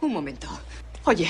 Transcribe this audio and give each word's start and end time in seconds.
Un 0.00 0.12
momento. 0.12 0.48
Oye, 1.04 1.28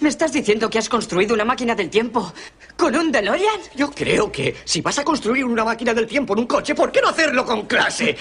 ¿me 0.00 0.08
estás 0.08 0.32
diciendo 0.32 0.70
que 0.70 0.78
has 0.78 0.88
construido 0.88 1.34
una 1.34 1.44
máquina 1.44 1.74
del 1.74 1.90
tiempo 1.90 2.32
con 2.76 2.94
un 2.96 3.12
DeLorean? 3.12 3.60
Yo 3.74 3.90
creo 3.90 4.30
que 4.32 4.56
si 4.64 4.80
vas 4.80 4.98
a 4.98 5.04
construir 5.04 5.44
una 5.44 5.64
máquina 5.64 5.92
del 5.92 6.06
tiempo 6.06 6.32
en 6.32 6.40
un 6.40 6.46
coche, 6.46 6.74
¿por 6.74 6.90
qué 6.90 7.00
no 7.00 7.08
hacerlo 7.08 7.44
con 7.44 7.66
clase? 7.66 8.16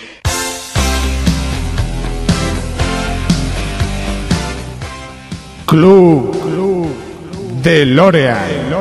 Club, 5.65 6.31
Club 6.41 6.87
de 7.61 7.85
L'Oreal. 7.85 8.75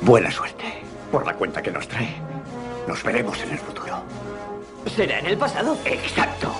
Buena 0.00 0.30
suerte 0.32 0.82
por 1.12 1.24
la 1.24 1.34
cuenta 1.34 1.62
que 1.62 1.70
nos 1.70 1.86
trae. 1.86 2.16
Nos 2.88 3.00
veremos 3.04 3.40
en 3.42 3.50
el 3.52 3.58
futuro. 3.58 4.02
¿Será 4.96 5.20
en 5.20 5.26
el 5.26 5.38
pasado? 5.38 5.78
Exacto. 5.84 6.52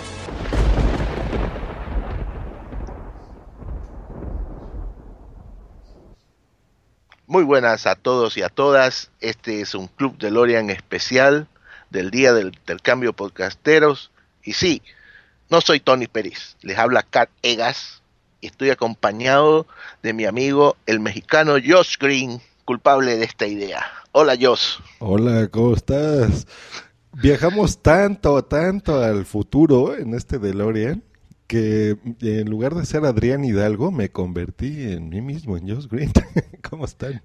Muy 7.32 7.44
buenas 7.44 7.86
a 7.86 7.94
todos 7.94 8.36
y 8.36 8.42
a 8.42 8.50
todas. 8.50 9.10
Este 9.22 9.62
es 9.62 9.74
un 9.74 9.86
Club 9.86 10.18
de 10.18 10.30
Lorian 10.30 10.68
especial 10.68 11.48
del 11.88 12.10
Día 12.10 12.34
del 12.34 12.48
Intercambio 12.48 13.14
Podcasteros. 13.14 14.10
Y 14.44 14.52
sí, 14.52 14.82
no 15.48 15.62
soy 15.62 15.80
Tony 15.80 16.08
Pérez, 16.08 16.56
les 16.60 16.76
habla 16.76 17.02
Kat 17.02 17.30
Egas 17.40 18.02
y 18.42 18.48
estoy 18.48 18.68
acompañado 18.68 19.66
de 20.02 20.12
mi 20.12 20.26
amigo 20.26 20.76
el 20.84 21.00
mexicano 21.00 21.52
Josh 21.52 21.96
Green, 21.98 22.38
culpable 22.66 23.16
de 23.16 23.24
esta 23.24 23.46
idea. 23.46 23.82
Hola 24.12 24.34
Josh. 24.38 24.80
Hola, 24.98 25.48
¿cómo 25.48 25.72
estás? 25.72 26.46
Viajamos 27.14 27.80
tanto, 27.80 28.44
tanto 28.44 29.02
al 29.02 29.24
futuro 29.24 29.96
en 29.96 30.12
este 30.12 30.38
DeLorean 30.38 31.02
que 31.52 31.98
en 32.22 32.48
lugar 32.48 32.74
de 32.74 32.86
ser 32.86 33.04
Adrián 33.04 33.44
Hidalgo 33.44 33.90
me 33.90 34.08
convertí 34.08 34.90
en 34.90 35.10
mí 35.10 35.20
mismo, 35.20 35.58
en 35.58 35.68
Josh 35.68 35.86
Green. 35.86 36.10
¿Cómo 36.70 36.86
están? 36.86 37.20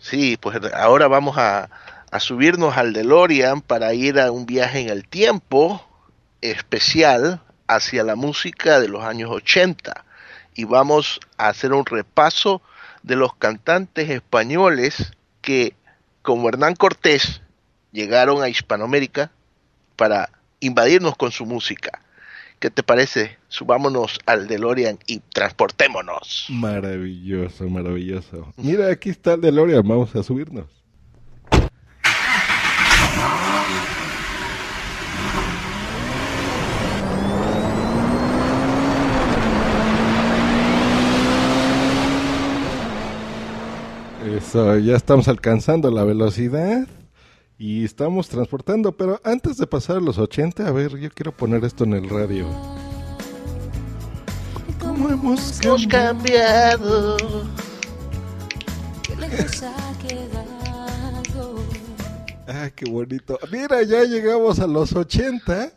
Sí, 0.00 0.36
pues 0.36 0.58
ahora 0.74 1.06
vamos 1.06 1.38
a, 1.38 1.70
a 2.10 2.18
subirnos 2.18 2.76
al 2.76 2.92
DeLorean 2.92 3.60
para 3.60 3.94
ir 3.94 4.18
a 4.18 4.32
un 4.32 4.46
viaje 4.46 4.80
en 4.80 4.88
el 4.88 5.06
tiempo 5.06 5.80
especial 6.40 7.40
hacia 7.68 8.02
la 8.02 8.16
música 8.16 8.80
de 8.80 8.88
los 8.88 9.04
años 9.04 9.30
80 9.30 10.04
y 10.56 10.64
vamos 10.64 11.20
a 11.36 11.50
hacer 11.50 11.72
un 11.72 11.86
repaso 11.86 12.60
de 13.04 13.14
los 13.14 13.36
cantantes 13.36 14.10
españoles 14.10 15.12
que, 15.40 15.76
como 16.22 16.48
Hernán 16.48 16.74
Cortés, 16.74 17.42
llegaron 17.92 18.42
a 18.42 18.48
Hispanoamérica 18.48 19.30
para 19.94 20.30
invadirnos 20.58 21.16
con 21.16 21.30
su 21.30 21.46
música. 21.46 22.02
¿Qué 22.60 22.68
te 22.68 22.82
parece? 22.82 23.38
Subámonos 23.48 24.18
al 24.26 24.46
DeLorean 24.46 24.98
y 25.06 25.20
transportémonos. 25.20 26.44
Maravilloso, 26.50 27.66
maravilloso. 27.70 28.52
Mira, 28.58 28.88
aquí 28.92 29.08
está 29.08 29.32
el 29.32 29.40
DeLorean, 29.40 29.82
vamos 29.82 30.14
a 30.14 30.22
subirnos. 30.22 30.66
Eso, 44.36 44.78
ya 44.80 44.96
estamos 44.96 45.28
alcanzando 45.28 45.90
la 45.90 46.04
velocidad 46.04 46.86
y 47.60 47.84
estamos 47.84 48.26
transportando, 48.26 48.96
pero 48.96 49.20
antes 49.22 49.58
de 49.58 49.66
pasar 49.66 49.98
a 49.98 50.00
los 50.00 50.16
80, 50.16 50.66
a 50.66 50.72
ver, 50.72 50.96
yo 50.96 51.10
quiero 51.10 51.30
poner 51.30 51.62
esto 51.62 51.84
en 51.84 51.92
el 51.92 52.08
radio. 52.08 52.46
¿Cómo 54.80 55.10
hemos 55.10 55.60
cambiado? 55.90 57.18
Ah, 62.48 62.70
qué 62.74 62.90
bonito. 62.90 63.38
Mira, 63.52 63.82
ya 63.82 64.04
llegamos 64.04 64.58
a 64.58 64.66
los 64.66 64.94
80 64.94 65.72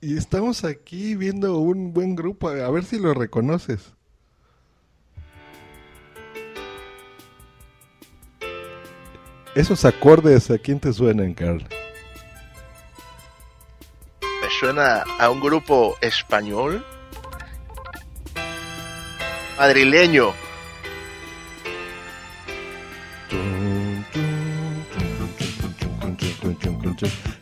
y 0.00 0.16
estamos 0.16 0.62
aquí 0.62 1.16
viendo 1.16 1.58
un 1.58 1.92
buen 1.92 2.14
grupo. 2.14 2.48
A 2.48 2.70
ver 2.70 2.84
si 2.84 2.96
lo 2.96 3.12
reconoces. 3.12 3.97
Esos 9.58 9.84
acordes, 9.84 10.52
¿a 10.52 10.58
quién 10.58 10.78
te 10.78 10.92
suenan, 10.92 11.34
Carl? 11.34 11.64
Me 14.20 14.48
suena 14.60 15.02
a 15.18 15.30
un 15.30 15.40
grupo 15.40 15.96
español, 16.00 16.86
madrileño. 19.58 20.32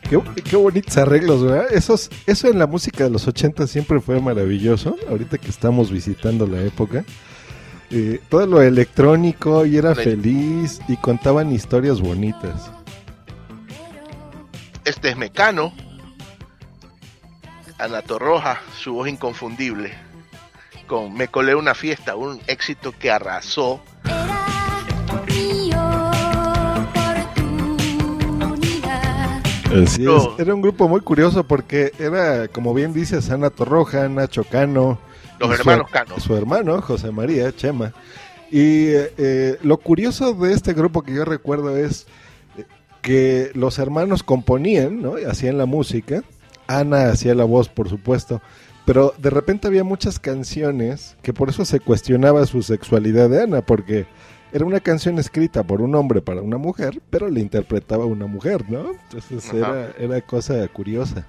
Qué, 0.08 0.42
qué, 0.42 0.56
bonitos 0.56 0.96
arreglos, 0.96 1.42
¿verdad? 1.42 1.66
Esos, 1.70 2.08
eso 2.26 2.48
en 2.48 2.58
la 2.58 2.66
música 2.66 3.04
de 3.04 3.10
los 3.10 3.28
80 3.28 3.66
siempre 3.66 4.00
fue 4.00 4.18
maravilloso. 4.22 4.96
Ahorita 5.10 5.36
que 5.36 5.50
estamos 5.50 5.90
visitando 5.90 6.46
la 6.46 6.62
época. 6.62 7.04
Eh, 7.90 8.20
todo 8.28 8.46
lo 8.46 8.62
electrónico 8.62 9.64
y 9.64 9.76
era 9.76 9.94
feliz 9.94 10.80
y 10.88 10.96
contaban 10.96 11.52
historias 11.52 12.00
bonitas. 12.00 12.70
Este 14.84 15.10
es 15.10 15.16
Mecano, 15.16 15.72
Ana 17.78 18.02
Torroja, 18.02 18.60
su 18.76 18.94
voz 18.94 19.08
inconfundible, 19.08 19.92
con 20.86 21.14
Me 21.14 21.28
colé 21.28 21.54
una 21.54 21.74
fiesta, 21.74 22.16
un 22.16 22.40
éxito 22.46 22.92
que 22.98 23.10
arrasó. 23.10 23.80
Así 29.84 30.06
es. 30.06 30.28
Era 30.38 30.54
un 30.54 30.62
grupo 30.62 30.88
muy 30.88 31.00
curioso 31.00 31.44
porque 31.44 31.92
era, 31.98 32.48
como 32.48 32.72
bien 32.72 32.92
dices, 32.92 33.30
Ana 33.30 33.50
Torroja, 33.50 34.08
Nacho 34.08 34.44
Cano, 34.44 34.98
los 35.38 35.58
hermanos 35.58 35.90
Cano. 35.90 36.20
Su 36.20 36.36
hermano, 36.36 36.80
José 36.82 37.10
María 37.10 37.54
Chema. 37.54 37.92
Y 38.50 38.88
eh, 38.90 39.58
lo 39.62 39.78
curioso 39.78 40.32
de 40.34 40.52
este 40.52 40.72
grupo 40.72 41.02
que 41.02 41.14
yo 41.14 41.24
recuerdo 41.24 41.76
es 41.76 42.06
eh, 42.56 42.64
que 43.02 43.50
los 43.54 43.78
hermanos 43.78 44.22
componían, 44.22 45.02
¿no? 45.02 45.14
Hacían 45.28 45.58
la 45.58 45.66
música. 45.66 46.22
Ana 46.68 47.10
hacía 47.10 47.34
la 47.34 47.44
voz, 47.44 47.68
por 47.68 47.88
supuesto. 47.88 48.40
Pero 48.84 49.14
de 49.18 49.30
repente 49.30 49.66
había 49.66 49.82
muchas 49.82 50.20
canciones 50.20 51.16
que 51.22 51.32
por 51.32 51.48
eso 51.48 51.64
se 51.64 51.80
cuestionaba 51.80 52.46
su 52.46 52.62
sexualidad 52.62 53.28
de 53.28 53.42
Ana, 53.42 53.62
porque 53.62 54.06
era 54.52 54.64
una 54.64 54.78
canción 54.78 55.18
escrita 55.18 55.64
por 55.64 55.82
un 55.82 55.94
hombre 55.96 56.22
para 56.22 56.40
una 56.40 56.56
mujer, 56.56 57.02
pero 57.10 57.28
le 57.28 57.40
interpretaba 57.40 58.04
una 58.04 58.26
mujer, 58.26 58.70
¿no? 58.70 58.92
Entonces 58.92 59.52
era, 59.52 59.90
era 59.98 60.20
cosa 60.20 60.66
curiosa 60.68 61.26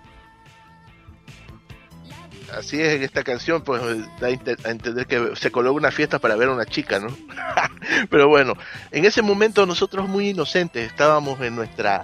así 2.53 2.81
es 2.81 2.93
en 2.93 3.03
esta 3.03 3.23
canción, 3.23 3.63
pues 3.63 3.81
da 4.19 4.27
a 4.27 4.69
entender 4.71 5.05
que 5.07 5.35
se 5.35 5.51
coló 5.51 5.73
una 5.73 5.91
fiesta 5.91 6.19
para 6.19 6.35
ver 6.35 6.49
a 6.49 6.53
una 6.53 6.65
chica, 6.65 6.99
¿no? 6.99 7.07
Pero 8.09 8.27
bueno, 8.27 8.53
en 8.91 9.05
ese 9.05 9.21
momento 9.21 9.65
nosotros 9.65 10.07
muy 10.07 10.29
inocentes 10.29 10.87
estábamos 10.87 11.39
en 11.41 11.55
nuestra 11.55 12.03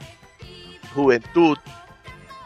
juventud 0.93 1.57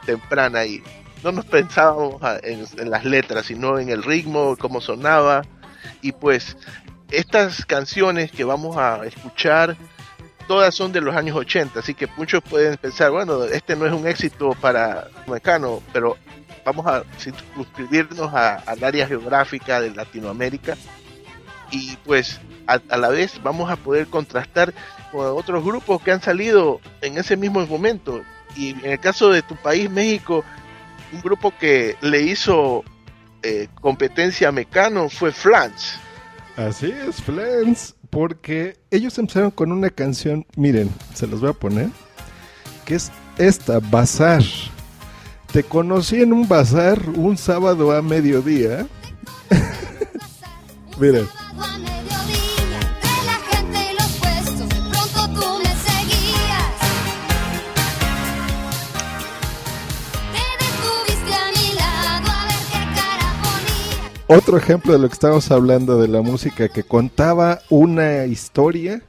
temprana 0.05 0.65
y 0.65 0.81
no 1.23 1.31
nos 1.31 1.45
pensábamos 1.45 2.21
en, 2.43 2.89
las 2.89 3.05
letras, 3.05 3.47
sino 3.47 3.79
en 3.79 3.89
el 3.89 4.03
ritmo, 4.03 4.55
cómo 4.57 4.81
sonaba. 4.81 5.43
Y 6.01 6.11
pues 6.11 6.57
estas 7.11 7.65
canciones 7.65 8.31
que 8.31 8.43
vamos 8.43 8.77
a 8.77 9.05
escuchar, 9.05 9.75
todas 10.47 10.73
son 10.75 10.91
de 10.91 11.01
los 11.01 11.15
años 11.15 11.35
80, 11.35 11.79
así 11.79 11.93
que 11.93 12.07
muchos 12.17 12.41
pueden 12.43 12.77
pensar, 12.77 13.11
bueno, 13.11 13.43
este 13.43 13.75
no 13.75 13.85
es 13.85 13.93
un 13.93 14.07
éxito 14.07 14.51
para 14.61 15.07
Mecano, 15.27 15.81
pero 15.91 16.17
vamos 16.67 16.85
a 16.85 17.05
suscribirnos 17.55 18.33
al 18.33 18.83
área 18.83 19.07
geográfica 19.07 19.79
de 19.79 19.91
Latinoamérica 19.91 20.75
y 21.71 21.95
pues 22.03 22.41
a, 22.67 22.81
a, 22.89 22.97
la 22.97 23.07
vez 23.07 23.41
vamos 23.41 23.71
a 23.71 23.77
poder 23.77 24.07
contrastar 24.07 24.73
con 25.13 25.25
otros 25.27 25.63
grupos 25.63 26.01
que 26.01 26.11
han 26.11 26.21
salido 26.21 26.81
en 27.01 27.17
ese 27.17 27.37
mismo 27.37 27.65
momento. 27.65 28.21
Y 28.57 28.71
en 28.71 28.85
el 28.85 28.99
caso 28.99 29.29
de 29.29 29.43
tu 29.43 29.55
país, 29.55 29.89
México, 29.89 30.43
un 31.13 31.21
grupo 31.21 31.53
que 31.57 31.95
le 32.01 32.23
hizo 32.23 32.83
eh, 33.43 33.69
competencia 33.79 34.49
a 34.49 34.51
Mecano 34.51 35.07
fue 35.07 35.31
Flans. 35.31 35.97
Así 36.57 36.91
es, 36.91 37.21
Flans, 37.21 37.95
porque 38.09 38.77
ellos 38.91 39.17
empezaron 39.17 39.51
con 39.51 39.71
una 39.71 39.89
canción, 39.89 40.45
miren, 40.57 40.89
se 41.13 41.27
los 41.27 41.39
voy 41.39 41.51
a 41.51 41.53
poner, 41.53 41.87
que 42.83 42.95
es 42.95 43.09
esta, 43.37 43.79
Bazar. 43.79 44.43
Te 45.51 45.63
conocí 45.63 46.21
en 46.21 46.33
un 46.33 46.47
bazar 46.47 47.01
un 47.15 47.37
sábado 47.37 47.91
a 47.91 48.01
mediodía. 48.01 48.85
miren. 50.99 51.27
Otro 64.29 64.57
ejemplo 64.57 64.91
de 64.91 64.99
lo 64.99 65.07
que 65.07 65.13
estamos 65.13 65.49
hablando 65.51 66.01
de 66.01 66.09
la 66.09 66.21
música 66.21 66.67
que 66.67 66.83
contaba 66.83 67.61
una 67.69 68.25
historia. 68.25 69.01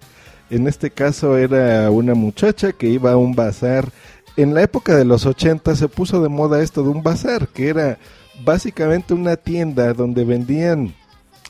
En 0.49 0.69
este 0.69 0.93
caso 0.93 1.37
era 1.37 1.91
una 1.91 2.15
muchacha 2.15 2.73
que 2.73 2.87
iba 2.87 3.11
a 3.11 3.17
un 3.17 3.35
bazar. 3.35 3.91
En 4.39 4.55
la 4.55 4.63
época 4.63 4.95
de 4.95 5.05
los 5.05 5.27
80 5.27 5.75
se 5.75 5.89
puso 5.89 6.23
de 6.23 6.29
moda 6.29 6.63
esto 6.63 6.85
de 6.85 6.91
un 6.91 7.03
bazar, 7.03 7.49
que 7.49 7.71
era 7.71 7.99
básicamente 8.45 9.13
una 9.13 9.35
tienda 9.35 9.93
donde 9.95 10.25
vendían 10.25 10.95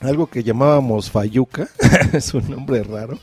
algo 0.00 0.26
que 0.26 0.42
llamábamos 0.42 1.10
fayuca, 1.10 1.68
es 2.14 2.32
un 2.32 2.48
nombre 2.48 2.82
raro, 2.82 3.18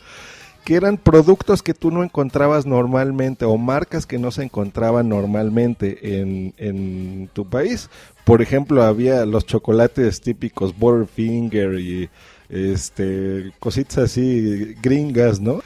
que 0.63 0.75
eran 0.75 0.97
productos 0.97 1.63
que 1.63 1.73
tú 1.73 1.89
no 1.89 2.03
encontrabas 2.03 2.67
normalmente 2.67 3.43
o 3.43 3.57
marcas 3.57 4.05
que 4.05 4.19
no 4.19 4.29
se 4.29 4.43
encontraban 4.43 5.09
normalmente 5.09 6.21
en, 6.21 6.53
en 6.57 7.27
tu 7.33 7.49
país. 7.49 7.89
Por 8.23 8.43
ejemplo, 8.43 8.83
había 8.83 9.25
los 9.25 9.47
chocolates 9.47 10.21
típicos 10.21 10.77
Butterfinger 10.77 11.79
y 11.79 12.11
este 12.49 13.51
cositas 13.59 13.97
así 13.97 14.75
gringas, 14.81 15.39
¿no? 15.39 15.61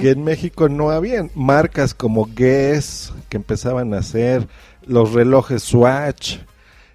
Que 0.00 0.10
en 0.10 0.24
México 0.24 0.68
no 0.68 0.90
habían 0.90 1.30
marcas 1.34 1.94
como 1.94 2.26
Guess 2.34 3.12
que 3.28 3.36
empezaban 3.36 3.94
a 3.94 3.98
hacer 3.98 4.46
los 4.86 5.12
relojes 5.12 5.62
Swatch, 5.62 6.38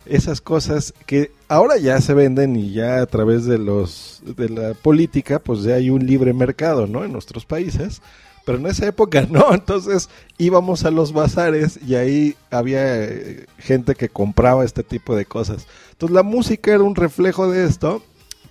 esas 0.06 0.42
cosas 0.42 0.94
que 1.06 1.32
ahora 1.48 1.78
ya 1.78 2.00
se 2.02 2.14
venden 2.14 2.56
y 2.56 2.72
ya 2.72 3.02
a 3.02 3.06
través 3.06 3.46
de 3.46 3.58
los 3.58 4.22
de 4.24 4.50
la 4.50 4.74
política 4.74 5.40
pues 5.40 5.64
ya 5.64 5.76
hay 5.76 5.90
un 5.90 6.06
libre 6.06 6.34
mercado, 6.34 6.88
¿no? 6.88 7.04
En 7.04 7.12
nuestros 7.12 7.46
países 7.46 8.02
pero 8.50 8.58
en 8.58 8.66
esa 8.66 8.88
época 8.88 9.28
no, 9.30 9.54
entonces 9.54 10.10
íbamos 10.40 10.84
a 10.84 10.90
los 10.90 11.14
bazares 11.14 11.80
y 11.86 11.94
ahí 11.94 12.36
había 12.50 13.04
eh, 13.04 13.46
gente 13.60 13.94
que 13.94 14.10
compraba 14.10 14.66
este 14.66 14.82
tipo 14.82 15.16
de 15.16 15.26
cosas. 15.26 15.68
Entonces 15.92 16.16
la 16.16 16.24
música 16.24 16.74
era 16.74 16.82
un 16.82 16.96
reflejo 16.96 17.52
de 17.52 17.66
esto. 17.66 18.02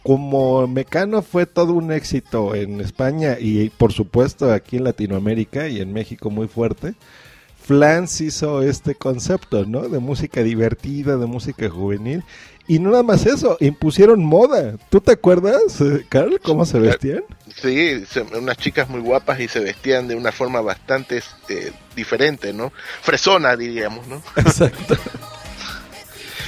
Como 0.02 0.66
Mecano 0.66 1.22
fue 1.22 1.46
todo 1.46 1.72
un 1.72 1.92
éxito 1.92 2.54
en 2.54 2.80
España 2.80 3.36
y 3.38 3.68
por 3.70 3.92
supuesto 3.92 4.52
aquí 4.52 4.76
en 4.76 4.84
Latinoamérica 4.84 5.68
y 5.68 5.80
en 5.80 5.92
México 5.92 6.30
muy 6.30 6.48
fuerte, 6.48 6.94
Flans 7.68 8.22
hizo 8.22 8.62
este 8.62 8.94
concepto, 8.94 9.66
¿no? 9.66 9.90
De 9.90 9.98
música 9.98 10.42
divertida, 10.42 11.18
de 11.18 11.26
música 11.26 11.68
juvenil. 11.68 12.24
Y 12.66 12.78
no 12.78 12.90
nada 12.90 13.02
más 13.02 13.26
eso, 13.26 13.58
impusieron 13.60 14.24
moda. 14.24 14.76
¿Tú 14.88 15.02
te 15.02 15.12
acuerdas, 15.12 15.78
eh, 15.82 16.06
Carl, 16.08 16.40
cómo 16.42 16.64
se 16.64 16.78
vestían? 16.78 17.24
Sí, 17.54 18.04
unas 18.34 18.56
chicas 18.56 18.88
muy 18.88 19.00
guapas 19.00 19.40
y 19.40 19.48
se 19.48 19.60
vestían 19.60 20.08
de 20.08 20.14
una 20.14 20.32
forma 20.32 20.62
bastante 20.62 21.18
este, 21.18 21.74
diferente, 21.94 22.54
¿no? 22.54 22.72
Fresona, 23.02 23.54
diríamos, 23.54 24.06
¿no? 24.06 24.22
Exacto. 24.36 24.96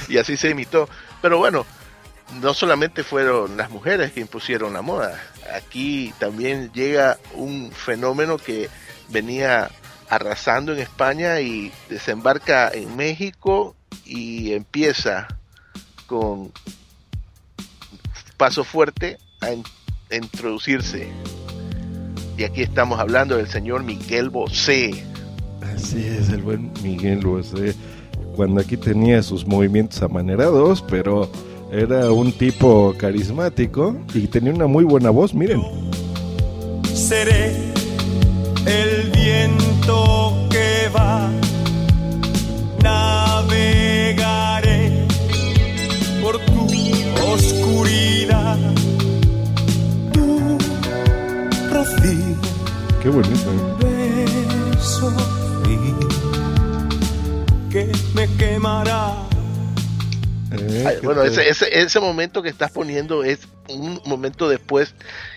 y 0.09 0.17
así 0.17 0.37
se 0.37 0.49
imitó. 0.49 0.89
Pero 1.21 1.37
bueno, 1.37 1.67
no 2.39 2.53
solamente 2.53 3.03
fueron 3.03 3.57
las 3.57 3.69
mujeres 3.69 4.11
que 4.11 4.21
impusieron 4.21 4.73
la 4.73 4.81
moda. 4.81 5.19
Aquí 5.53 6.13
también 6.19 6.71
llega 6.73 7.17
un 7.33 7.71
fenómeno 7.71 8.37
que 8.37 8.69
venía 9.09 9.69
arrasando 10.09 10.73
en 10.73 10.79
España 10.79 11.39
y 11.41 11.71
desembarca 11.89 12.69
en 12.73 12.95
México 12.95 13.75
y 14.05 14.53
empieza 14.53 15.27
con 16.05 16.51
paso 18.37 18.63
fuerte 18.63 19.17
a, 19.41 19.51
introducirse. 20.13 21.07
Y 22.37 22.43
aquí 22.43 22.63
estamos 22.63 22.99
hablando 22.99 23.37
del 23.37 23.47
señor 23.47 23.83
Miguel 23.83 24.29
Bosé. 24.29 25.05
Así 25.73 26.05
es, 26.05 26.29
el 26.29 26.41
buen 26.41 26.73
Miguel 26.81 27.19
Bosé. 27.25 27.75
Cuando 28.35 28.59
aquí 28.61 28.75
tenía 28.77 29.21
sus 29.23 29.45
movimientos 29.45 30.01
amanerados, 30.01 30.81
pero 30.81 31.31
era 31.71 32.11
un 32.11 32.31
tipo 32.33 32.93
carismático 32.97 33.97
y 34.13 34.27
tenía 34.27 34.53
una 34.53 34.67
muy 34.67 34.83
buena 34.83 35.09
voz, 35.09 35.33
miren. 35.33 35.61
Seré 36.93 37.55
el 38.65 39.11
viento 39.11 40.47
que 40.49 40.89
va 40.95 41.31
oscuridad. 47.33 48.57
Tu 50.13 50.57
rocío. 51.71 52.35
Qué 53.01 53.09
bonito. 53.09 53.51
¿eh? 53.83 54.25
Beso 54.73 55.11
que 57.69 57.91
me 58.13 58.27
quemará. 58.37 59.30
Eh, 60.51 60.99
bueno, 61.03 61.23
ese, 61.23 61.47
ese, 61.47 61.79
ese, 61.79 61.99
momento 61.99 62.41
que 62.41 62.49
estás 62.49 62.71
poniendo 62.71 63.23
es 63.23 63.39
un 63.69 64.01
momento 64.05 64.49
después 64.49 64.93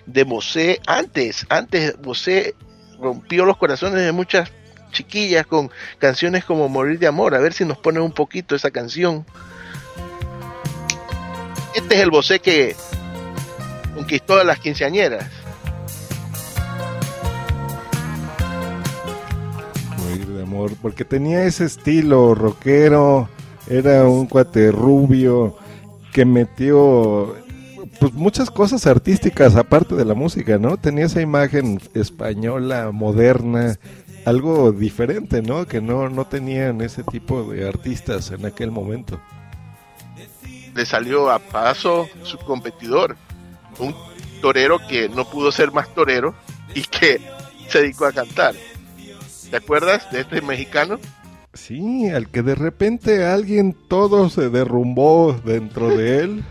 de 0.07 0.25
Bosé. 0.25 0.81
Antes, 0.87 1.47
antes 1.49 1.97
Bosé 2.01 2.55
rompió 3.01 3.45
los 3.45 3.57
corazones 3.57 4.05
de 4.05 4.13
muchas 4.13 4.51
chiquillas 4.91 5.47
con 5.47 5.71
canciones 5.99 6.45
como 6.45 6.69
Morir 6.69 6.99
de 6.99 7.07
Amor. 7.07 7.35
A 7.35 7.41
ver 7.41 7.53
si 7.53 7.65
nos 7.65 7.79
pone 7.79 8.01
un 8.01 8.13
poquito 8.13 8.55
esa 8.55 8.71
canción. 8.71 9.25
Este 11.75 11.97
es 11.97 12.01
el 12.01 12.11
Bosé 12.11 12.41
que 12.41 12.75
conquistó 13.95 14.39
a 14.39 14.45
las 14.45 14.59
quinceañeras. 14.59 15.27
Morir 19.99 20.27
de 20.27 20.43
amor, 20.43 20.73
porque 20.81 21.05
tenía 21.05 21.45
ese 21.45 21.65
estilo 21.65 22.35
rockero, 22.35 23.29
era 23.69 24.07
un 24.09 24.27
cuate 24.27 24.71
rubio 24.71 25.57
que 26.13 26.25
metió 26.25 27.37
pues 28.01 28.13
muchas 28.13 28.51
cosas 28.51 28.87
artísticas 28.87 29.57
aparte 29.57 29.95
de 29.95 30.05
la 30.05 30.15
música, 30.15 30.59
¿no? 30.59 30.77
Tenía 30.77 31.07
esa 31.07 31.21
imagen 31.21 31.81
española, 31.95 32.91
moderna, 32.93 33.79
algo 34.25 34.73
diferente, 34.73 35.43
¿no? 35.43 35.67
Que 35.67 35.81
no, 35.81 36.09
no 36.09 36.27
tenían 36.27 36.81
ese 36.81 37.03
tipo 37.03 37.45
de 37.45 37.69
artistas 37.69 38.31
en 38.31 38.47
aquel 38.47 38.71
momento 38.71 39.21
le 40.75 40.85
salió 40.85 41.31
a 41.31 41.39
paso 41.39 42.09
su 42.25 42.37
competidor, 42.39 43.17
un 43.79 43.95
torero 44.41 44.79
que 44.87 45.09
no 45.09 45.25
pudo 45.25 45.53
ser 45.53 45.73
más 45.73 45.95
torero 45.95 46.35
y 46.75 46.83
que 46.83 47.21
se 47.69 47.81
dedicó 47.81 48.07
a 48.07 48.13
cantar. 48.13 48.55
¿Te 49.51 49.57
acuerdas 49.57 50.11
de 50.11 50.21
este 50.21 50.43
mexicano? 50.43 50.99
Sí, 51.55 52.09
al 52.09 52.29
que 52.29 52.43
de 52.43 52.55
repente 52.55 53.25
alguien 53.25 53.77
todo 53.89 54.29
se 54.29 54.51
derrumbó 54.51 55.41
dentro 55.45 55.97
de 55.97 56.19
él. 56.21 56.45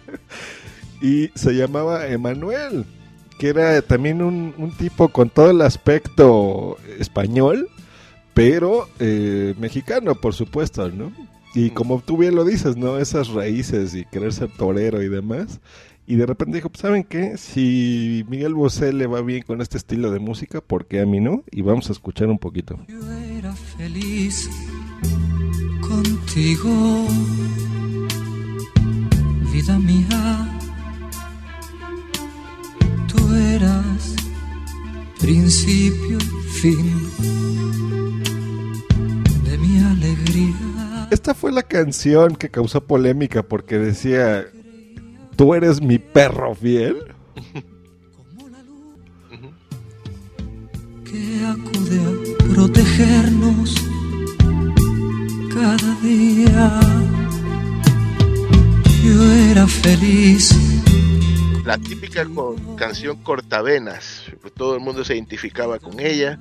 y 1.02 1.30
se 1.34 1.52
llamaba 1.54 2.06
Emanuel, 2.06 2.84
que 3.38 3.48
era 3.48 3.80
también 3.82 4.22
un, 4.22 4.72
tipo 4.78 5.08
con 5.08 5.30
todo 5.30 5.50
el 5.50 5.62
aspecto 5.62 6.76
español, 6.98 7.68
pero 8.34 8.88
eh, 9.00 9.54
mexicano, 9.58 10.14
por 10.14 10.34
supuesto, 10.34 10.88
¿no? 10.90 11.12
Y 11.54 11.70
como 11.70 12.00
tú 12.00 12.16
bien 12.16 12.34
lo 12.34 12.44
dices, 12.44 12.76
¿no? 12.76 12.98
Esas 12.98 13.28
raíces 13.28 13.94
y 13.94 14.04
querer 14.06 14.32
ser 14.32 14.50
torero 14.50 15.02
y 15.02 15.08
demás. 15.08 15.60
Y 16.06 16.16
de 16.16 16.26
repente 16.26 16.56
dijo, 16.56 16.68
pues, 16.68 16.80
¿saben 16.80 17.04
qué? 17.04 17.36
Si 17.36 18.24
Miguel 18.28 18.54
Bosé 18.54 18.92
le 18.92 19.06
va 19.06 19.22
bien 19.22 19.42
con 19.42 19.60
este 19.60 19.76
estilo 19.76 20.10
de 20.10 20.18
música, 20.18 20.60
¿por 20.60 20.86
qué 20.86 21.00
a 21.00 21.06
mí 21.06 21.20
no? 21.20 21.44
Y 21.50 21.62
vamos 21.62 21.88
a 21.90 21.92
escuchar 21.92 22.28
un 22.28 22.38
poquito. 22.38 22.78
Feliz 23.82 24.48
con 25.80 26.04
contigo, 26.04 27.08
vida 29.52 29.76
mía. 29.80 30.60
Tú 33.08 33.34
eras 33.34 34.14
principio 35.18 36.18
y 36.18 36.48
fin 36.60 37.02
de 39.46 39.58
mi 39.58 39.78
alegría. 39.80 41.08
Esta 41.10 41.34
fue 41.34 41.50
la 41.50 41.64
canción 41.64 42.36
que 42.36 42.50
causó 42.50 42.84
polémica 42.84 43.42
porque 43.42 43.78
decía, 43.78 44.46
tú 45.34 45.54
eres 45.54 45.82
mi 45.82 45.98
perro 45.98 46.54
fiel. 46.54 46.98
que 51.04 51.46
acude 51.46 51.98
a 51.98 52.31
protegernos 53.02 53.74
cada 55.52 55.94
día. 56.02 56.80
Yo 59.04 59.32
era 59.50 59.66
feliz. 59.66 60.54
La 61.64 61.78
típica 61.78 62.26
canción 62.76 63.22
Cortavenas, 63.22 64.24
pues, 64.40 64.52
todo 64.54 64.74
el 64.74 64.80
mundo 64.80 65.04
se 65.04 65.14
identificaba 65.14 65.78
con 65.78 66.00
ella 66.00 66.38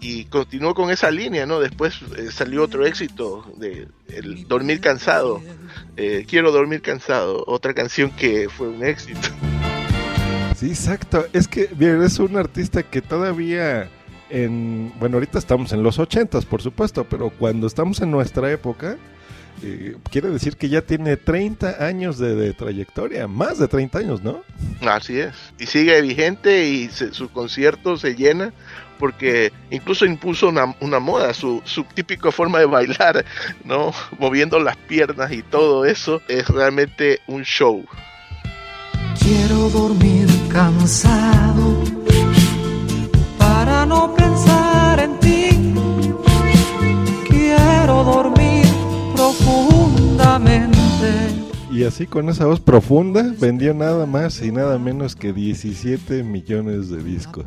y 0.00 0.24
continuó 0.26 0.74
con 0.74 0.90
esa 0.90 1.10
línea, 1.10 1.46
¿no? 1.46 1.58
Después 1.58 2.00
eh, 2.16 2.30
salió 2.30 2.62
otro 2.62 2.86
éxito 2.86 3.44
de 3.56 3.88
el 4.08 4.46
Dormir 4.46 4.80
Cansado, 4.80 5.42
eh, 5.96 6.24
Quiero 6.28 6.52
Dormir 6.52 6.82
Cansado, 6.82 7.44
otra 7.46 7.74
canción 7.74 8.10
que 8.10 8.48
fue 8.48 8.68
un 8.68 8.84
éxito. 8.84 9.28
Sí, 10.56 10.68
exacto. 10.68 11.26
Es 11.32 11.48
que, 11.48 11.68
bien, 11.72 12.02
es 12.02 12.18
un 12.18 12.36
artista 12.36 12.82
que 12.82 13.00
todavía 13.00 13.88
en... 14.30 14.92
Bueno, 14.98 15.16
ahorita 15.16 15.38
estamos 15.38 15.72
en 15.72 15.82
los 15.82 15.98
ochentas, 15.98 16.44
por 16.44 16.62
supuesto, 16.62 17.04
pero 17.04 17.30
cuando 17.30 17.66
estamos 17.66 18.00
en 18.00 18.10
nuestra 18.10 18.50
época, 18.50 18.96
eh, 19.62 19.96
quiere 20.10 20.28
decir 20.30 20.56
que 20.56 20.68
ya 20.68 20.82
tiene 20.82 21.16
30 21.16 21.84
años 21.84 22.18
de, 22.18 22.34
de 22.36 22.52
trayectoria, 22.54 23.26
más 23.26 23.58
de 23.58 23.66
30 23.68 23.98
años, 23.98 24.22
¿no? 24.22 24.42
Así 24.88 25.18
es. 25.18 25.34
Y 25.58 25.66
sigue 25.66 26.00
vigente 26.02 26.68
y 26.68 26.88
se- 26.88 27.12
su 27.12 27.28
concierto 27.30 27.96
se 27.96 28.14
llena 28.14 28.52
porque 28.98 29.52
incluso 29.70 30.04
impuso 30.06 30.48
una, 30.48 30.74
una 30.80 30.98
moda, 30.98 31.32
su, 31.32 31.60
su 31.64 31.84
típica 31.84 32.32
forma 32.32 32.58
de 32.58 32.66
bailar, 32.66 33.24
¿no? 33.64 33.92
Moviendo 34.18 34.58
las 34.58 34.76
piernas 34.76 35.30
y 35.32 35.42
todo 35.42 35.84
eso 35.84 36.20
es 36.28 36.48
realmente 36.48 37.20
un 37.28 37.42
show. 37.44 37.84
Quiero 39.20 39.68
dormir 39.70 40.26
cansado 40.52 41.82
para 43.38 43.86
no 43.86 44.14
Y 51.78 51.84
así 51.84 52.08
con 52.08 52.28
esa 52.28 52.44
voz 52.44 52.58
profunda 52.58 53.32
vendió 53.38 53.72
nada 53.72 54.04
más 54.04 54.42
y 54.42 54.50
nada 54.50 54.80
menos 54.80 55.14
que 55.14 55.32
17 55.32 56.24
millones 56.24 56.90
de 56.90 57.00
discos. 57.04 57.44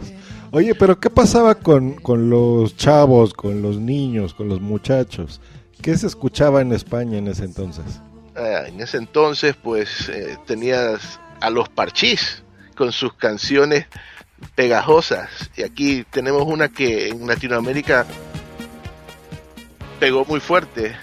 Oye, 0.52 0.74
pero 0.74 1.02
¿qué 1.02 1.10
pasaba 1.10 1.56
con, 1.56 1.96
con 1.96 2.30
los 2.30 2.78
chavos, 2.78 3.34
con 3.34 3.62
los 3.62 3.82
niños, 3.82 4.34
con 4.34 4.48
los 4.48 4.62
muchachos? 4.62 5.42
¿Qué 5.82 5.98
se 5.98 6.08
escuchaba 6.08 6.62
en 6.62 6.72
España 6.72 7.18
en 7.18 7.28
ese 7.28 7.44
entonces? 7.44 7.84
Ah, 8.34 8.64
en 8.68 8.80
ese 8.80 9.00
entonces, 9.00 9.54
pues 9.62 10.08
eh, 10.08 10.38
tenías 10.48 11.20
a 11.42 11.50
los 11.50 11.68
Parchís 11.68 12.42
con 12.78 12.94
sus 12.94 13.14
canciones 13.16 13.86
pegajosas. 14.56 15.28
Y 15.58 15.64
aquí 15.64 16.06
tenemos 16.10 16.44
una 16.44 16.70
que 16.70 17.10
en 17.10 17.28
Latinoamérica 17.28 18.06
pegó 20.00 20.24
muy 20.24 20.40
fuerte. 20.40 20.96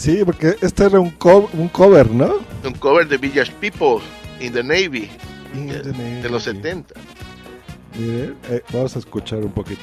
Sí, 0.00 0.22
porque 0.24 0.56
este 0.62 0.84
era 0.86 0.98
un, 0.98 1.10
co- 1.10 1.50
un 1.52 1.68
cover, 1.68 2.10
¿no? 2.10 2.36
Un 2.64 2.72
cover 2.74 3.06
de 3.06 3.18
Village 3.18 3.52
People 3.60 4.02
in 4.40 4.50
the 4.54 4.62
Navy 4.62 5.10
In 5.54 5.66
de, 5.68 5.80
the 5.80 5.92
Navy. 5.92 6.22
de 6.22 6.30
los 6.30 6.42
70. 6.44 6.94
Miren, 7.98 8.34
eh, 8.48 8.62
vamos 8.72 8.96
a 8.96 8.98
escuchar 9.00 9.40
un 9.40 9.52
poquito. 9.52 9.82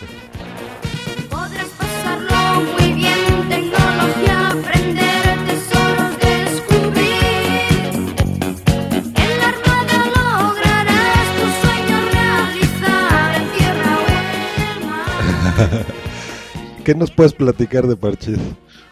Podrás 1.30 1.68
pasarlo 1.78 2.64
muy 2.80 2.94
bien, 2.94 3.16
tecnología, 3.48 4.50
aprender 4.50 5.38
tesoros, 5.46 6.18
descubrir. 6.20 7.06
En 9.14 9.38
la 9.38 9.50
armada 9.50 9.98
lograrás 10.16 11.28
tus 11.38 11.54
sueños 11.62 12.02
realizar 12.12 13.36
en 13.36 13.48
tierra 13.56 14.00
o 14.00 14.08
en 14.10 14.80
el 14.82 14.88
mar. 14.88 15.86
¿Qué 16.84 16.96
nos 16.96 17.12
puedes 17.12 17.34
platicar 17.34 17.86
de 17.86 17.96
Parchís? 17.96 18.40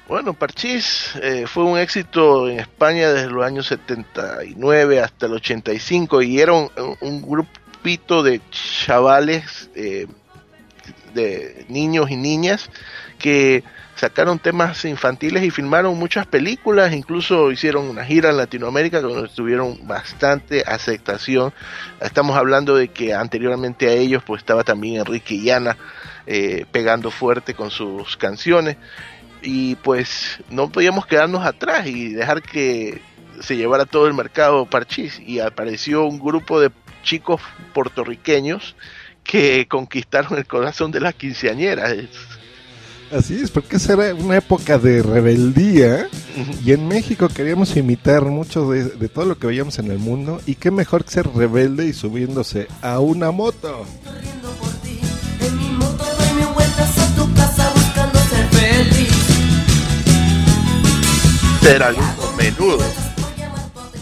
Bueno, 0.07 0.35
Parchís 0.35 1.15
eh, 1.15 1.45
fue 1.47 1.63
un 1.63 1.79
éxito 1.79 2.47
en 2.47 2.59
España 2.59 3.11
desde 3.11 3.27
los 3.31 3.43
años 3.43 3.65
79 3.65 4.99
hasta 4.99 5.25
el 5.25 5.33
85 5.33 6.21
y 6.21 6.39
era 6.39 6.53
un, 6.53 6.69
un 7.01 7.21
grupito 7.23 8.21
de 8.21 8.39
chavales, 8.51 9.71
eh, 9.73 10.05
de 11.15 11.65
niños 11.69 12.11
y 12.11 12.17
niñas 12.17 12.69
que 13.17 13.63
sacaron 13.95 14.37
temas 14.37 14.85
infantiles 14.85 15.43
y 15.43 15.49
filmaron 15.49 15.97
muchas 15.97 16.27
películas, 16.27 16.93
incluso 16.93 17.51
hicieron 17.51 17.85
una 17.85 18.05
gira 18.05 18.29
en 18.29 18.37
Latinoamérica 18.37 19.01
donde 19.01 19.29
tuvieron 19.29 19.87
bastante 19.87 20.63
aceptación. 20.67 21.53
Estamos 21.99 22.37
hablando 22.37 22.75
de 22.75 22.89
que 22.89 23.13
anteriormente 23.13 23.87
a 23.87 23.93
ellos 23.93 24.21
pues 24.23 24.41
estaba 24.41 24.63
también 24.63 24.97
Enrique 24.97 25.39
Llana 25.41 25.77
eh, 26.27 26.65
pegando 26.71 27.09
fuerte 27.09 27.53
con 27.53 27.71
sus 27.71 28.17
canciones 28.17 28.77
y 29.45 29.75
pues 29.75 30.39
no 30.49 30.69
podíamos 30.69 31.05
quedarnos 31.05 31.45
atrás 31.45 31.87
y 31.87 32.09
dejar 32.09 32.41
que 32.41 33.01
se 33.39 33.55
llevara 33.55 33.85
todo 33.85 34.07
el 34.07 34.13
mercado 34.13 34.65
Parchís 34.65 35.21
y 35.25 35.39
apareció 35.39 36.05
un 36.05 36.19
grupo 36.19 36.59
de 36.59 36.71
chicos 37.03 37.41
puertorriqueños 37.73 38.75
que 39.23 39.67
conquistaron 39.67 40.37
el 40.37 40.45
corazón 40.45 40.91
de 40.91 40.99
las 40.99 41.15
quinceañeras. 41.15 41.93
Así 43.11 43.35
es, 43.35 43.51
porque 43.51 43.75
esa 43.75 43.93
era 43.93 44.15
una 44.15 44.37
época 44.37 44.79
de 44.79 45.03
rebeldía 45.03 46.07
y 46.65 46.71
en 46.71 46.87
México 46.87 47.29
queríamos 47.29 47.75
imitar 47.77 48.25
mucho 48.25 48.69
de, 48.71 48.85
de 48.85 49.09
todo 49.09 49.25
lo 49.25 49.37
que 49.37 49.47
veíamos 49.47 49.77
en 49.77 49.91
el 49.91 49.99
mundo 49.99 50.41
y 50.47 50.55
qué 50.55 50.71
mejor 50.71 51.05
que 51.05 51.11
ser 51.11 51.27
rebelde 51.27 51.85
y 51.85 51.93
subiéndose 51.93 52.67
a 52.81 52.99
una 52.99 53.29
moto. 53.29 53.85
En 55.39 55.57
mi 55.57 55.69
moto 55.69 56.03
doy 56.03 56.53
vueltas 56.53 56.97
a 56.97 57.15
tu 57.15 57.33
casa 57.35 57.71
buscando 57.75 58.19
ser 58.19 58.47
feliz. 58.47 59.14
Era 61.67 61.89
el 61.89 61.95
grupo 61.95 62.31
menudo, 62.37 62.77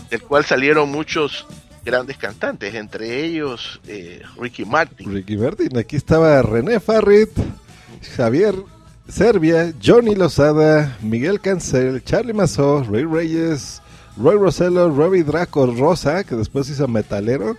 del 0.10 0.22
cual 0.24 0.44
salieron 0.44 0.92
muchos 0.92 1.48
grandes 1.86 2.18
cantantes, 2.18 2.76
entre 2.76 3.24
ellos 3.24 3.80
eh, 3.88 4.22
Ricky 4.38 4.66
Martin. 4.66 5.14
Ricky 5.14 5.38
Martin, 5.38 5.78
aquí 5.78 5.96
estaba 5.96 6.42
René 6.42 6.82
Farrit, 6.82 7.30
Javier 8.18 8.56
Serbia, 9.08 9.74
Johnny 9.82 10.14
Lozada, 10.14 10.98
Miguel 11.02 11.40
Cancel, 11.40 12.04
Charlie 12.04 12.34
Mazó, 12.34 12.84
Ray 12.84 13.06
Reyes, 13.06 13.82
Roy 14.18 14.36
Rosello, 14.36 14.90
Robbie 14.90 15.24
Draco 15.24 15.66
Rosa, 15.68 16.26
que 16.26 16.36
después 16.36 16.70
hizo 16.70 16.90
Metalero, 16.90 17.56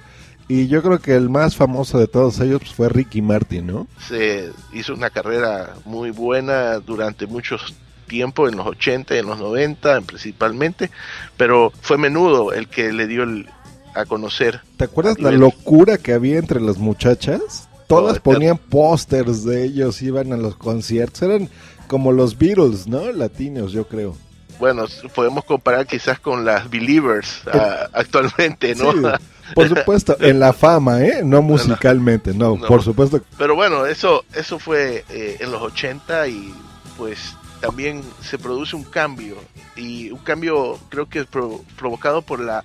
y 0.49 0.68
yo 0.68 0.82
creo 0.82 0.99
que 0.99 1.14
el 1.14 1.30
más 1.30 1.56
famoso 1.56 1.99
de 1.99 2.08
todos 2.08 2.40
ellos 2.40 2.61
pues, 2.61 2.75
fue 2.75 2.88
Ricky 2.90 3.23
Martin, 3.23 3.68
¿no? 3.68 3.87
Se 4.06 4.52
hizo 4.75 4.92
una 4.92 5.08
carrera 5.08 5.76
muy 5.87 6.11
buena 6.11 6.78
durante 6.80 7.26
muchos 7.26 7.75
tiempo 8.04 8.49
en 8.49 8.56
los 8.56 8.66
80 8.66 9.14
y 9.14 9.18
en 9.18 9.26
los 9.26 9.38
90 9.38 10.00
principalmente, 10.02 10.90
pero 11.37 11.73
fue 11.80 11.99
menudo 11.99 12.52
el 12.52 12.68
que 12.68 12.92
le 12.92 13.06
dio 13.06 13.23
el- 13.25 13.49
a 13.94 14.04
conocer. 14.06 14.61
¿Te 14.76 14.84
acuerdas 14.84 15.18
la 15.20 15.30
locura 15.30 15.99
que 15.99 16.12
había 16.12 16.38
entre 16.38 16.61
las 16.61 16.78
muchachas? 16.78 17.68
Todas 17.87 18.16
Oh, 18.18 18.23
ponían 18.23 18.58
pósters 18.58 19.44
de 19.44 19.64
ellos, 19.64 20.02
iban 20.02 20.32
a 20.32 20.37
los 20.37 20.56
conciertos, 20.56 21.23
eran 21.23 21.49
como 21.87 22.11
los 22.12 22.37
Beatles, 22.38 22.87
¿no? 22.88 23.12
Latinos, 23.12 23.70
yo 23.73 23.87
creo. 23.87 24.16
Bueno, 24.58 24.87
podemos 25.14 25.44
comparar 25.44 25.87
quizás 25.87 26.18
con 26.18 26.44
las 26.44 26.68
Believers 26.70 27.42
ah, 27.52 27.88
actualmente, 27.92 28.75
¿no? 28.75 28.92
Sí, 28.92 28.99
por 29.54 29.68
supuesto, 29.68 30.16
en 30.20 30.40
la 30.40 30.52
fama, 30.52 31.04
¿eh? 31.04 31.20
No 31.25 31.42
musicalmente, 31.42 32.32
no, 32.32 32.56
No. 32.56 32.66
por 32.66 32.82
supuesto. 32.82 33.20
Pero 33.37 33.54
bueno, 33.54 33.84
eso, 33.87 34.25
eso 34.34 34.58
fue 34.58 35.04
eh, 35.11 35.37
en 35.40 35.52
los 35.52 35.61
80 35.61 36.26
y 36.28 36.54
pues 36.96 37.18
también 37.64 38.02
se 38.21 38.37
produce 38.38 38.76
un 38.76 38.85
cambio 38.85 39.37
y 39.75 40.11
un 40.11 40.18
cambio 40.18 40.78
creo 40.90 41.09
que 41.09 41.25
pro- 41.25 41.64
provocado 41.78 42.21
por 42.21 42.38
la 42.40 42.62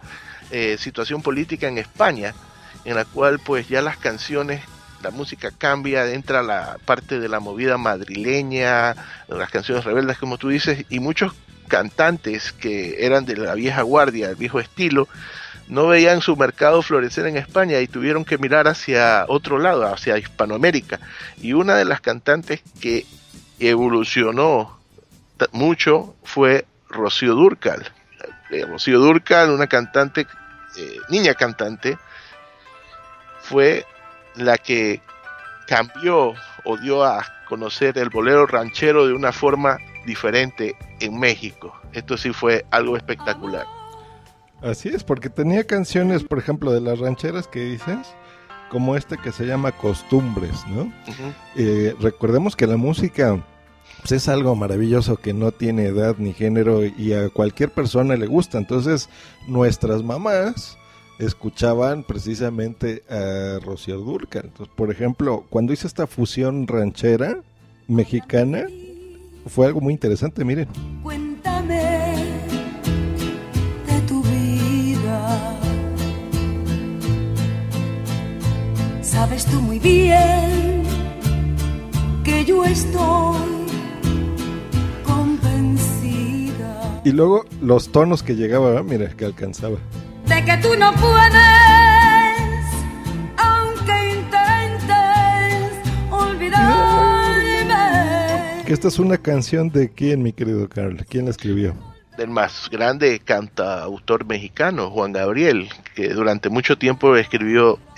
eh, 0.52 0.76
situación 0.78 1.22
política 1.22 1.70
en 1.70 1.78
España, 1.78 2.34
en 2.84 2.96
la 2.96 3.06
cual 3.06 3.40
pues 3.40 3.70
ya 3.70 3.82
las 3.82 3.96
canciones, 3.96 4.62
la 5.02 5.12
música 5.12 5.52
cambia, 5.58 6.06
entra 6.12 6.44
la 6.44 6.78
parte 6.84 7.22
de 7.22 7.30
la 7.30 7.40
movida 7.40 7.78
madrileña, 7.78 8.94
las 9.30 9.50
canciones 9.50 9.86
rebeldes 9.86 10.18
como 10.18 10.38
tú 10.38 10.50
dices, 10.50 10.86
y 10.90 11.00
muchos 11.00 11.34
cantantes 11.70 12.52
que 12.52 13.06
eran 13.06 13.24
de 13.26 13.38
la 13.38 13.54
vieja 13.54 13.84
guardia, 13.84 14.30
el 14.30 14.36
viejo 14.36 14.60
estilo, 14.60 15.08
no 15.70 15.88
veían 15.88 16.20
su 16.20 16.36
mercado 16.36 16.82
florecer 16.82 17.26
en 17.28 17.38
España 17.38 17.80
y 17.80 17.88
tuvieron 17.88 18.26
que 18.26 18.38
mirar 18.38 18.68
hacia 18.68 19.24
otro 19.30 19.60
lado, 19.60 19.86
hacia 19.86 20.18
Hispanoamérica. 20.18 21.00
Y 21.42 21.54
una 21.54 21.76
de 21.76 21.86
las 21.86 22.02
cantantes 22.02 22.62
que 22.82 23.06
evolucionó 23.60 24.79
mucho 25.52 26.16
fue 26.24 26.66
Rocío 26.90 27.36
Durcal. 27.36 27.92
Eh, 28.52 28.66
Rocío 28.66 29.00
Durcal, 29.00 29.52
una 29.52 29.68
cantante, 29.68 30.28
eh, 30.78 30.98
niña 31.10 31.34
cantante, 31.34 31.98
fue 33.42 33.86
la 34.36 34.58
que 34.58 35.02
cambió 35.68 36.34
o 36.64 36.78
dio 36.78 37.04
a 37.04 37.26
conocer 37.48 37.98
el 37.98 38.10
bolero 38.10 38.46
ranchero 38.46 39.08
de 39.08 39.14
una 39.14 39.32
forma 39.32 39.78
diferente 40.06 40.76
en 41.00 41.20
México. 41.20 41.80
Esto 41.94 42.18
sí 42.18 42.32
fue 42.32 42.66
algo 42.72 42.98
espectacular. 42.98 43.66
Así 44.62 44.90
es, 44.90 45.04
porque 45.04 45.30
tenía 45.30 45.64
canciones, 45.64 46.24
por 46.24 46.38
ejemplo, 46.38 46.72
de 46.72 46.82
las 46.82 47.00
rancheras 47.00 47.48
que 47.48 47.62
dices, 47.62 48.00
como 48.70 48.96
este 48.96 49.18
que 49.18 49.32
se 49.32 49.46
llama 49.46 49.72
Costumbres, 49.72 50.66
¿no? 50.68 50.92
Eh, 51.56 51.96
recordemos 52.00 52.56
que 52.56 52.68
la 52.68 52.78
música 52.78 53.44
pues, 54.00 54.12
es 54.12 54.28
algo 54.30 54.56
maravilloso 54.56 55.18
que 55.18 55.34
no 55.34 55.52
tiene 55.52 55.86
edad 55.86 56.16
ni 56.18 56.34
género 56.34 56.86
y 56.86 57.14
a 57.14 57.30
cualquier 57.30 57.72
persona 57.72 58.16
le 58.16 58.28
gusta. 58.28 58.58
Entonces, 58.58 59.10
nuestras 59.48 60.04
mamás 60.04 60.78
escuchaban 61.20 62.04
precisamente 62.04 63.04
a 63.10 63.60
Rocío 63.64 63.98
Durcal. 63.98 64.46
Entonces, 64.46 64.74
por 64.76 64.90
ejemplo, 64.92 65.46
cuando 65.50 65.74
hizo 65.74 65.86
esta 65.86 66.08
fusión 66.08 66.66
ranchera 66.66 67.42
mexicana, 67.88 68.66
fue 69.46 69.68
algo 69.68 69.82
muy 69.82 69.94
interesante, 69.94 70.46
miren. 70.46 70.68
Cuéntame 71.04 72.16
de 73.86 74.02
tu 74.08 74.24
vida. 74.24 75.60
Sabes 79.02 79.46
tú 79.46 79.60
muy 79.62 79.80
bien 79.80 80.84
que 82.24 82.46
yo 82.46 82.64
estoy 82.64 83.59
Y 87.04 87.12
luego 87.12 87.46
los 87.62 87.92
tonos 87.92 88.24
que 88.24 88.36
llegaba, 88.36 88.72
¿verdad? 88.72 88.84
mira, 88.84 89.10
que 89.10 89.26
alcanzaba. 89.26 89.78
de 90.28 90.46
que 90.46 90.58
tú 90.58 90.70
no 90.78 90.94
puedes, 90.94 91.34
aunque 93.38 94.14
intentes 94.16 95.72
olvidarme. 96.12 97.76
Que 98.66 98.74
esta 98.74 98.90
es 98.90 99.00
una 99.00 99.18
canción 99.18 99.70
de 99.70 99.90
quién, 99.90 100.22
mi 100.22 100.34
querido 100.34 100.68
Carl, 100.68 101.06
¿quién 101.10 101.26
la 101.26 101.32
escribió? 101.32 101.74
del 102.20 102.30
más 102.30 102.70
grande 102.70 103.20
cantautor 103.22 104.26
mexicano, 104.26 104.92
Juan 104.92 105.14
Gabriel, 105.14 105.70
que 105.96 106.10
durante 106.10 106.50
mucho 106.50 106.78
tiempo 106.78 107.16
escribió 107.16 107.80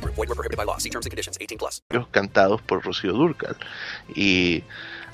Group. 0.00 0.14
Void 0.14 0.28
were 0.28 0.34
prohibited 0.34 0.56
by 0.56 0.64
law. 0.64 0.78
See 0.78 0.90
terms 0.90 1.06
and 1.06 1.10
conditions. 1.10 1.38
18 1.40 1.58
plus. 1.58 1.82
cantados 2.10 2.62
por 2.62 2.82
Rocío 2.82 3.12
Durcal. 3.12 3.56
Y 4.14 4.64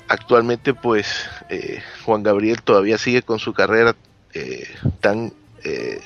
actualmente 0.07 0.73
pues 0.73 1.29
eh, 1.49 1.81
Juan 2.05 2.23
Gabriel 2.23 2.61
todavía 2.61 2.97
sigue 2.97 3.21
con 3.21 3.39
su 3.39 3.53
carrera 3.53 3.95
eh, 4.33 4.67
tan 4.99 5.33
eh, 5.63 6.01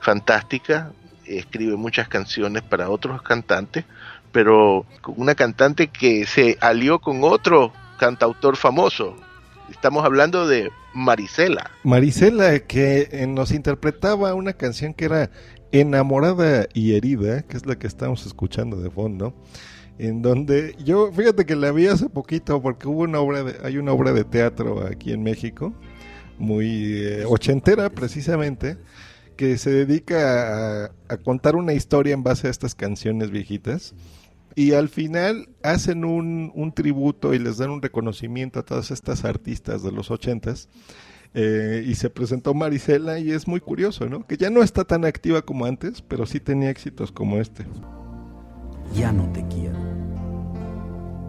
fantástica, 0.00 0.92
escribe 1.26 1.76
muchas 1.76 2.08
canciones 2.08 2.62
para 2.62 2.90
otros 2.90 3.22
cantantes, 3.22 3.84
pero 4.32 4.86
con 5.00 5.14
una 5.18 5.34
cantante 5.34 5.88
que 5.88 6.26
se 6.26 6.56
alió 6.60 7.00
con 7.00 7.22
otro 7.24 7.72
cantautor 7.98 8.56
famoso. 8.56 9.16
Estamos 9.70 10.04
hablando 10.04 10.46
de 10.46 10.70
Marisela. 10.94 11.70
Marisela, 11.84 12.58
que 12.60 13.08
eh, 13.12 13.26
nos 13.26 13.52
interpretaba 13.52 14.34
una 14.34 14.52
canción 14.52 14.94
que 14.94 15.04
era 15.04 15.30
Enamorada 15.72 16.66
y 16.74 16.94
Herida, 16.94 17.42
que 17.42 17.56
es 17.56 17.66
la 17.66 17.78
que 17.78 17.86
estamos 17.86 18.26
escuchando 18.26 18.80
de 18.80 18.90
fondo, 18.90 19.34
en 19.98 20.22
donde 20.22 20.74
yo, 20.84 21.12
fíjate 21.12 21.44
que 21.44 21.56
la 21.56 21.72
vi 21.72 21.86
hace 21.86 22.08
poquito 22.08 22.60
porque 22.62 22.88
hubo 22.88 23.02
una 23.02 23.20
obra, 23.20 23.42
de, 23.42 23.66
hay 23.66 23.76
una 23.76 23.92
obra 23.92 24.12
de 24.12 24.24
teatro 24.24 24.86
aquí 24.86 25.12
en 25.12 25.22
México, 25.22 25.74
muy 26.38 26.96
eh, 26.96 27.24
ochentera 27.26 27.90
precisamente, 27.90 28.78
que 29.36 29.58
se 29.58 29.70
dedica 29.70 30.86
a, 30.86 30.92
a 31.08 31.16
contar 31.18 31.56
una 31.56 31.72
historia 31.72 32.14
en 32.14 32.22
base 32.22 32.46
a 32.48 32.50
estas 32.50 32.74
canciones 32.74 33.30
viejitas. 33.30 33.94
Y 34.56 34.72
al 34.72 34.88
final 34.88 35.48
hacen 35.62 36.04
un, 36.04 36.50
un, 36.54 36.72
tributo 36.72 37.34
y 37.34 37.38
les 37.38 37.58
dan 37.58 37.70
un 37.70 37.80
reconocimiento 37.80 38.58
a 38.58 38.64
todas 38.64 38.90
estas 38.90 39.24
artistas 39.24 39.82
de 39.82 39.92
los 39.92 40.10
ochentas. 40.10 40.68
Eh, 41.32 41.84
y 41.86 41.94
se 41.94 42.10
presentó 42.10 42.54
Marisela 42.54 43.20
y 43.20 43.30
es 43.30 43.46
muy 43.46 43.60
curioso, 43.60 44.08
¿no? 44.08 44.26
Que 44.26 44.36
ya 44.36 44.50
no 44.50 44.62
está 44.62 44.84
tan 44.84 45.04
activa 45.04 45.42
como 45.42 45.64
antes, 45.64 46.02
pero 46.02 46.26
sí 46.26 46.40
tenía 46.40 46.70
éxitos 46.70 47.12
como 47.12 47.38
este. 47.38 47.64
Ya 48.94 49.12
no 49.12 49.30
te 49.32 49.46
quiero. 49.46 49.78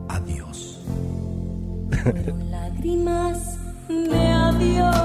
Adiós. 0.09 0.83
lágrimas 2.49 3.59
de 3.87 4.27
adiós. 4.27 5.01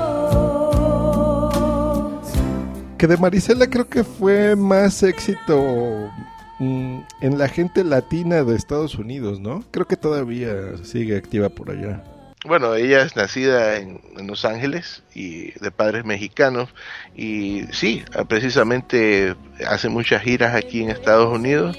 Que 2.97 3.07
de 3.07 3.19
Marisela 3.19 3.67
creo 3.67 3.87
que 3.89 4.03
fue 4.03 4.57
más 4.57 5.03
éxito 5.03 6.11
mm, 6.59 7.01
en 7.21 7.39
la 7.39 7.49
gente 7.49 7.85
latina 7.85 8.43
de 8.43 8.57
Estados 8.57 8.95
Unidos, 8.95 9.39
¿no? 9.41 9.63
Creo 9.71 9.87
que 9.87 9.99
todavía 9.99 10.79
sigue 10.83 11.19
activa 11.19 11.51
por 11.51 11.71
allá. 11.71 12.03
Bueno, 12.47 12.75
ella 12.75 13.03
es 13.03 13.17
nacida 13.17 13.77
en, 13.77 14.01
Los 14.27 14.45
Ángeles 14.45 15.03
y 15.15 15.53
de 15.59 15.71
padres 15.71 16.05
mexicanos 16.05 16.69
y 17.15 17.65
sí, 17.73 18.05
precisamente 18.29 19.35
hace 19.67 19.89
muchas 19.89 20.23
giras 20.23 20.55
aquí 20.55 20.83
en 20.83 20.91
Estados 20.91 21.33
Unidos. 21.33 21.77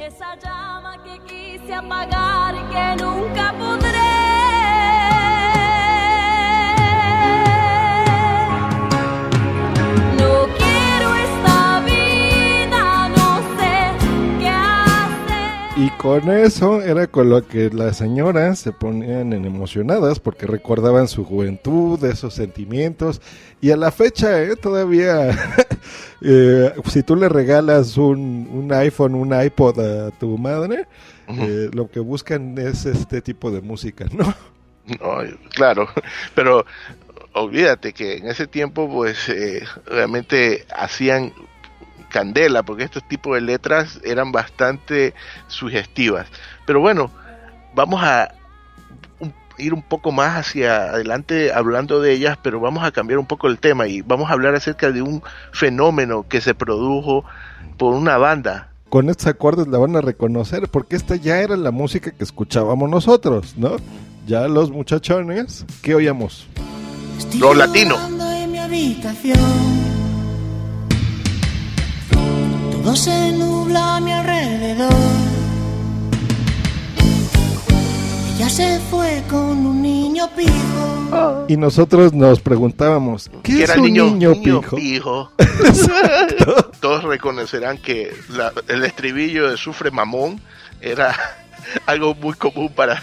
Esa 0.00 0.36
llama 0.36 0.96
que 1.02 1.18
quise 1.26 1.74
apagar 1.74 2.54
y 2.54 2.72
que 2.72 3.02
nunca 3.02 3.52
Y 15.82 15.90
con 15.90 16.30
eso 16.30 16.80
era 16.80 17.08
con 17.08 17.28
lo 17.28 17.44
que 17.44 17.68
las 17.70 17.96
señoras 17.96 18.60
se 18.60 18.70
ponían 18.70 19.32
en 19.32 19.44
emocionadas 19.44 20.20
porque 20.20 20.46
recordaban 20.46 21.08
su 21.08 21.24
juventud, 21.24 22.04
esos 22.04 22.34
sentimientos. 22.34 23.20
Y 23.60 23.72
a 23.72 23.76
la 23.76 23.90
fecha, 23.90 24.44
¿eh? 24.44 24.54
todavía, 24.54 25.30
eh, 26.22 26.72
si 26.88 27.02
tú 27.02 27.16
le 27.16 27.28
regalas 27.28 27.96
un, 27.96 28.48
un, 28.52 28.72
iPhone, 28.72 29.16
un 29.16 29.34
iPod 29.34 29.80
a 29.80 30.10
tu 30.12 30.38
madre, 30.38 30.86
uh 31.26 31.32
-huh. 31.32 31.48
eh, 31.48 31.70
lo 31.72 31.90
que 31.90 31.98
buscan 31.98 32.56
es 32.58 32.86
este 32.86 33.20
tipo 33.20 33.50
de 33.50 33.60
música, 33.60 34.04
¿no? 34.12 34.32
No, 34.86 35.36
claro, 35.50 35.88
pero 36.36 36.64
olvídate 37.32 37.92
que 37.92 38.18
en 38.18 38.28
ese 38.28 38.46
tiempo, 38.46 38.88
pues, 38.88 39.28
eh, 39.28 39.64
realmente 39.86 40.64
hacían 40.72 41.32
candela, 42.12 42.62
porque 42.62 42.84
estos 42.84 43.02
tipos 43.08 43.34
de 43.34 43.40
letras 43.40 44.00
eran 44.04 44.30
bastante 44.30 45.14
sugestivas. 45.48 46.28
Pero 46.66 46.80
bueno, 46.80 47.10
vamos 47.74 48.02
a 48.04 48.32
un, 49.18 49.34
ir 49.58 49.74
un 49.74 49.82
poco 49.82 50.12
más 50.12 50.36
hacia 50.36 50.90
adelante 50.90 51.52
hablando 51.52 52.00
de 52.00 52.12
ellas, 52.12 52.38
pero 52.40 52.60
vamos 52.60 52.84
a 52.84 52.92
cambiar 52.92 53.18
un 53.18 53.26
poco 53.26 53.48
el 53.48 53.58
tema 53.58 53.88
y 53.88 54.02
vamos 54.02 54.30
a 54.30 54.34
hablar 54.34 54.54
acerca 54.54 54.92
de 54.92 55.02
un 55.02 55.22
fenómeno 55.52 56.26
que 56.28 56.40
se 56.40 56.54
produjo 56.54 57.24
por 57.76 57.94
una 57.94 58.18
banda. 58.18 58.68
Con 58.88 59.08
estos 59.08 59.26
acordes 59.26 59.66
la 59.68 59.78
van 59.78 59.96
a 59.96 60.02
reconocer, 60.02 60.68
porque 60.68 60.96
esta 60.96 61.16
ya 61.16 61.40
era 61.40 61.56
la 61.56 61.70
música 61.70 62.10
que 62.10 62.22
escuchábamos 62.22 62.90
nosotros, 62.90 63.54
¿no? 63.56 63.76
Ya 64.26 64.46
los 64.48 64.70
muchachones, 64.70 65.64
¿qué 65.80 65.94
oíamos? 65.94 66.46
Lo 67.38 67.54
latino. 67.54 67.96
En 68.06 68.52
mi 68.52 68.58
habitación. 68.58 69.81
Todo 72.82 72.96
se 72.96 73.30
nubla 73.32 73.96
a 73.96 74.00
mi 74.00 74.10
alrededor. 74.10 74.92
Ella 78.34 78.48
se 78.48 78.80
fue 78.90 79.22
con 79.30 79.66
un 79.66 79.82
niño 79.82 80.28
pijo. 80.36 81.46
Y 81.46 81.56
nosotros 81.56 82.12
nos 82.12 82.40
preguntábamos, 82.40 83.30
¿qué, 83.44 83.58
¿Qué 83.58 83.62
es 83.64 83.76
un 83.76 83.84
niño, 83.84 84.06
niño, 84.06 84.30
niño 84.30 84.60
pijo? 84.62 84.76
pijo? 84.76 85.32
Todos 86.80 87.04
reconocerán 87.04 87.78
que 87.78 88.12
la, 88.30 88.52
el 88.66 88.84
estribillo 88.84 89.48
de 89.48 89.56
Sufre 89.56 89.92
Mamón 89.92 90.40
era 90.80 91.14
algo 91.86 92.16
muy 92.16 92.34
común 92.34 92.72
para, 92.74 93.00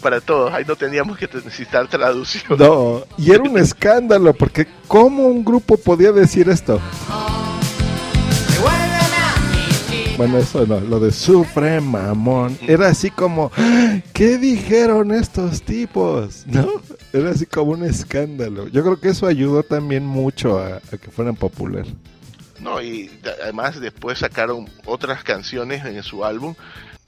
para 0.00 0.22
todos. 0.22 0.54
Ahí 0.54 0.64
no 0.66 0.74
teníamos 0.74 1.18
que 1.18 1.26
necesitar 1.26 1.86
traducción. 1.86 2.58
No, 2.58 3.02
y 3.18 3.32
era 3.32 3.42
un 3.42 3.58
escándalo, 3.58 4.32
porque 4.32 4.66
¿cómo 4.88 5.26
un 5.26 5.44
grupo 5.44 5.76
podía 5.76 6.12
decir 6.12 6.48
esto? 6.48 6.80
Bueno, 10.22 10.38
eso 10.38 10.64
no, 10.68 10.78
lo 10.78 11.00
de 11.00 11.10
Sufre 11.10 11.80
Mamón. 11.80 12.56
Era 12.68 12.86
así 12.86 13.10
como, 13.10 13.50
"¡Ah! 13.56 13.98
¿qué 14.12 14.38
dijeron 14.38 15.10
estos 15.10 15.62
tipos? 15.62 16.46
¿No? 16.46 16.68
Era 17.12 17.30
así 17.30 17.44
como 17.44 17.72
un 17.72 17.82
escándalo. 17.84 18.68
Yo 18.68 18.84
creo 18.84 19.00
que 19.00 19.08
eso 19.08 19.26
ayudó 19.26 19.64
también 19.64 20.06
mucho 20.06 20.60
a, 20.60 20.76
a 20.76 20.96
que 20.96 21.10
fueran 21.10 21.34
popular. 21.34 21.86
No, 22.60 22.80
y 22.80 23.10
además 23.42 23.80
después 23.80 24.20
sacaron 24.20 24.70
otras 24.84 25.24
canciones 25.24 25.84
en 25.84 26.00
su 26.04 26.24
álbum, 26.24 26.54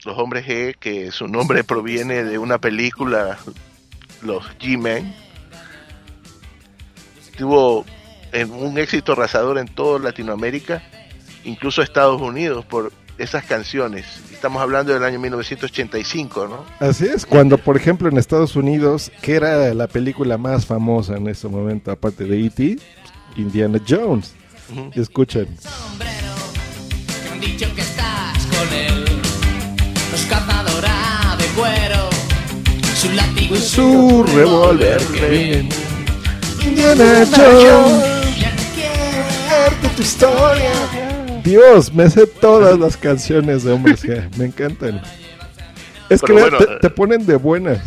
Los 0.03 0.17
Hombres 0.17 0.45
G, 0.45 0.75
que 0.77 1.09
su 1.13 1.29
nombre 1.29 1.63
proviene 1.63 2.25
de 2.25 2.37
una 2.37 2.57
película, 2.57 3.37
Los 4.23 4.43
G-Men. 4.59 5.15
Tuvo 7.37 7.85
en 8.33 8.51
un 8.51 8.77
éxito 8.77 9.13
arrasador 9.13 9.57
en 9.57 9.69
toda 9.69 9.99
Latinoamérica, 9.99 10.83
incluso 11.45 11.81
Estados 11.81 12.21
Unidos, 12.21 12.65
por 12.65 12.91
esas 13.17 13.45
canciones. 13.45 14.05
Estamos 14.31 14.61
hablando 14.61 14.93
del 14.93 15.03
año 15.03 15.19
1985, 15.19 16.47
¿no? 16.47 16.65
Así 16.79 17.05
es, 17.05 17.25
cuando 17.25 17.57
por 17.57 17.77
ejemplo 17.77 18.09
en 18.09 18.17
Estados 18.17 18.55
Unidos, 18.55 19.11
que 19.21 19.35
era 19.35 19.73
la 19.73 19.87
película 19.87 20.37
más 20.37 20.65
famosa 20.65 21.15
en 21.17 21.27
ese 21.27 21.47
momento, 21.47 21.91
aparte 21.91 22.25
de 22.25 22.45
E.T., 22.45 22.77
Indiana 23.37 23.79
Jones. 23.87 24.33
Ujú. 24.71 24.91
Y 24.95 25.01
escuchen. 25.01 25.47
Me 25.99 27.31
han 27.31 27.39
dicho 27.39 27.73
que 27.75 27.81
estás 27.81 28.45
con 28.45 28.73
él. 28.73 29.05
Los 30.11 30.21
cazadora 30.25 31.35
de 31.37 31.45
cuero. 31.55 32.09
Su 32.95 33.11
látigo 33.11 33.55
y 33.55 33.59
Su 33.59 34.23
revólver. 34.23 35.01
Indiana 36.63 37.25
Jones. 37.35 38.15
tu 39.95 40.01
historia. 40.01 40.71
Dios, 41.45 41.93
me 41.93 42.09
sé 42.09 42.25
todas 42.25 42.77
las 42.79 42.97
canciones 42.97 43.63
de 43.63 43.71
Hombres 43.71 44.03
G, 44.03 44.35
me 44.35 44.45
encantan. 44.45 44.99
Es 46.09 46.19
que 46.21 46.33
Pero 46.33 46.35
vea, 46.35 46.49
bueno, 46.49 46.57
te, 46.57 46.79
te 46.79 46.89
ponen 46.89 47.25
de 47.25 47.35
buenas. 47.35 47.79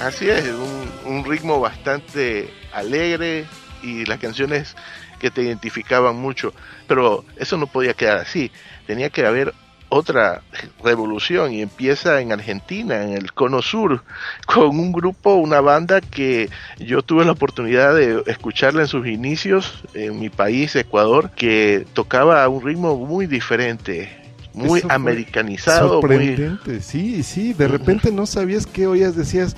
Así 0.00 0.28
es, 0.28 0.44
un, 0.46 1.12
un 1.12 1.24
ritmo 1.24 1.60
bastante 1.60 2.50
alegre 2.72 3.46
y 3.80 4.04
las 4.06 4.18
canciones 4.18 4.74
que 5.20 5.30
te 5.30 5.42
identificaban 5.42 6.16
mucho. 6.16 6.52
Pero 6.88 7.24
eso 7.36 7.56
no 7.56 7.68
podía 7.68 7.94
quedar 7.94 8.18
así. 8.18 8.50
Tenía 8.88 9.08
que 9.08 9.24
haber 9.24 9.54
otra 9.94 10.42
revolución 10.82 11.52
y 11.52 11.62
empieza 11.62 12.20
en 12.20 12.32
Argentina, 12.32 13.02
en 13.02 13.10
el 13.10 13.32
Cono 13.32 13.62
Sur, 13.62 14.02
con 14.46 14.78
un 14.78 14.92
grupo, 14.92 15.34
una 15.34 15.60
banda 15.60 16.00
que 16.00 16.50
yo 16.78 17.02
tuve 17.02 17.24
la 17.24 17.32
oportunidad 17.32 17.94
de 17.94 18.22
escucharla 18.26 18.82
en 18.82 18.88
sus 18.88 19.06
inicios 19.06 19.84
en 19.94 20.18
mi 20.18 20.30
país, 20.30 20.74
Ecuador, 20.74 21.30
que 21.30 21.86
tocaba 21.92 22.46
un 22.48 22.64
ritmo 22.64 22.96
muy 22.96 23.26
diferente, 23.26 24.10
muy 24.52 24.80
Eso 24.80 24.90
americanizado, 24.90 26.00
muy, 26.02 26.16
Sorprendente, 26.16 26.80
sí, 26.80 27.22
sí, 27.22 27.52
de 27.52 27.68
repente 27.68 28.10
no 28.10 28.26
sabías 28.26 28.66
qué 28.66 28.86
oías, 28.88 29.14
decías, 29.16 29.56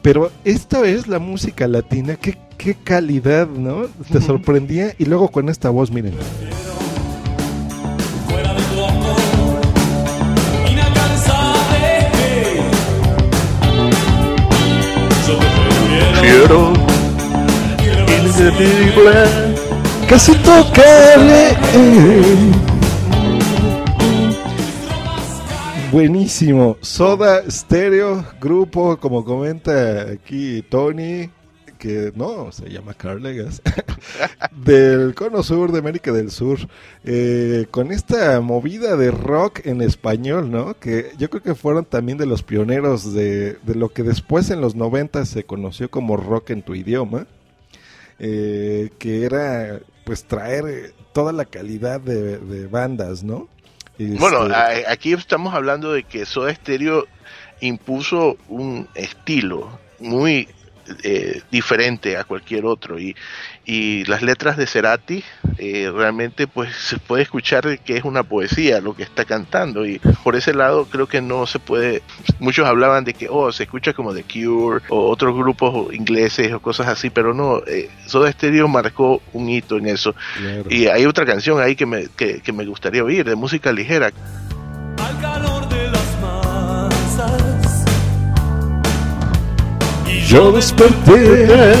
pero 0.00 0.32
esta 0.44 0.86
es 0.86 1.06
la 1.06 1.18
música 1.18 1.68
latina, 1.68 2.16
qué, 2.16 2.38
qué 2.56 2.74
calidad, 2.74 3.46
¿no? 3.46 3.88
Te 4.10 4.22
sorprendía 4.22 4.94
y 4.98 5.04
luego 5.04 5.28
con 5.28 5.48
esta 5.48 5.68
voz, 5.68 5.90
miren. 5.90 6.14
Quiero 16.46 16.72
Casi 20.08 20.32
tocarle. 20.36 21.56
Buenísimo. 25.90 26.76
Soda 26.80 27.42
Stereo, 27.50 28.24
grupo, 28.40 28.96
como 28.98 29.24
comenta 29.24 30.02
aquí 30.02 30.62
Tony, 30.62 31.30
que 31.78 32.12
no, 32.14 32.50
se 32.52 32.68
llama 32.70 32.94
Carlegas, 32.94 33.62
del 34.52 35.14
Cono 35.14 35.42
Sur 35.42 35.72
de 35.72 35.78
América 35.78 36.12
del 36.12 36.30
Sur, 36.30 36.58
eh, 37.04 37.66
con 37.70 37.92
esta 37.92 38.40
movida 38.40 38.96
de 38.96 39.10
rock 39.10 39.60
en 39.66 39.82
español, 39.82 40.50
¿no? 40.50 40.78
Que 40.78 41.12
yo 41.18 41.30
creo 41.30 41.42
que 41.42 41.54
fueron 41.54 41.84
también 41.84 42.18
de 42.18 42.26
los 42.26 42.42
pioneros 42.42 43.12
de, 43.14 43.54
de 43.62 43.74
lo 43.74 43.90
que 43.90 44.02
después 44.02 44.50
en 44.50 44.60
los 44.60 44.74
90 44.74 45.24
se 45.26 45.44
conoció 45.44 45.90
como 45.90 46.16
rock 46.16 46.50
en 46.50 46.62
tu 46.62 46.74
idioma 46.74 47.26
eh, 48.18 48.90
que 48.98 49.24
era 49.24 49.80
pues 50.04 50.24
traer 50.24 50.64
eh, 50.68 50.92
toda 51.12 51.32
la 51.32 51.44
calidad 51.44 52.00
de, 52.00 52.38
de 52.38 52.66
bandas, 52.66 53.22
¿no? 53.22 53.48
Este, 53.98 54.18
Bueno, 54.18 54.42
a- 54.54 54.90
aquí 54.90 55.12
estamos 55.12 55.54
hablando 55.54 55.92
de 55.92 56.02
que 56.04 56.24
Soda 56.26 56.54
Stereo 56.54 57.06
impuso 57.60 58.36
un 58.48 58.86
estilo 58.94 59.78
muy 59.98 60.48
eh, 61.02 61.42
diferente 61.50 62.16
a 62.16 62.24
cualquier 62.24 62.64
otro. 62.64 62.98
Y, 62.98 63.16
y 63.64 64.04
las 64.04 64.22
letras 64.22 64.56
de 64.56 64.66
Cerati 64.66 65.24
eh, 65.58 65.90
realmente 65.94 66.46
pues 66.46 66.74
se 66.74 66.98
puede 66.98 67.22
escuchar 67.22 67.78
que 67.80 67.96
es 67.96 68.04
una 68.04 68.22
poesía 68.22 68.80
lo 68.80 68.94
que 68.94 69.02
está 69.02 69.24
cantando. 69.24 69.86
Y 69.86 69.98
por 70.22 70.36
ese 70.36 70.54
lado 70.54 70.86
creo 70.86 71.06
que 71.06 71.20
no 71.20 71.46
se 71.46 71.58
puede 71.58 72.02
muchos 72.38 72.66
hablaban 72.66 73.04
de 73.04 73.14
que 73.14 73.28
oh 73.28 73.50
se 73.52 73.64
escucha 73.64 73.92
como 73.92 74.14
The 74.14 74.22
Cure 74.22 74.84
o 74.88 75.08
otros 75.08 75.34
grupos 75.36 75.92
ingleses 75.94 76.52
o 76.52 76.60
cosas 76.60 76.88
así 76.88 77.10
pero 77.10 77.34
no 77.34 77.58
eh, 77.66 77.88
Soda 78.06 78.30
Stereo 78.30 78.68
marcó 78.68 79.22
un 79.32 79.48
hito 79.48 79.78
en 79.78 79.86
eso. 79.86 80.14
Claro. 80.36 80.64
y 80.70 80.86
hay 80.86 81.06
otra 81.06 81.24
canción 81.24 81.60
ahí 81.60 81.76
que 81.76 81.86
me, 81.86 82.08
que, 82.08 82.40
que 82.40 82.52
me 82.52 82.64
gustaría 82.64 83.02
oír 83.02 83.24
de 83.24 83.36
música 83.36 83.72
ligera. 83.72 84.12
Al 84.98 85.20
calor 85.20 85.68
de 85.68 85.75
Yo 90.26 90.50
desperté 90.50 91.76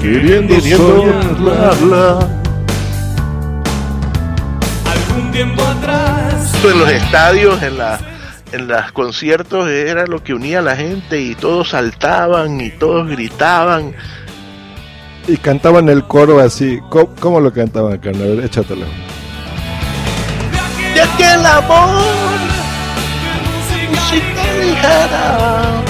queriendo 0.00 0.60
soñarla. 0.60 2.28
algún 4.86 5.32
tiempo 5.32 5.62
atrás. 5.62 6.52
En 6.64 6.78
los 6.78 6.90
estadios, 6.90 7.60
en 7.60 7.78
la 7.78 7.98
en 8.52 8.68
los 8.68 8.92
conciertos 8.92 9.68
era 9.68 10.06
lo 10.06 10.22
que 10.22 10.32
unía 10.32 10.60
a 10.60 10.62
la 10.62 10.76
gente 10.76 11.20
y 11.20 11.34
todos 11.34 11.70
saltaban 11.70 12.60
y 12.60 12.70
todos 12.70 13.08
gritaban. 13.08 13.96
Y 15.26 15.36
cantaban 15.36 15.88
el 15.88 16.04
coro 16.04 16.38
así. 16.38 16.78
¿Cómo, 16.88 17.16
cómo 17.18 17.40
lo 17.40 17.52
cantaban, 17.52 17.98
carnal? 17.98 18.22
A 18.22 18.34
ver, 18.36 18.44
échatelo. 18.44 18.86
De 20.94 21.00
aquel 21.02 21.44
amor, 21.44 22.04
música 23.90 24.44
ligera, 24.60 25.82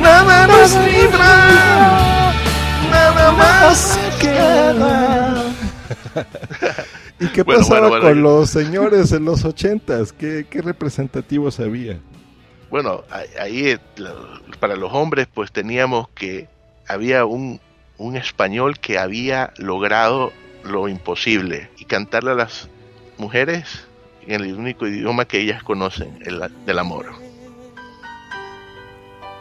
nada 0.00 0.46
nos 0.46 0.74
libra, 0.86 2.32
nada 2.90 3.32
más 3.32 3.98
queda. 4.20 5.44
¿Y 7.20 7.28
qué 7.28 7.42
Bueno, 7.42 7.60
pasaba 7.60 7.80
bueno, 7.88 7.90
bueno, 7.90 8.08
con 8.08 8.22
los 8.22 8.50
señores 8.50 9.12
en 9.12 9.24
los 9.24 9.44
ochentas? 9.44 10.12
¿Qué, 10.12 10.46
qué 10.48 10.62
representativos 10.62 11.60
había? 11.60 11.98
Bueno, 12.70 13.02
ahí- 13.38 13.68
eh, 13.70 13.78
para 14.58 14.76
los 14.76 14.92
hombres 14.92 15.26
pues 15.32 15.52
teníamos 15.52 16.08
que 16.14 16.48
había 16.88 17.24
un, 17.24 17.60
un 17.98 18.16
español 18.16 18.78
que 18.78 18.98
había 18.98 19.52
logrado 19.58 20.32
lo 20.64 20.88
imposible 20.88 21.70
y 21.78 21.84
cantarle 21.84 22.30
a 22.32 22.34
las 22.34 22.68
mujeres 23.18 23.86
en 24.26 24.42
el 24.44 24.54
único 24.54 24.86
idioma 24.86 25.24
que 25.24 25.40
ellas 25.40 25.62
conocen, 25.62 26.18
el 26.24 26.40
del 26.64 26.78
amor. 26.78 27.06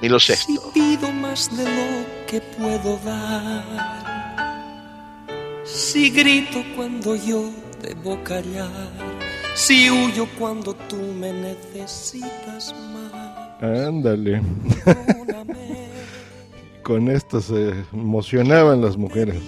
Milo 0.01 0.19
Si 0.19 0.27
Sexto. 0.27 0.71
pido 0.73 1.11
más 1.11 1.55
de 1.55 1.63
lo 1.63 2.25
que 2.27 2.41
puedo 2.41 2.97
dar. 3.03 3.63
Si 5.65 6.09
grito 6.09 6.63
cuando 6.75 7.15
yo 7.15 7.49
debo 7.81 8.21
callar. 8.23 8.69
Si 9.55 9.89
huyo 9.89 10.27
cuando 10.37 10.73
tú 10.73 10.95
me 10.95 11.33
necesitas 11.33 12.73
más. 12.93 13.61
Ándale. 13.61 14.41
con 16.83 17.07
esto 17.09 17.39
se 17.39 17.73
emocionaban 17.93 18.81
las 18.81 18.97
mujeres. 18.97 19.39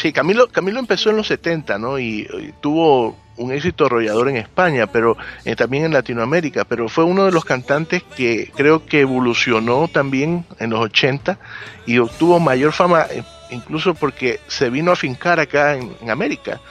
Sí, 0.00 0.14
Camilo, 0.14 0.48
Camilo 0.48 0.78
empezó 0.78 1.10
en 1.10 1.18
los 1.18 1.26
70, 1.26 1.78
¿no? 1.78 1.98
Y, 1.98 2.26
tuvo 2.62 3.18
un 3.36 3.52
éxito 3.52 3.84
arrollador 3.84 4.30
en 4.30 4.38
España, 4.38 4.86
pero 4.86 5.18
eh, 5.44 5.54
también 5.54 5.84
en 5.84 5.92
Latinoamérica, 5.92 6.64
pero 6.64 6.88
fue 6.88 7.04
uno 7.04 7.26
de 7.26 7.32
los 7.32 7.44
cantantes 7.44 8.02
que 8.16 8.50
creo 8.56 8.86
que 8.86 9.00
evolucionó 9.00 9.88
también 9.88 10.46
en 10.58 10.70
los 10.70 10.80
80 10.80 11.38
y 11.84 11.98
obtuvo 11.98 12.40
mayor 12.40 12.72
fama, 12.72 13.04
eh, 13.10 13.22
incluso 13.50 13.92
porque 13.92 14.40
se 14.46 14.70
vino 14.70 14.90
a 14.90 14.96
fincar 14.96 15.38
acá 15.38 15.74
en 15.74 16.08
América. 16.08 16.62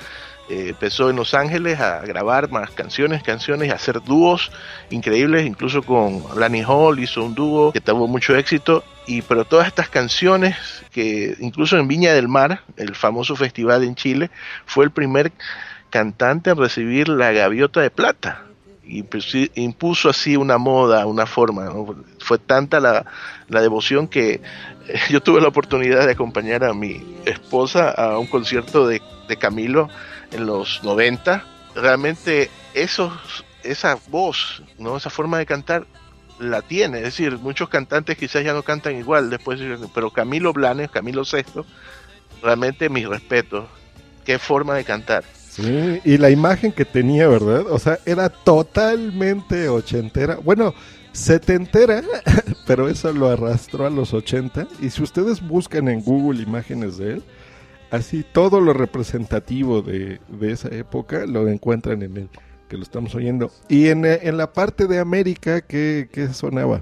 Eh, 0.50 0.70
empezó 0.70 1.10
en 1.10 1.16
Los 1.16 1.34
Ángeles 1.34 1.80
a 1.80 2.00
grabar 2.02 2.50
más 2.50 2.72
canciones, 2.72 3.22
canciones, 3.22 3.72
a 3.72 3.76
hacer 3.76 4.02
dúos 4.02 4.52
increíbles, 4.90 5.46
incluso 5.46 5.84
con 5.84 6.24
Lanny 6.36 6.64
Hall 6.66 7.00
hizo 7.00 7.24
un 7.24 7.36
dúo 7.36 7.72
que 7.72 7.82
tuvo 7.82 8.08
mucho 8.08 8.36
éxito. 8.36 8.84
Y 9.06 9.22
pero 9.22 9.46
todas 9.46 9.68
estas 9.68 9.90
canciones 9.90 10.56
que 10.92 11.36
incluso 11.40 11.78
en 11.78 11.88
Viña 11.88 12.14
del 12.14 12.28
Mar, 12.28 12.64
el 12.78 12.96
famoso 12.96 13.36
festival 13.36 13.84
en 13.84 13.96
Chile, 13.96 14.32
fue 14.66 14.86
el 14.86 14.92
primer 14.92 15.32
cantante 15.90 16.50
en 16.50 16.58
recibir 16.58 17.10
la 17.10 17.32
gaviota 17.32 17.82
de 17.82 17.90
plata 17.90 18.44
y 18.90 19.06
impuso 19.56 20.10
así 20.10 20.36
una 20.36 20.58
moda, 20.58 21.06
una 21.06 21.28
forma. 21.28 21.72
Fue 22.20 22.40
tanta 22.40 22.80
la, 22.80 23.06
la 23.48 23.62
devoción 23.62 24.08
que 24.08 24.42
eh, 24.88 25.00
yo 25.10 25.22
tuve 25.22 25.42
la 25.42 25.48
oportunidad 25.48 26.06
de 26.06 26.14
acompañar 26.14 26.64
a 26.64 26.74
mi 26.74 27.04
esposa 27.26 27.92
a 27.92 28.18
un 28.18 28.26
concierto 28.26 28.88
de, 28.88 29.02
de 29.28 29.38
Camilo 29.38 29.90
en 30.32 30.46
los 30.46 30.84
90. 30.84 31.44
Realmente 31.76 32.50
esos, 32.74 33.14
esa 33.64 33.98
voz, 34.10 34.64
¿no? 34.78 34.98
esa 34.98 35.10
forma 35.10 35.38
de 35.38 35.46
cantar 35.46 35.86
la 36.40 36.62
tiene. 36.62 37.00
Es 37.00 37.04
decir, 37.06 37.38
muchos 37.38 37.70
cantantes 37.70 38.18
quizás 38.18 38.44
ya 38.44 38.54
no 38.54 38.64
cantan 38.64 38.98
igual 38.98 39.30
después, 39.30 39.60
pero 39.94 40.12
Camilo 40.12 40.54
Blanes, 40.54 40.90
Camilo 40.90 41.26
Sexto, 41.26 41.66
realmente 42.42 42.90
mis 42.90 43.08
respetos. 43.08 43.66
Qué 44.26 44.40
forma 44.40 44.76
de 44.76 44.84
cantar. 44.84 45.24
Y 46.06 46.18
la 46.18 46.30
imagen 46.30 46.72
que 46.72 46.86
tenía, 46.86 47.28
¿verdad? 47.28 47.66
O 47.70 47.80
sea, 47.80 48.00
era 48.06 48.30
totalmente 48.30 49.68
ochentera. 49.68 50.38
Bueno, 50.38 50.74
setentera, 51.12 52.02
pero 52.68 52.88
eso 52.88 53.12
lo 53.12 53.30
arrastró 53.30 53.86
a 53.86 53.90
los 53.90 54.14
ochenta. 54.14 54.68
Y 54.82 54.90
si 54.90 55.04
ustedes 55.04 55.46
buscan 55.46 55.90
en 55.90 56.02
Google 56.02 56.42
imágenes 56.42 56.98
de 56.98 57.14
él, 57.14 57.24
así 57.92 58.24
todo 58.24 58.62
lo 58.62 58.74
representativo 58.74 59.82
de, 59.82 60.20
de 60.28 60.52
esa 60.52 60.70
época 60.70 61.26
lo 61.26 61.48
encuentran 61.48 62.02
en 62.04 62.18
él, 62.18 62.30
que 62.68 62.78
lo 62.78 62.84
estamos 62.84 63.16
oyendo. 63.16 63.52
Y 63.68 63.88
en, 63.90 64.06
en 64.06 64.38
la 64.38 64.54
parte 64.54 64.88
de 64.88 65.00
América, 65.00 65.62
¿qué, 65.62 66.10
qué 66.12 66.34
sonaba? 66.34 66.82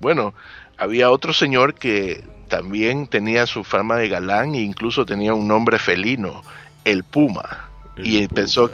Bueno, 0.00 0.34
había 0.76 1.10
otro 1.10 1.32
señor 1.32 1.74
que 1.74 2.24
también 2.48 3.06
tenía 3.06 3.46
su 3.46 3.64
fama 3.64 3.96
de 3.96 4.08
galán 4.08 4.54
e 4.54 4.60
incluso 4.60 5.06
tenía 5.06 5.32
un 5.32 5.48
nombre 5.48 5.78
felino, 5.78 6.42
el 6.84 7.04
Puma. 7.04 7.70
El 7.96 8.06
y 8.06 8.10
Puma. 8.10 8.24
empezó 8.24 8.70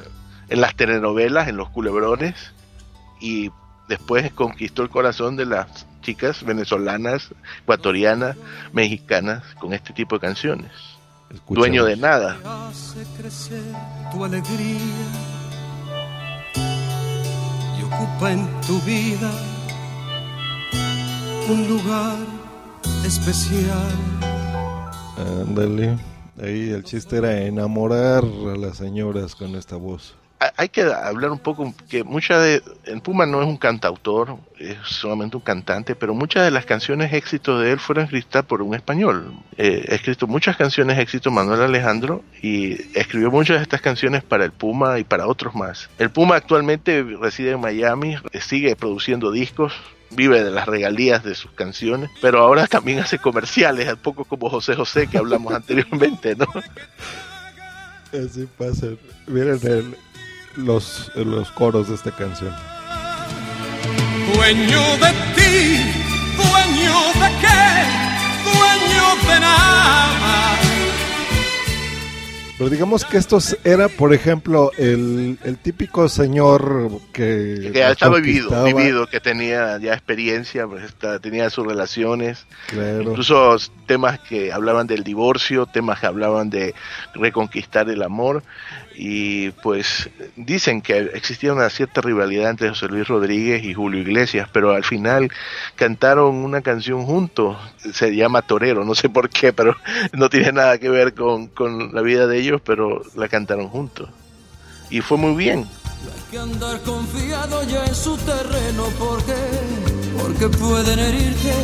en 0.48 0.60
las 0.60 0.74
telenovelas, 0.74 1.48
en 1.48 1.56
los 1.56 1.68
culebrones, 1.70 2.34
y 3.20 3.50
después 3.88 4.32
conquistó 4.32 4.82
el 4.82 4.88
corazón 4.88 5.36
de 5.36 5.46
las 5.46 5.86
chicas 6.00 6.42
venezolanas, 6.44 7.30
ecuatorianas, 7.62 8.36
mexicanas, 8.72 9.42
con 9.60 9.74
este 9.74 9.92
tipo 9.92 10.16
de 10.16 10.20
canciones. 10.20 10.97
Dueño 11.48 11.84
de 11.84 11.96
nada. 11.96 12.38
hace 12.68 13.04
crecer 13.16 13.62
tu 14.12 14.24
alegría 14.24 14.78
y 17.78 17.82
ocupa 17.82 18.32
en 18.32 18.46
tu 18.62 18.80
vida 18.80 19.30
un 21.50 21.68
lugar 21.68 22.18
especial. 23.04 23.92
Ándale. 25.16 25.98
Ahí 26.40 26.70
el 26.70 26.84
chiste 26.84 27.16
era 27.16 27.42
enamorar 27.42 28.22
a 28.24 28.56
las 28.56 28.76
señoras 28.76 29.34
con 29.34 29.56
esta 29.56 29.76
voz. 29.76 30.14
Ha- 30.40 30.52
Hay 30.56 30.68
que 30.68 30.82
hablar 30.82 31.30
un 31.32 31.38
poco 31.40 31.74
que 31.88 32.04
mucha 32.04 32.38
de 32.38 32.62
el 32.84 33.00
Puma 33.00 33.26
no 33.26 33.40
es 33.42 33.48
un 33.48 33.56
cantautor, 33.56 34.36
es 34.58 34.76
solamente 34.84 35.36
un 35.36 35.42
cantante, 35.42 35.94
pero 35.96 36.14
muchas 36.14 36.44
de 36.44 36.50
las 36.52 36.64
canciones 36.64 37.12
éxitos 37.12 37.60
de 37.60 37.72
él 37.72 37.80
fueron 37.80 38.04
escritas 38.04 38.44
por 38.44 38.62
un 38.62 38.74
español. 38.74 39.32
Eh, 39.56 39.84
ha 39.90 39.94
escrito 39.96 40.26
muchas 40.28 40.56
canciones 40.56 40.98
éxitos 40.98 41.32
Manuel 41.32 41.62
Alejandro 41.62 42.22
y 42.40 42.74
escribió 42.96 43.30
muchas 43.32 43.56
de 43.56 43.62
estas 43.64 43.80
canciones 43.80 44.22
para 44.22 44.44
el 44.44 44.52
Puma 44.52 44.98
y 45.00 45.04
para 45.04 45.26
otros 45.26 45.54
más. 45.56 45.90
El 45.98 46.10
Puma 46.10 46.36
actualmente 46.36 47.02
reside 47.20 47.50
en 47.52 47.60
Miami, 47.60 48.16
eh, 48.32 48.40
sigue 48.40 48.76
produciendo 48.76 49.32
discos, 49.32 49.72
vive 50.10 50.42
de 50.44 50.50
las 50.52 50.66
regalías 50.66 51.22
de 51.24 51.34
sus 51.34 51.50
canciones, 51.50 52.10
pero 52.22 52.38
ahora 52.40 52.66
también 52.68 53.00
hace 53.00 53.18
comerciales, 53.18 53.88
un 53.92 53.98
poco 53.98 54.24
como 54.24 54.48
José 54.48 54.74
José 54.76 55.06
que 55.08 55.18
hablamos 55.18 55.52
anteriormente, 55.54 56.36
¿no? 56.36 56.46
Así 58.12 58.48
pasa. 58.56 58.86
Miren 59.26 59.58
el- 59.64 59.96
los, 60.58 61.10
los 61.14 61.50
coros 61.52 61.88
de 61.88 61.94
esta 61.94 62.10
canción. 62.10 62.54
Dueño 64.34 64.82
de 64.98 65.10
ti, 65.34 65.82
dueño 66.36 66.98
de 67.14 67.30
qué, 67.40 68.44
dueño 68.44 69.34
de 69.34 69.40
nada. 69.40 70.58
Pero 72.58 72.70
digamos 72.70 73.04
que 73.04 73.18
estos 73.18 73.56
era, 73.62 73.88
por 73.88 74.12
ejemplo, 74.12 74.72
el, 74.78 75.38
el 75.44 75.58
típico 75.58 76.08
señor 76.08 76.90
que... 77.12 77.70
que 77.72 77.78
ya 77.78 77.92
estaba 77.92 78.16
vivido, 78.18 78.64
vivido, 78.64 79.06
que 79.06 79.20
tenía 79.20 79.78
ya 79.78 79.92
experiencia, 79.94 80.66
pues, 80.66 80.82
está- 80.82 81.20
tenía 81.20 81.50
sus 81.50 81.64
relaciones, 81.64 82.46
Claro. 82.66 83.02
incluso 83.02 83.56
temas 83.86 84.18
que 84.18 84.52
hablaban 84.52 84.88
del 84.88 85.04
divorcio, 85.04 85.66
temas 85.66 86.00
que 86.00 86.06
hablaban 86.08 86.50
de 86.50 86.74
reconquistar 87.14 87.88
el 87.90 88.02
amor, 88.02 88.42
y 89.00 89.50
pues 89.50 90.10
dicen 90.34 90.82
que 90.82 90.98
existía 91.14 91.52
una 91.52 91.70
cierta 91.70 92.00
rivalidad 92.00 92.50
entre 92.50 92.70
José 92.70 92.88
Luis 92.88 93.06
Rodríguez 93.06 93.62
y 93.62 93.72
Julio 93.72 94.00
Iglesias, 94.00 94.48
pero 94.52 94.72
al 94.72 94.82
final 94.82 95.30
cantaron 95.76 96.34
una 96.34 96.62
canción 96.62 97.06
juntos, 97.06 97.56
se 97.92 98.16
llama 98.16 98.42
Torero, 98.42 98.84
no 98.84 98.96
sé 98.96 99.08
por 99.08 99.30
qué, 99.30 99.52
pero 99.52 99.76
no 100.14 100.28
tiene 100.28 100.50
nada 100.50 100.78
que 100.78 100.88
ver 100.88 101.14
con, 101.14 101.46
con 101.46 101.94
la 101.94 102.02
vida 102.02 102.26
de 102.26 102.40
ellos, 102.40 102.60
pero 102.64 103.02
la 103.14 103.28
cantaron 103.28 103.68
juntos. 103.68 104.08
Y 104.90 105.00
fue 105.00 105.16
muy 105.16 105.36
bien. 105.36 105.60
Hay 105.60 106.30
que 106.32 106.38
andar 106.38 106.80
confiado 106.82 107.62
ya 107.62 107.84
en 107.84 107.94
su 107.94 108.16
terreno 108.16 108.84
porque, 108.98 109.34
porque 110.20 110.48
pueden 110.56 110.98
herirte 110.98 111.54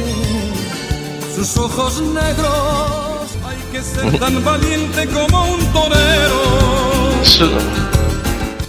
sus 1.34 1.56
ojos 1.56 2.00
negros. 2.00 3.28
Hay 3.44 3.58
que 3.72 3.82
ser 3.82 4.20
tan 4.20 4.44
valiente 4.44 5.08
como 5.08 5.52
un 5.52 5.72
torero. 5.72 6.73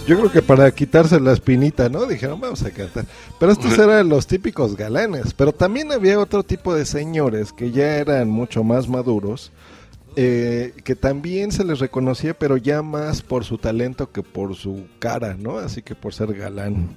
Yo 0.06 0.16
creo 0.16 0.30
que 0.30 0.40
para 0.42 0.70
quitarse 0.70 1.18
la 1.18 1.32
espinita, 1.32 1.88
¿no? 1.88 2.06
Dijeron, 2.06 2.40
vamos 2.40 2.62
a 2.62 2.70
cantar. 2.70 3.04
Pero 3.40 3.52
estos 3.52 3.76
eran 3.76 4.08
los 4.08 4.26
típicos 4.26 4.76
galanes. 4.76 5.34
Pero 5.34 5.52
también 5.52 5.90
había 5.92 6.18
otro 6.20 6.42
tipo 6.44 6.74
de 6.74 6.84
señores 6.86 7.52
que 7.52 7.72
ya 7.72 7.96
eran 7.96 8.28
mucho 8.30 8.62
más 8.62 8.88
maduros. 8.88 9.50
eh, 10.18 10.72
que 10.84 10.94
también 10.96 11.52
se 11.52 11.62
les 11.64 11.78
reconocía, 11.78 12.32
pero 12.32 12.56
ya 12.56 12.80
más 12.82 13.20
por 13.20 13.44
su 13.44 13.58
talento 13.58 14.10
que 14.12 14.22
por 14.22 14.54
su 14.54 14.86
cara, 14.98 15.36
¿no? 15.38 15.58
Así 15.58 15.82
que 15.82 15.94
por 15.94 16.14
ser 16.14 16.32
galán. 16.32 16.96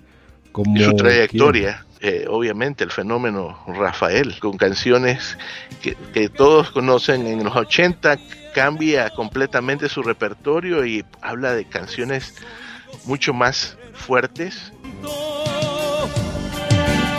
Como 0.52 0.76
y 0.78 0.84
su 0.84 0.94
trayectoria, 0.94 1.86
eh, 2.02 2.26
obviamente 2.28 2.84
el 2.84 2.92
fenómeno 2.92 3.64
Rafael, 3.68 4.38
con 4.40 4.58
canciones 4.58 5.38
que, 5.82 5.96
que 6.14 6.30
todos 6.30 6.72
conocen 6.72 7.28
en 7.28 7.44
los 7.44 7.56
80, 7.56 8.18
cambia 8.54 9.10
completamente 9.12 9.90
su 9.90 10.02
repertorio 10.02 10.86
y 10.86 11.06
habla 11.22 11.54
de 11.54 11.66
canciones 11.66 12.36
mucho 13.06 13.34
más 13.34 13.78
fuertes. 13.94 14.72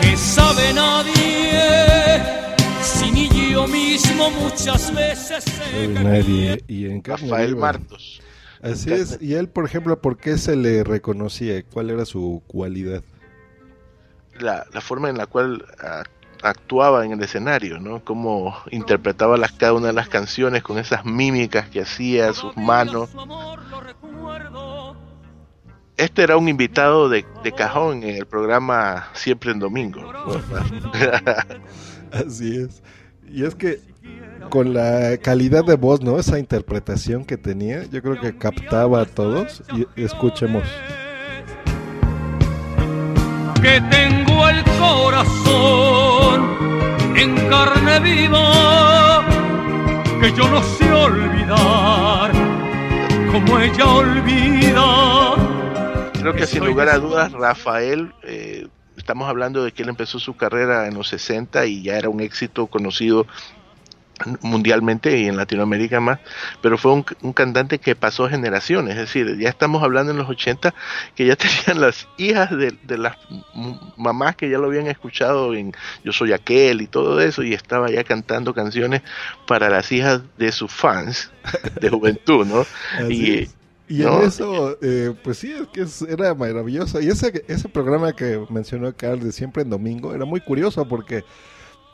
Que 0.01 0.16
sabe 0.16 0.73
nadie, 0.75 2.23
si 2.83 3.11
ni 3.11 3.29
yo 3.53 3.66
mismo 3.66 4.31
muchas 4.31 4.95
veces 4.95 5.45
nadie. 5.88 6.62
Y 6.69 6.87
en 6.87 7.03
Rafael 7.03 7.55
viva. 7.55 7.61
Martos. 7.61 8.21
Así 8.62 8.93
es. 8.93 9.19
Y 9.21 9.35
él, 9.35 9.49
por 9.49 9.64
ejemplo, 9.64 10.01
¿por 10.01 10.19
qué 10.19 10.37
se 10.37 10.57
le 10.57 10.85
reconocía? 10.85 11.62
¿Cuál 11.62 11.90
era 11.90 12.05
su 12.05 12.43
cualidad? 12.47 13.03
La, 14.40 14.66
la 14.72 14.81
forma 14.81 15.11
en 15.11 15.18
la 15.18 15.26
cual 15.26 15.66
ah, 15.83 16.03
actuaba 16.42 17.05
en 17.05 17.12
el 17.12 17.22
escenario, 17.22 17.79
¿no? 17.79 18.03
Cómo 18.05 18.57
interpretaba 18.70 19.37
las, 19.37 19.53
cada 19.53 19.74
una 19.74 19.88
de 19.88 19.92
las 19.92 20.09
canciones 20.09 20.62
con 20.62 20.79
esas 20.79 21.05
mímicas 21.05 21.68
que 21.68 21.83
hacía, 21.83 22.33
sus 22.33 22.57
manos. 22.57 23.11
Este 25.96 26.22
era 26.22 26.37
un 26.37 26.48
invitado 26.48 27.09
de, 27.09 27.26
de 27.42 27.53
cajón 27.53 28.03
en 28.03 28.16
el 28.16 28.26
programa 28.26 29.09
Siempre 29.12 29.53
en 29.53 29.59
Domingo. 29.59 30.00
Así 32.12 32.57
es. 32.57 32.83
Y 33.29 33.44
es 33.44 33.55
que 33.55 33.81
con 34.48 34.72
la 34.72 35.18
calidad 35.18 35.64
de 35.64 35.76
voz, 35.76 36.00
¿no? 36.00 36.18
Esa 36.18 36.38
interpretación 36.38 37.24
que 37.24 37.37
tenía, 37.37 37.85
yo 37.85 38.03
creo 38.03 38.18
que 38.18 38.37
captaba 38.37 39.03
a 39.03 39.05
todos. 39.05 39.62
Y 39.76 40.03
escuchemos. 40.03 40.64
Que 43.62 43.81
tengo 43.90 44.49
el 44.49 44.64
corazón 44.79 46.57
en 47.16 47.35
carne 47.49 48.01
viva, 48.01 49.25
que 50.20 50.33
yo 50.33 50.49
no 50.49 50.62
sé 50.62 50.90
olvidar 50.90 52.33
como 53.31 53.59
ella 53.59 53.87
olvida. 53.87 55.35
Creo 56.20 56.33
que 56.35 56.46
sin 56.46 56.64
lugar 56.64 56.88
a 56.88 56.99
dudas, 56.99 57.33
Rafael, 57.33 58.14
eh, 58.23 58.66
estamos 58.96 59.29
hablando 59.29 59.62
de 59.64 59.73
que 59.73 59.83
él 59.83 59.90
empezó 59.90 60.18
su 60.18 60.37
carrera 60.37 60.87
en 60.87 60.94
los 60.94 61.09
60 61.09 61.66
y 61.66 61.83
ya 61.83 61.99
era 61.99 62.09
un 62.09 62.20
éxito 62.20 62.66
conocido 62.66 63.27
mundialmente 64.42 65.18
y 65.18 65.26
en 65.26 65.37
Latinoamérica 65.37 66.00
más, 66.00 66.18
pero 66.61 66.76
fue 66.78 66.92
un, 66.92 67.04
un 67.22 67.33
cantante 67.33 67.78
que 67.78 67.96
pasó 67.96 68.28
generaciones, 68.28 68.94
es 68.94 69.00
decir, 69.00 69.38
ya 69.38 69.48
estamos 69.48 69.83
hablando 69.83 70.12
en 70.12 70.18
los 70.18 70.28
80 70.28 70.74
que 71.14 71.26
ya 71.26 71.37
tenían 71.37 71.80
las 71.80 72.06
hijas 72.18 72.50
de, 72.50 72.72
de 72.83 72.98
las 72.98 73.16
mamás 73.96 74.37
que 74.37 74.50
ya 74.50 74.59
lo 74.59 74.66
habían 74.66 74.87
escuchado 74.87 75.54
en 75.54 75.72
Yo 76.04 76.12
Soy 76.12 76.33
Aquel 76.33 76.80
y 76.83 76.87
todo 76.87 77.20
eso 77.20 77.42
y 77.42 77.54
estaba 77.54 77.90
ya 77.90 78.04
cantando 78.04 78.52
canciones 78.54 79.02
para 79.46 79.70
las 79.70 79.90
hijas 79.92 80.22
de 80.38 80.52
sus 80.52 80.70
fans 80.72 81.30
de 81.80 81.88
juventud, 81.88 82.46
¿no? 82.46 82.66
Y 83.88 84.04
¿no? 84.04 84.20
en 84.20 84.28
eso, 84.28 84.78
eh, 84.83 85.14
pues 85.24 85.38
sí, 85.38 85.50
es 85.52 85.66
que 85.72 85.80
es- 85.83 86.02
era 86.02 86.33
maravilloso. 86.35 87.00
Y 87.00 87.09
ese, 87.09 87.44
ese 87.48 87.68
programa 87.68 88.12
que 88.12 88.40
mencionó 88.48 88.94
Carl 88.96 89.18
de 89.18 89.33
siempre 89.33 89.62
en 89.64 89.70
domingo 89.70 90.14
era 90.14 90.24
muy 90.24 90.40
curioso 90.40 90.87
porque 90.87 91.24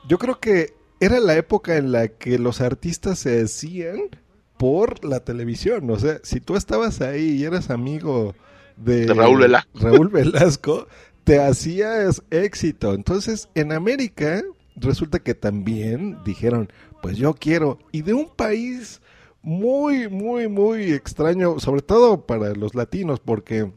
yo 0.07 0.19
creo 0.19 0.39
que 0.39 0.75
era 1.01 1.21
la 1.21 1.37
época 1.37 1.77
en 1.77 1.93
la 1.93 2.09
que 2.09 2.39
los 2.39 2.61
artistas 2.61 3.19
se 3.19 3.31
decían 3.31 4.11
por 4.57 5.05
la 5.05 5.21
televisión. 5.21 5.91
O 5.91 5.99
sea, 5.99 6.21
si 6.23 6.41
tú 6.41 6.57
estabas 6.57 7.01
ahí 7.01 7.37
y 7.37 7.45
eras 7.45 7.71
amigo 7.71 8.35
de, 8.77 9.07
De 9.07 9.15
Raúl 9.15 9.41
Velasco. 9.41 9.79
Raúl 9.79 10.09
Velasco, 10.09 10.89
te 11.25 11.41
hacías 11.41 12.23
éxito. 12.31 12.95
Entonces, 12.95 13.49
en 13.55 13.73
América, 13.73 14.43
resulta 14.77 15.19
que 15.19 15.35
también 15.35 16.19
dijeron, 16.25 16.71
pues 17.03 17.17
yo 17.17 17.35
quiero. 17.35 17.79
Y 17.93 18.03
de 18.03 18.15
un 18.15 18.29
país 18.35 19.01
muy, 19.43 20.09
muy, 20.09 20.49
muy 20.49 20.93
extraño, 20.93 21.59
sobre 21.61 21.83
todo 21.83 22.27
para 22.27 22.55
los 22.55 22.75
latinos, 22.75 23.21
porque 23.21 23.71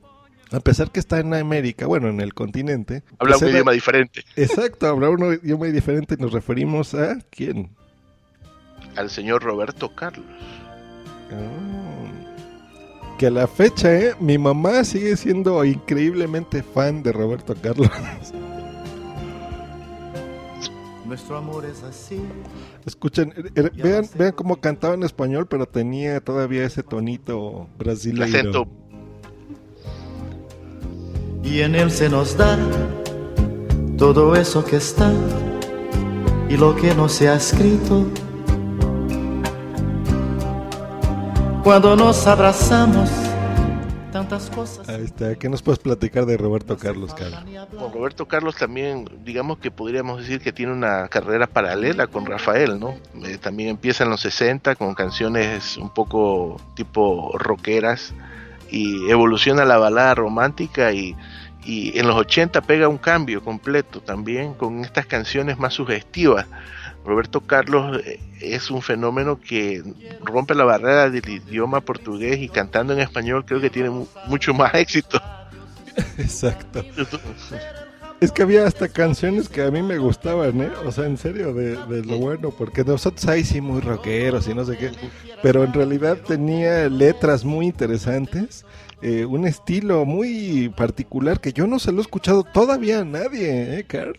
a 0.52 0.60
pesar 0.60 0.92
que 0.92 1.00
está 1.00 1.20
en 1.20 1.34
América, 1.34 1.86
bueno, 1.88 2.08
en 2.10 2.22
el 2.22 2.34
continente. 2.34 3.04
habla 3.20 3.34
pues 3.34 3.42
un 3.44 3.48
era- 3.50 3.58
idioma 3.58 3.72
diferente. 3.74 4.24
Exacto, 4.36 4.88
habrá 4.88 5.10
un 5.10 5.34
idioma 5.44 5.68
diferente. 5.68 6.18
Nos 6.18 6.32
referimos 6.34 6.94
a 6.96 7.18
quién? 7.30 7.70
Al 8.96 9.10
señor 9.10 9.44
Roberto 9.44 9.94
Carlos. 9.96 10.26
Que 13.20 13.28
a 13.28 13.32
la 13.32 13.48
fecha, 13.48 13.94
¿eh? 13.94 14.14
mi 14.20 14.38
mamá 14.38 14.84
sigue 14.86 15.16
siendo 15.18 15.64
increíblemente 15.66 16.64
fan 16.64 17.04
de 17.04 17.12
Roberto 17.12 17.54
Carlos. 17.62 17.90
Nuestro 21.06 21.38
amor 21.38 21.66
es 21.66 21.82
así. 21.84 22.22
Escuchen, 22.86 23.32
er- 23.32 23.52
er- 23.56 23.72
vean, 23.82 24.06
vean 24.16 24.32
cómo 24.34 24.58
cantaba 24.62 24.94
en 24.94 25.04
español, 25.04 25.48
pero 25.48 25.66
tenía 25.66 26.20
todavía 26.22 26.64
ese 26.66 26.84
tonito 26.84 27.68
brasileño. 27.80 28.26
El 28.26 28.36
acento. 28.36 28.68
Y 31.44 31.62
en 31.62 31.76
él 31.76 31.92
se 31.92 32.10
nos 32.10 32.38
da 32.38 32.58
todo 33.98 34.36
eso 34.36 34.64
que 34.64 34.78
está 34.78 35.12
y 36.50 36.58
lo 36.58 36.76
que 36.76 36.94
no 36.96 37.10
se 37.10 37.30
ha 37.30 37.36
escrito. 37.36 38.08
Cuando 41.64 41.96
nos 41.96 42.26
abrazamos, 42.26 43.10
tantas 44.12 44.50
cosas. 44.50 44.88
Ahí 44.90 45.04
está, 45.04 45.36
¿qué 45.36 45.50
nos 45.50 45.62
puedes 45.62 45.80
platicar 45.80 46.26
de 46.26 46.38
Roberto 46.38 46.78
Carlos, 46.78 47.14
Carlos? 47.14 47.44
Bueno, 47.44 47.92
Roberto 47.94 48.28
Carlos 48.28 48.56
también, 48.56 49.08
digamos 49.24 49.60
que 49.60 49.72
podríamos 49.72 50.22
decir 50.22 50.40
que 50.42 50.52
tiene 50.52 50.74
una 50.74 51.08
carrera 51.08 51.48
paralela 51.48 52.08
con 52.08 52.26
Rafael, 52.26 52.80
¿no? 52.80 52.96
Eh, 53.24 53.38
también 53.38 53.70
empieza 53.70 54.04
en 54.04 54.10
los 54.10 54.22
60 54.22 54.76
con 54.76 54.96
canciones 54.96 55.78
un 55.78 55.94
poco 55.94 56.60
tipo 56.76 57.38
rockeras 57.38 58.14
y 58.72 59.10
evoluciona 59.10 59.66
la 59.66 59.78
balada 59.78 60.16
romántica 60.16 60.92
y, 60.94 61.16
y 61.64 61.98
en 62.00 62.08
los 62.08 62.16
80 62.16 62.62
pega 62.62 62.88
un 62.88 62.98
cambio 62.98 63.44
completo 63.44 64.02
también 64.02 64.54
con 64.54 64.84
estas 64.84 65.06
canciones 65.06 65.58
más 65.60 65.74
sugestivas. 65.74 66.46
Roberto 67.06 67.42
Carlos 67.42 68.02
eh, 68.06 68.20
es 68.42 68.70
un 68.70 68.82
fenómeno 68.82 69.40
que 69.40 69.82
rompe 70.24 70.54
la 70.54 70.66
barrera 70.66 71.10
del 71.10 71.28
idioma 71.28 71.82
portugués 71.82 72.40
y 72.40 72.50
cantando 72.50 72.94
en 72.94 73.00
español 73.00 73.46
creo 73.46 73.62
que 73.62 73.70
tiene 73.70 73.90
mu- 73.90 74.08
mucho 74.28 74.54
más 74.54 74.74
éxito. 74.76 75.22
Exacto. 76.18 76.84
Es 78.22 78.34
que 78.34 78.42
había 78.44 78.66
hasta 78.68 78.90
canciones 78.90 79.48
que 79.48 79.62
a 79.64 79.72
mí 79.72 79.82
me 79.82 79.98
gustaban, 79.98 80.62
¿eh? 80.62 80.72
O 80.86 80.92
sea, 80.92 81.06
en 81.06 81.18
serio, 81.18 81.54
de, 81.54 81.78
de 81.86 82.04
lo 82.04 82.18
bueno, 82.18 82.52
porque 82.52 82.84
nosotros 82.84 83.26
ahí 83.28 83.46
sí 83.46 83.62
muy 83.62 83.80
rockeros 83.80 84.46
y 84.50 84.54
no 84.54 84.66
sé 84.66 84.78
qué, 84.78 84.92
pero 85.42 85.64
en 85.64 85.72
realidad 85.74 86.18
tenía 86.28 86.90
letras 86.90 87.46
muy 87.46 87.68
interesantes, 87.68 88.66
eh, 89.02 89.24
un 89.24 89.48
estilo 89.48 90.04
muy 90.04 90.68
particular 90.76 91.40
que 91.40 91.54
yo 91.54 91.66
no 91.66 91.80
se 91.80 91.94
lo 91.94 92.00
he 92.00 92.02
escuchado 92.02 92.44
todavía 92.44 93.00
a 93.00 93.06
nadie, 93.06 93.80
¿eh, 93.80 93.86
Carl? 93.88 94.14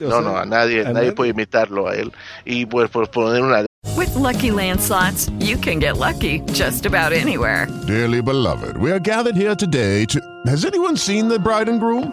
O 0.00 0.04
No, 0.04 0.10
sea, 0.10 0.20
no, 0.20 0.36
a 0.36 0.44
nadie, 0.44 0.84
a 0.86 0.92
nadie 0.92 1.12
puede 1.12 1.30
imitarlo 1.30 1.88
a 1.88 1.94
él. 1.94 2.12
Y 2.44 2.66
pues 2.66 2.90
por 2.90 3.10
poner 3.10 3.40
una 3.42 3.64
With 3.96 4.14
Lucky 4.16 4.50
Land 4.50 4.80
slots, 4.80 5.30
you 5.38 5.56
can 5.56 5.80
get 5.80 5.96
lucky 5.96 6.42
just 6.52 6.84
about 6.84 7.14
anywhere. 7.14 7.66
Dearly 7.86 8.20
beloved, 8.20 8.76
we 8.76 8.90
are 8.92 9.00
gathered 9.00 9.34
here 9.36 9.56
today 9.56 10.04
to. 10.06 10.20
Has 10.46 10.66
anyone 10.66 10.98
seen 10.98 11.28
the 11.28 11.38
bride 11.38 11.70
and 11.70 11.80
groom? 11.80 12.12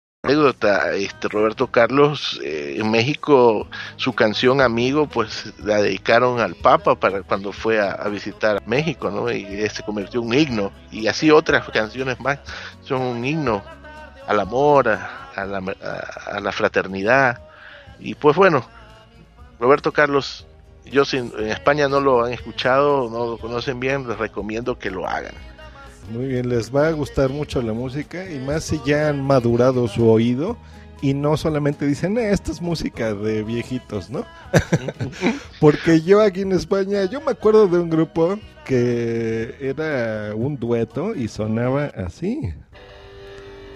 Anécdota, 0.35 0.93
este 0.93 1.27
Roberto 1.29 1.65
Carlos 1.65 2.39
eh, 2.43 2.75
en 2.77 2.91
México 2.91 3.67
su 3.95 4.13
canción 4.13 4.61
Amigo 4.61 5.07
pues 5.07 5.51
la 5.63 5.81
dedicaron 5.81 6.39
al 6.39 6.53
Papa 6.53 6.93
para 6.93 7.23
cuando 7.23 7.51
fue 7.51 7.79
a, 7.79 7.93
a 7.93 8.07
visitar 8.07 8.61
México, 8.67 9.09
¿no? 9.09 9.31
Y 9.31 9.67
se 9.69 9.81
convirtió 9.81 10.21
en 10.21 10.27
un 10.27 10.33
himno 10.35 10.71
y 10.91 11.07
así 11.07 11.31
otras 11.31 11.67
canciones 11.69 12.19
más 12.19 12.37
son 12.83 13.01
un 13.01 13.25
himno 13.25 13.63
al 14.27 14.39
amor, 14.39 14.89
a, 14.89 15.43
la, 15.45 15.57
a- 15.57 16.35
a 16.37 16.39
la 16.39 16.51
fraternidad 16.51 17.39
y 17.99 18.13
pues 18.13 18.35
bueno, 18.35 18.63
Roberto 19.59 19.91
Carlos, 19.91 20.45
yo 20.85 21.03
si 21.03 21.17
en 21.17 21.31
España 21.47 21.87
no 21.87 21.99
lo 21.99 22.23
han 22.25 22.31
escuchado, 22.33 23.09
no 23.09 23.25
lo 23.25 23.37
conocen 23.39 23.79
bien, 23.79 24.07
les 24.07 24.19
recomiendo 24.19 24.77
que 24.77 24.91
lo 24.91 25.07
hagan. 25.07 25.33
Muy 26.09 26.27
bien, 26.27 26.49
les 26.49 26.73
va 26.75 26.87
a 26.87 26.91
gustar 26.91 27.29
mucho 27.29 27.61
la 27.61 27.73
música 27.73 28.29
y 28.29 28.39
más 28.39 28.63
si 28.65 28.81
ya 28.85 29.09
han 29.09 29.21
madurado 29.25 29.87
su 29.87 30.09
oído 30.09 30.57
y 31.01 31.13
no 31.13 31.37
solamente 31.37 31.85
dicen, 31.87 32.17
"Eh, 32.17 32.31
esta 32.31 32.51
es 32.51 32.61
música 32.61 33.13
de 33.13 33.43
viejitos, 33.43 34.09
¿no? 34.09 34.25
Porque 35.59 36.01
yo 36.01 36.21
aquí 36.21 36.41
en 36.41 36.51
España, 36.51 37.05
yo 37.05 37.21
me 37.21 37.31
acuerdo 37.31 37.67
de 37.67 37.79
un 37.79 37.89
grupo 37.89 38.37
que 38.65 39.55
era 39.59 40.33
un 40.35 40.57
dueto 40.57 41.15
y 41.15 41.27
sonaba 41.27 41.85
así. 41.85 42.53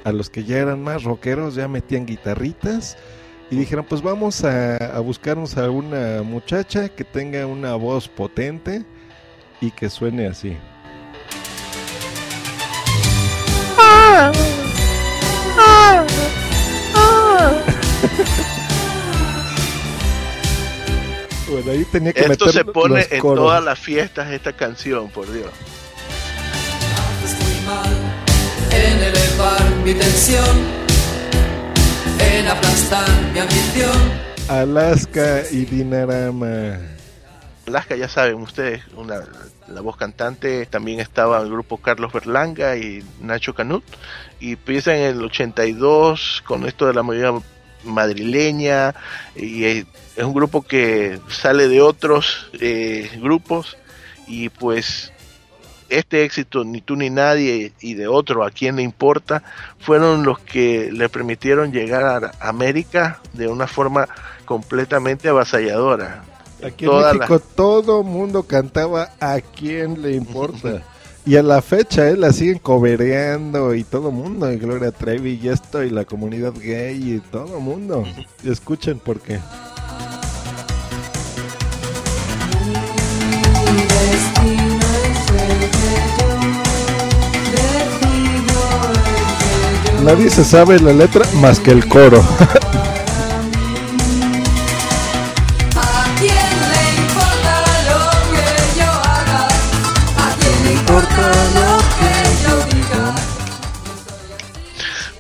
A 0.04 0.12
los 0.12 0.30
que 0.30 0.44
ya 0.44 0.58
eran 0.58 0.82
más 0.84 1.04
rockeros 1.04 1.56
ya 1.56 1.68
metían 1.68 2.06
guitarritas 2.06 2.98
y 3.50 3.56
dijeron, 3.56 3.86
pues 3.88 4.02
vamos 4.02 4.44
a, 4.44 4.76
a 4.78 5.00
buscarnos 5.00 5.58
a 5.58 5.70
una 5.70 6.22
muchacha 6.24 6.90
que 6.90 7.04
tenga 7.04 7.46
una 7.48 7.76
voz 7.76 8.08
potente 8.08 8.86
y 9.62 9.72
que 9.72 9.90
suene 9.90 10.28
así. 10.28 10.58
Bueno, 21.50 21.72
ahí 21.72 21.86
tenía 21.86 22.12
que 22.12 22.22
Esto 22.22 22.46
meter 22.48 22.52
se 22.52 22.66
pone 22.66 23.02
los 23.02 23.12
en 23.12 23.20
coros. 23.20 23.46
todas 23.46 23.64
las 23.64 23.78
fiestas 23.80 24.32
esta 24.32 24.54
canción, 24.54 25.10
por 25.10 25.32
Dios. 25.32 25.52
Estoy 27.24 27.62
mal 27.66 27.94
en 28.72 29.04
elevar 29.04 29.62
mi 29.84 29.94
tensión, 29.94 30.58
en 32.20 32.48
aplastar 32.48 33.08
mi 33.32 33.40
ambición. 33.40 34.26
Alaska 34.48 35.44
y 35.52 35.66
Dinarama. 35.66 36.80
Alaska, 37.68 37.96
ya 37.96 38.10
saben 38.10 38.36
ustedes, 38.36 38.82
una, 38.96 39.22
la 39.68 39.82
voz 39.82 39.98
cantante, 39.98 40.66
también 40.66 41.00
estaba 41.00 41.42
el 41.42 41.50
grupo 41.50 41.78
Carlos 41.78 42.14
Berlanga 42.14 42.78
y 42.78 43.04
Nacho 43.22 43.54
Canut, 43.54 43.84
y 44.40 44.54
empieza 44.54 44.96
en 44.96 45.04
el 45.04 45.24
82 45.24 46.44
con 46.46 46.66
esto 46.66 46.88
de 46.88 46.94
la 46.94 47.04
movida 47.04 47.34
madrileña, 47.84 48.96
y 49.36 49.66
es, 49.66 49.86
un 50.18 50.34
grupo 50.34 50.62
que 50.62 51.20
sale 51.30 51.68
de 51.68 51.82
otros 51.82 52.50
eh, 52.60 53.10
grupos, 53.22 53.78
y 54.28 54.50
pues 54.50 55.12
este 55.90 56.24
éxito, 56.24 56.64
ni 56.64 56.82
tú 56.82 56.96
ni 56.96 57.10
nadie, 57.10 57.74
y 57.80 57.94
de 57.94 58.08
otro, 58.08 58.44
a 58.44 58.52
quién 58.52 58.78
le 58.78 58.82
importa, 58.82 59.44
fueron 59.80 60.24
los 60.24 60.40
que 60.40 60.90
le 60.92 61.10
permitieron 61.10 61.72
llegar 61.72 62.04
a 62.06 62.48
América 62.48 63.20
de 63.34 63.48
una 63.48 63.68
forma 63.68 64.08
completamente 64.46 65.30
avasalladora. 65.30 66.24
Aquí 66.66 66.86
en 66.86 66.92
Toda 66.92 67.14
la- 67.14 67.20
México 67.20 67.40
todo 67.56 68.04
mundo 68.04 68.44
cantaba 68.44 69.12
a 69.20 69.40
quién 69.42 70.02
le 70.02 70.14
importa. 70.16 70.82
Y 71.28 71.38
a 71.38 71.42
la 71.42 71.60
fecha, 71.64 72.08
¿eh? 72.08 72.16
La 72.16 72.32
siguen 72.32 72.60
cobereando 72.60 73.74
y 73.74 73.84
todo 73.84 74.12
mundo, 74.12 74.52
y 74.52 74.58
Gloria 74.58 74.92
Trevi 74.92 75.40
y 75.42 75.48
esto, 75.50 75.82
y 75.84 75.90
la 75.90 76.06
comunidad 76.06 76.54
gay 76.54 77.16
y 77.16 77.20
todo 77.32 77.60
mundo. 77.60 78.04
Escuchen 78.44 79.00
por 79.00 79.20
qué. 79.20 79.40
Nadie 90.04 90.30
se 90.30 90.44
sabe 90.44 90.80
la 90.80 90.94
letra 90.94 91.26
más 91.42 91.60
que 91.60 91.72
el 91.72 91.88
coro. 91.88 92.24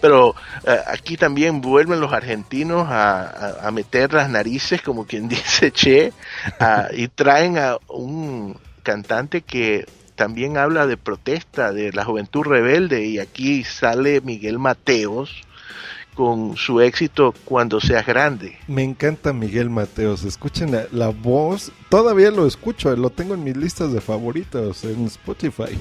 Pero 0.06 0.36
eh, 0.68 0.78
aquí 0.86 1.18
también 1.18 1.62
vuelven 1.62 2.00
los 2.00 2.14
argentinos 2.14 2.88
a, 2.88 3.22
a- 3.24 3.68
a 3.68 3.72
meter 3.72 4.14
las 4.14 4.30
narices, 4.30 4.84
como 4.84 5.06
quien 5.08 5.28
dice, 5.36 5.72
che, 5.72 6.14
a- 6.60 6.90
y 6.94 7.08
traen 7.08 7.58
a 7.58 7.78
un 7.88 8.56
cantante 8.84 9.42
que 9.42 9.88
también 10.16 10.58
habla 10.58 10.86
de 10.86 10.96
protesta, 10.96 11.74
de 11.74 11.92
la 11.92 12.06
juventud 12.06 12.44
rebelde, 12.44 13.04
y 13.06 13.18
aquí 13.18 13.64
sale 13.64 14.22
Miguel 14.22 14.60
Mateos 14.60 15.32
con 16.14 16.56
su 16.56 16.80
éxito 16.82 17.34
Cuando 17.44 17.82
seas 17.82 18.06
grande. 18.06 18.58
Me 18.68 18.84
encanta 18.84 19.34
Miguel 19.34 19.70
Mateos. 19.70 20.24
Escuchen 20.24 20.72
la, 20.72 20.84
la 20.92 21.10
voz. 21.10 21.72
Todavía 21.90 22.30
lo 22.32 22.46
escucho. 22.48 22.96
Lo 22.96 23.10
tengo 23.10 23.34
en 23.34 23.44
mis 23.44 23.58
listas 23.58 23.92
de 23.92 24.00
favoritos 24.00 24.84
en 24.86 25.06
Spotify. 25.08 25.78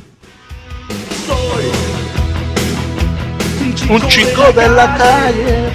Un 3.91 4.01
chico 4.09 4.51
de 4.53 4.68
la 4.70 4.97
calle. 4.97 5.68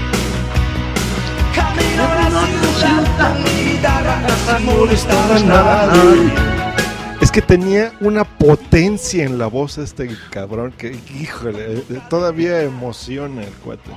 Es 7.21 7.31
que 7.31 7.41
tenía 7.41 7.91
una 7.99 8.23
potencia 8.23 9.23
en 9.23 9.37
la 9.37 9.45
voz 9.45 9.77
este 9.77 10.09
cabrón 10.31 10.71
que, 10.71 10.97
híjole, 11.19 11.83
todavía 12.09 12.63
emociona 12.63 13.43
el 13.43 13.53
cuate. 13.53 13.91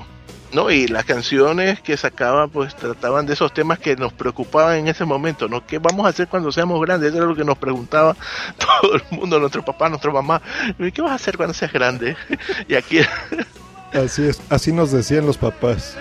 No, 0.52 0.70
y 0.70 0.86
las 0.86 1.06
canciones 1.06 1.80
que 1.80 1.96
sacaba 1.96 2.46
pues 2.48 2.76
trataban 2.76 3.24
de 3.24 3.32
esos 3.32 3.54
temas 3.54 3.78
que 3.78 3.96
nos 3.96 4.12
preocupaban 4.12 4.76
en 4.76 4.88
ese 4.88 5.06
momento, 5.06 5.48
¿no? 5.48 5.66
¿Qué 5.66 5.78
vamos 5.78 6.04
a 6.04 6.10
hacer 6.10 6.28
cuando 6.28 6.52
seamos 6.52 6.78
grandes? 6.82 7.08
Eso 7.08 7.18
era 7.18 7.26
lo 7.26 7.34
que 7.34 7.44
nos 7.44 7.56
preguntaba 7.56 8.14
todo 8.58 8.94
el 8.94 9.02
mundo, 9.10 9.40
nuestro 9.40 9.64
papá, 9.64 9.88
nuestra 9.88 10.12
mamá. 10.12 10.42
¿Qué 10.92 11.00
vas 11.00 11.12
a 11.12 11.14
hacer 11.14 11.38
cuando 11.38 11.54
seas 11.54 11.72
grande? 11.72 12.14
Y 12.68 12.74
aquí 12.74 12.98
Así 13.92 14.22
es, 14.26 14.40
así 14.48 14.72
nos 14.72 14.90
decían 14.90 15.26
los 15.26 15.36
papás. 15.36 15.96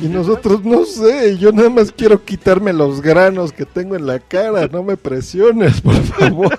Y 0.00 0.06
nosotros 0.06 0.64
no 0.64 0.84
sé, 0.84 1.36
yo 1.38 1.50
nada 1.52 1.70
más 1.70 1.90
quiero 1.90 2.24
quitarme 2.24 2.72
los 2.72 3.00
granos 3.00 3.52
que 3.52 3.66
tengo 3.66 3.96
en 3.96 4.06
la 4.06 4.20
cara, 4.20 4.68
no 4.68 4.84
me 4.84 4.96
presiones, 4.96 5.80
por 5.80 6.00
favor. 6.02 6.58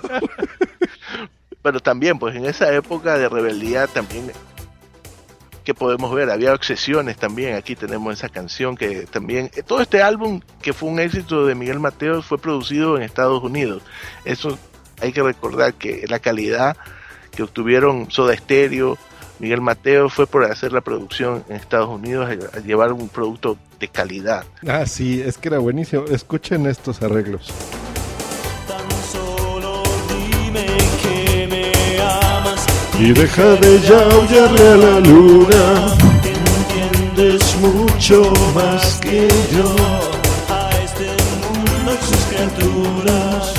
Pero 1.62 1.80
también, 1.80 2.18
pues 2.18 2.36
en 2.36 2.44
esa 2.44 2.72
época 2.74 3.16
de 3.16 3.30
rebeldía 3.30 3.86
también 3.86 4.30
que 5.64 5.74
podemos 5.74 6.14
ver, 6.14 6.30
había 6.30 6.52
obsesiones 6.52 7.16
también, 7.16 7.56
aquí 7.56 7.74
tenemos 7.74 8.12
esa 8.12 8.28
canción 8.28 8.76
que 8.76 9.06
también, 9.06 9.50
eh, 9.56 9.62
todo 9.62 9.80
este 9.80 10.02
álbum 10.02 10.40
que 10.62 10.72
fue 10.72 10.90
un 10.90 11.00
éxito 11.00 11.46
de 11.46 11.54
Miguel 11.54 11.80
Mateos 11.80 12.26
fue 12.26 12.38
producido 12.38 12.96
en 12.96 13.02
Estados 13.02 13.42
Unidos. 13.42 13.82
Eso 14.24 14.58
hay 15.00 15.12
que 15.12 15.22
recordar 15.22 15.74
que 15.74 16.04
la 16.08 16.18
calidad 16.18 16.76
que 17.34 17.42
obtuvieron 17.42 18.10
Soda 18.10 18.36
Stereo, 18.36 18.98
Miguel 19.38 19.60
Mateo 19.60 20.08
fue 20.08 20.26
por 20.26 20.44
hacer 20.44 20.72
la 20.72 20.80
producción 20.80 21.44
en 21.48 21.56
Estados 21.56 21.88
Unidos, 21.88 22.30
a 22.52 22.60
llevar 22.60 22.92
un 22.92 23.08
producto 23.08 23.58
de 23.80 23.88
calidad. 23.88 24.44
Ah, 24.66 24.86
sí, 24.86 25.20
es 25.20 25.38
que 25.38 25.48
era 25.48 25.58
buenísimo. 25.58 26.04
Escuchen 26.04 26.66
estos 26.66 27.02
arreglos. 27.02 27.52
Y 32.98 33.12
deja 33.12 33.56
de 33.56 33.80
ya 33.80 34.00
aullarle 34.10 34.68
a 34.68 34.76
la 34.76 35.00
luna. 35.00 35.96
entiendes 36.22 37.56
mucho 37.56 38.32
más 38.54 39.00
que 39.00 39.28
yo 39.52 39.74
a 40.48 40.70
este 40.82 41.08
mundo 41.42 41.92
y 41.92 42.04
sus 42.04 42.24
criaturas. 42.26 43.54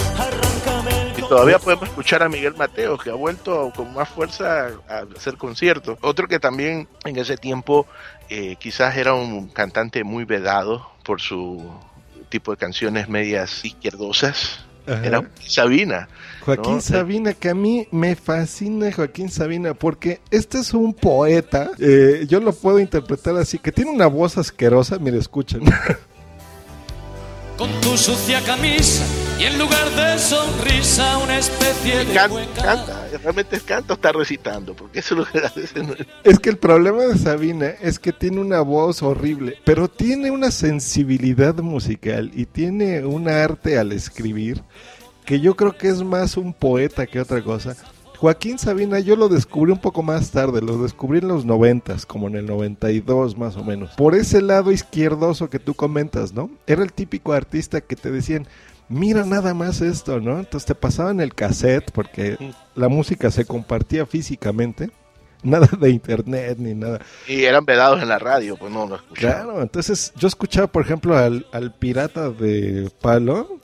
Y 1.18 1.22
todavía 1.22 1.60
podemos 1.60 1.90
escuchar 1.90 2.24
a 2.24 2.30
Miguel 2.30 2.56
Mateo, 2.56 2.98
que 2.98 3.10
ha 3.10 3.16
vuelto 3.16 3.74
con 3.76 3.94
más 3.94 4.08
fuerza 4.08 4.70
a 4.88 5.06
hacer 5.16 5.38
conciertos. 5.38 5.98
Otro 6.02 6.28
que 6.28 6.40
también 6.40 6.88
en 7.04 7.18
ese 7.18 7.36
tiempo 7.36 7.88
eh, 8.30 8.56
quizás 8.58 8.96
era 8.96 9.14
un 9.14 9.50
cantante 9.50 10.04
muy 10.06 10.24
vedado 10.24 10.90
por 11.04 11.20
su 11.20 11.62
tipo 12.30 12.52
de 12.52 12.58
canciones 12.58 13.10
medias 13.10 13.64
izquierdosas, 13.66 14.66
Ajá. 14.88 15.06
era 15.06 15.30
Sabina. 15.46 16.08
Joaquín 16.46 16.76
¿no? 16.76 16.82
Sabina, 16.82 17.34
que 17.34 17.50
a 17.50 17.56
mí 17.56 17.88
me 17.92 18.16
fascina 18.16 18.92
Joaquín 18.92 19.30
Sabina, 19.30 19.74
porque 19.74 20.22
este 20.30 20.60
es 20.60 20.74
un 20.74 20.94
poeta, 20.94 21.72
eh, 21.80 22.26
yo 22.28 22.40
lo 22.40 22.54
puedo 22.54 22.80
interpretar 22.80 23.36
así, 23.38 23.58
que 23.58 23.72
tiene 23.72 23.90
una 23.92 24.08
voz 24.08 24.38
asquerosa, 24.38 25.00
mire, 25.00 25.18
escuchen. 25.18 25.64
Con 27.58 27.70
tu 27.82 27.98
sucia 27.98 28.42
camisa 28.42 29.25
y 29.40 29.44
en 29.44 29.60
lugar 29.60 29.90
de 29.92 30.18
sonrisa 30.18 31.18
una 31.18 31.38
especie 31.38 32.06
de 32.06 32.14
Canta, 32.14 32.46
canta, 32.56 33.08
realmente 33.22 33.60
canta 33.60 33.94
o 33.94 33.96
está 33.96 34.12
recitando, 34.12 34.76
porque 34.76 35.00
eso 35.00 35.16
es 35.16 35.20
lo 35.20 35.26
que 35.26 35.46
hace. 35.46 35.84
¿no? 35.84 35.94
Es 36.24 36.40
que 36.40 36.50
el 36.50 36.58
problema 36.58 37.04
de 37.04 37.18
Sabina 37.18 37.68
es 37.82 38.00
que 38.00 38.14
tiene 38.14 38.40
una 38.40 38.62
voz 38.62 39.04
horrible, 39.04 39.58
pero 39.66 39.90
tiene 39.90 40.32
una 40.32 40.52
sensibilidad 40.52 41.56
musical 41.56 42.32
y 42.34 42.46
tiene 42.46 43.06
un 43.06 43.28
arte 43.28 43.78
al 43.78 43.92
escribir 43.92 44.64
que 45.26 45.40
yo 45.40 45.56
creo 45.56 45.76
que 45.76 45.90
es 45.90 46.04
más 46.04 46.38
un 46.38 46.54
poeta 46.54 47.06
que 47.06 47.20
otra 47.20 47.44
cosa. 47.44 47.76
Joaquín 48.18 48.58
Sabina 48.58 49.00
yo 49.00 49.16
lo 49.16 49.28
descubrí 49.28 49.72
un 49.72 49.80
poco 49.80 50.02
más 50.02 50.32
tarde, 50.32 50.62
lo 50.62 50.78
descubrí 50.82 51.20
en 51.20 51.28
los 51.28 51.44
noventas, 51.44 52.06
como 52.06 52.28
en 52.28 52.36
el 52.36 52.46
92 52.46 53.38
más 53.38 53.58
o 53.58 53.64
menos. 53.64 53.92
Por 53.96 54.16
ese 54.16 54.42
lado 54.42 54.72
izquierdoso 54.72 55.50
que 55.50 55.60
tú 55.60 55.74
comentas, 55.74 56.34
¿no? 56.34 56.50
Era 56.66 56.84
el 56.84 56.94
típico 56.94 57.34
artista 57.34 57.82
que 57.82 57.96
te 57.96 58.12
decían, 58.12 58.48
mira 58.90 59.26
nada 59.26 59.54
más 59.54 59.82
esto, 59.82 60.20
¿no? 60.20 60.40
Entonces 60.40 60.66
te 60.66 60.76
pasaban 60.76 61.20
el 61.20 61.34
cassette 61.34 61.92
porque 61.92 62.38
la 62.76 62.90
música 62.90 63.32
se 63.32 63.46
compartía 63.46 64.06
físicamente. 64.06 64.92
Nada 65.44 65.70
de 65.80 65.92
internet 65.92 66.58
ni 66.58 66.74
nada. 66.74 67.02
Y 67.28 67.44
eran 67.44 67.66
vedados 67.66 68.02
en 68.02 68.10
la 68.10 68.18
radio, 68.18 68.58
pues 68.58 68.72
no 68.72 68.88
lo 68.88 68.96
escuchaba. 68.96 69.44
Claro, 69.44 69.62
entonces 69.62 70.12
yo 70.16 70.28
escuchaba, 70.28 70.66
por 70.66 70.84
ejemplo, 70.84 71.16
al, 71.16 71.46
al 71.52 71.72
pirata 71.72 72.32
de 72.32 72.90
Palo, 73.00 73.60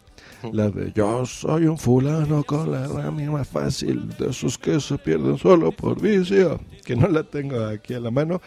la 0.51 0.69
de 0.69 0.91
Yo 0.93 1.25
soy 1.25 1.65
un 1.65 1.77
fulano 1.77 2.43
con 2.43 2.71
la 2.71 2.87
ramia 2.87 3.29
más 3.29 3.47
fácil, 3.47 4.09
de 4.17 4.29
esos 4.29 4.57
que 4.57 4.79
se 4.79 4.97
pierden 4.97 5.37
solo 5.37 5.71
por 5.71 6.01
vicio, 6.01 6.59
que 6.83 6.95
no 6.95 7.07
la 7.07 7.23
tengo 7.23 7.63
aquí 7.65 7.93
a 7.93 7.99
la 7.99 8.11
mano, 8.11 8.41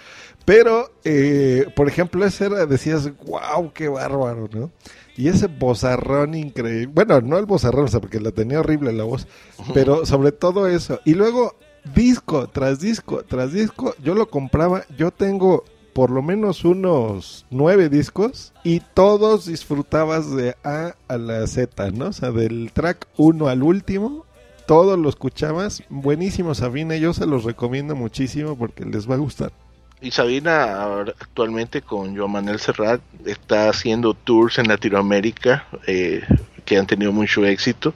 pero, 0.45 0.93
eh, 1.05 1.67
por 1.75 1.89
ejemplo, 1.89 2.25
ese 2.25 2.47
era, 2.47 2.67
decías, 2.67 3.11
wow, 3.25 3.73
qué 3.73 3.89
bárbaro, 3.89 4.49
¿no? 4.53 4.71
Y 5.17 5.29
ese 5.29 5.47
bozarrón 5.47 6.35
increíble, 6.35 6.87
bueno, 6.93 7.21
no 7.21 7.39
el 7.39 7.47
bozarrón, 7.47 7.85
o 7.85 7.89
sea, 7.89 8.01
porque 8.01 8.21
la 8.21 8.33
tenía 8.33 8.61
horrible 8.61 8.93
la 8.93 9.05
voz, 9.05 9.29
pero 9.73 10.07
sobre 10.07 10.33
todo 10.33 10.67
eso. 10.67 11.01
Y 11.05 11.15
luego, 11.15 11.57
disco 11.95 12.49
tras 12.49 12.81
disco 12.81 13.23
tras 13.23 13.53
disco, 13.53 13.95
yo 14.03 14.15
lo 14.15 14.29
compraba, 14.29 14.85
yo 14.97 15.11
tengo 15.11 15.65
por 15.93 16.11
lo 16.11 16.23
menos 16.23 16.65
unos 16.65 17.47
nueve 17.51 17.89
discos 17.89 18.53
y 18.65 18.81
todos 18.81 19.47
disfrutabas 19.47 20.35
de 20.35 20.57
A 20.65 20.97
a 21.07 21.17
la 21.17 21.47
Z, 21.47 21.91
¿no? 21.93 22.07
O 22.07 22.13
sea, 22.13 22.33
del 22.33 22.73
track 22.73 23.07
1 23.17 23.47
al 23.47 23.63
último, 23.63 24.27
todos 24.67 24.99
lo 24.99 25.09
escuchabas. 25.09 25.85
Buenísimo, 25.89 26.55
Sabina, 26.55 26.97
yo 26.97 27.15
se 27.15 27.27
los 27.27 27.45
recomiendo 27.45 27.95
muchísimo 27.95 28.57
porque 28.57 28.85
les 28.85 29.09
va 29.09 29.15
a 29.15 29.19
gustar. 29.19 29.53
Y 30.05 30.11
Sabina 30.11 30.85
actualmente 31.19 31.81
con 31.81 32.15
Joan 32.15 32.31
Manuel 32.31 32.61
Serrat 32.61 33.01
está 33.25 33.71
haciendo 33.71 34.13
tours 34.13 34.59
en 34.59 34.69
Latinoamérica 34.69 35.67
eh, 35.87 36.23
que 36.67 36.77
han 36.77 36.87
tenido 36.87 37.11
mucho 37.11 37.47
éxito. 37.47 37.95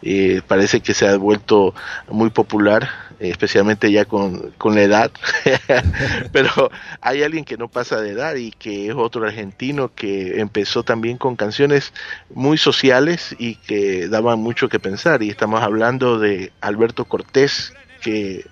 Eh, 0.00 0.40
parece 0.48 0.80
que 0.80 0.94
se 0.94 1.06
ha 1.06 1.14
vuelto 1.18 1.74
muy 2.08 2.30
popular, 2.30 2.88
eh, 3.20 3.28
especialmente 3.28 3.92
ya 3.92 4.06
con, 4.06 4.52
con 4.52 4.74
la 4.74 4.80
edad. 4.80 5.10
Pero 6.32 6.70
hay 7.02 7.22
alguien 7.22 7.44
que 7.44 7.58
no 7.58 7.68
pasa 7.68 8.00
de 8.00 8.12
edad 8.12 8.34
y 8.36 8.52
que 8.52 8.88
es 8.88 8.94
otro 8.94 9.26
argentino 9.26 9.94
que 9.94 10.40
empezó 10.40 10.84
también 10.84 11.18
con 11.18 11.36
canciones 11.36 11.92
muy 12.34 12.56
sociales 12.56 13.36
y 13.38 13.56
que 13.56 14.08
daban 14.08 14.38
mucho 14.38 14.70
que 14.70 14.80
pensar. 14.80 15.22
Y 15.22 15.28
estamos 15.28 15.62
hablando 15.62 16.18
de 16.18 16.50
Alberto 16.62 17.04
Cortés, 17.04 17.74
que 18.00 18.46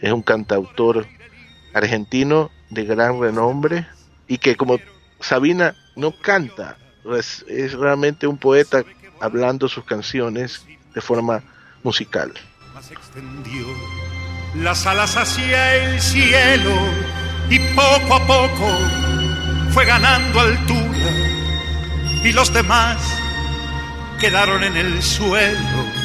es 0.00 0.10
un 0.10 0.22
cantautor 0.22 1.06
argentino 1.74 2.50
de 2.70 2.84
gran 2.84 3.20
renombre 3.20 3.86
y 4.28 4.38
que 4.38 4.56
como 4.56 4.78
Sabina 5.20 5.74
no 5.96 6.12
canta, 6.12 6.76
es, 7.16 7.44
es 7.48 7.72
realmente 7.74 8.26
un 8.26 8.38
poeta 8.38 8.84
hablando 9.20 9.68
sus 9.68 9.84
canciones 9.84 10.64
de 10.94 11.00
forma 11.00 11.42
musical. 11.82 12.32
extendió 12.90 13.66
las 14.56 14.86
alas 14.86 15.16
hacia 15.16 15.76
el 15.76 16.00
cielo 16.00 16.74
y 17.48 17.58
poco 17.74 18.14
a 18.14 18.26
poco 18.26 18.78
fue 19.70 19.84
ganando 19.84 20.40
altura 20.40 21.10
y 22.24 22.32
los 22.32 22.52
demás 22.52 22.98
quedaron 24.18 24.64
en 24.64 24.76
el 24.76 25.02
suelo 25.02 26.00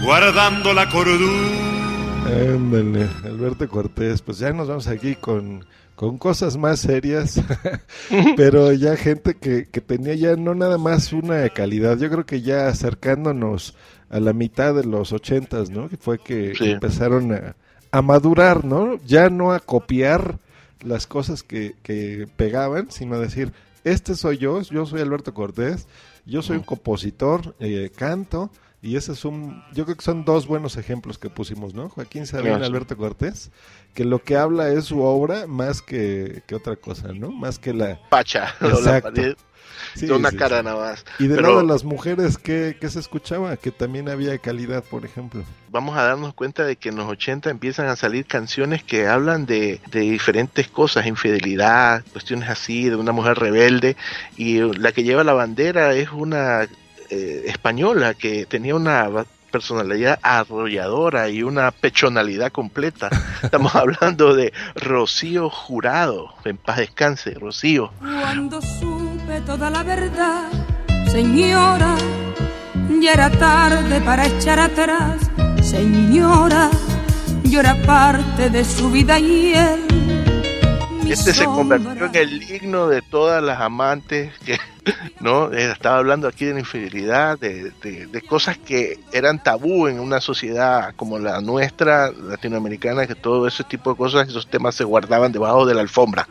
guardando 0.00 0.72
la 0.72 0.88
cordura. 0.88 1.79
Ándale, 2.26 3.08
Alberto 3.24 3.68
Cortés, 3.68 4.22
pues 4.22 4.38
ya 4.38 4.52
nos 4.52 4.68
vamos 4.68 4.86
aquí 4.88 5.14
con, 5.16 5.64
con 5.96 6.18
cosas 6.18 6.56
más 6.56 6.80
serias, 6.80 7.40
pero 8.36 8.72
ya 8.72 8.96
gente 8.96 9.34
que, 9.34 9.66
que 9.66 9.80
tenía 9.80 10.14
ya 10.14 10.36
no 10.36 10.54
nada 10.54 10.78
más 10.78 11.12
una 11.12 11.48
calidad, 11.48 11.98
yo 11.98 12.10
creo 12.10 12.26
que 12.26 12.42
ya 12.42 12.68
acercándonos 12.68 13.74
a 14.10 14.20
la 14.20 14.32
mitad 14.32 14.74
de 14.74 14.84
los 14.84 15.12
ochentas, 15.12 15.70
¿no? 15.70 15.88
Que 15.88 15.96
fue 15.96 16.18
que 16.18 16.54
Sí. 16.54 16.70
empezaron 16.70 17.32
a, 17.32 17.56
a 17.90 18.02
madurar, 18.02 18.64
¿no? 18.64 18.98
Ya 19.06 19.28
no 19.30 19.52
a 19.52 19.60
copiar 19.60 20.38
las 20.82 21.06
cosas 21.06 21.42
que, 21.42 21.74
que 21.82 22.28
pegaban, 22.36 22.90
sino 22.90 23.16
a 23.16 23.20
decir, 23.20 23.52
este 23.84 24.14
soy 24.14 24.38
yo, 24.38 24.60
yo 24.62 24.86
soy 24.86 25.00
Alberto 25.00 25.32
Cortés, 25.34 25.86
yo 26.26 26.42
soy 26.42 26.58
un 26.58 26.62
compositor, 26.64 27.54
eh, 27.60 27.90
canto, 27.96 28.50
y 28.82 28.96
ese 28.96 29.12
es 29.12 29.24
un, 29.24 29.62
yo 29.74 29.84
creo 29.84 29.96
que 29.96 30.04
son 30.04 30.24
dos 30.24 30.46
buenos 30.46 30.76
ejemplos 30.76 31.18
que 31.18 31.28
pusimos, 31.28 31.74
¿no? 31.74 31.90
Joaquín 31.90 32.26
Sabina, 32.26 32.50
Gracias. 32.50 32.68
Alberto 32.68 32.96
Cortés, 32.96 33.50
que 33.94 34.04
lo 34.04 34.22
que 34.22 34.36
habla 34.36 34.70
es 34.70 34.86
su 34.86 35.02
obra 35.02 35.46
más 35.46 35.82
que, 35.82 36.42
que 36.46 36.54
otra 36.54 36.76
cosa, 36.76 37.12
¿no? 37.12 37.30
Más 37.30 37.58
que 37.58 37.74
la... 37.74 38.00
Pacha, 38.08 38.54
la 38.60 38.68
Exacto. 38.68 39.22
Sí, 39.94 40.06
de 40.06 40.12
una 40.12 40.30
sí, 40.30 40.36
cara 40.36 40.58
sí. 40.58 40.64
nada 40.64 40.76
más. 40.76 41.04
Y 41.18 41.26
de 41.26 41.36
Pero 41.36 41.48
lado 41.48 41.60
de 41.60 41.66
las 41.66 41.84
mujeres, 41.84 42.38
¿qué, 42.38 42.76
qué 42.80 42.88
se 42.88 43.00
escuchaba? 43.00 43.56
Que 43.56 43.70
también 43.70 44.08
había 44.08 44.36
calidad, 44.38 44.84
por 44.84 45.04
ejemplo. 45.04 45.42
vamos 45.68 45.96
a 45.96 46.02
darnos 46.02 46.34
cuenta 46.34 46.64
de 46.64 46.76
que 46.76 46.90
en 46.90 46.96
los 46.96 47.08
80 47.08 47.50
empiezan 47.50 47.86
a 47.86 47.96
salir 47.96 48.26
canciones 48.26 48.82
que 48.84 49.06
hablan 49.06 49.46
de, 49.46 49.80
de 49.90 50.00
diferentes 50.00 50.68
cosas, 50.68 51.06
infidelidad, 51.06 52.04
cuestiones 52.12 52.48
así, 52.48 52.88
de 52.88 52.96
una 52.96 53.12
mujer 53.12 53.38
rebelde, 53.38 53.96
y 54.36 54.60
la 54.60 54.92
que 54.92 55.02
lleva 55.02 55.24
la 55.24 55.32
bandera 55.32 55.94
es 55.94 56.10
una 56.12 56.68
eh, 57.10 57.44
española 57.46 58.14
que 58.14 58.46
tenía 58.46 58.74
una 58.74 59.08
personalidad 59.50 60.18
arrolladora 60.22 61.28
y 61.28 61.42
una 61.42 61.70
pechonalidad 61.72 62.52
completa. 62.52 63.10
Estamos 63.42 63.74
hablando 63.74 64.34
de 64.34 64.52
Rocío 64.76 65.50
Jurado, 65.50 66.34
en 66.44 66.56
paz 66.56 66.78
descanse, 66.78 67.34
Rocío. 67.34 67.92
Cuando 67.98 68.62
supe 68.62 69.40
toda 69.44 69.70
la 69.70 69.82
verdad, 69.82 70.48
señora, 71.10 71.96
ya 73.00 73.12
era 73.12 73.30
tarde 73.30 74.00
para 74.00 74.26
echar 74.26 74.60
atrás. 74.60 75.30
Señora, 75.62 76.70
yo 77.44 77.60
era 77.60 77.74
parte 77.82 78.50
de 78.50 78.64
su 78.64 78.90
vida 78.90 79.18
y 79.18 79.52
él. 79.54 80.19
Este 81.12 81.34
se 81.34 81.44
convirtió 81.44 82.06
en 82.06 82.14
el 82.14 82.42
himno 82.50 82.88
de 82.88 83.02
todas 83.02 83.42
las 83.42 83.60
amantes 83.60 84.32
que, 84.44 84.58
¿no? 85.20 85.52
Eh, 85.52 85.70
Estaba 85.72 85.98
hablando 85.98 86.28
aquí 86.28 86.44
de 86.44 86.54
la 86.54 86.60
infidelidad, 86.60 87.38
de, 87.38 87.72
de- 87.82 88.06
de 88.06 88.22
cosas 88.22 88.56
que 88.58 88.98
eran 89.12 89.42
tabú 89.42 89.88
en 89.88 89.98
una 90.00 90.20
sociedad 90.20 90.94
como 90.96 91.18
la 91.18 91.40
nuestra, 91.40 92.10
latinoamericana, 92.12 93.06
que 93.06 93.14
todo 93.14 93.46
ese 93.46 93.64
tipo 93.64 93.90
de 93.90 93.96
cosas, 93.96 94.28
esos 94.28 94.46
temas 94.48 94.74
se 94.74 94.84
guardaban 94.84 95.32
debajo 95.32 95.66
de 95.66 95.74
la 95.74 95.80
alfombra. 95.80 96.28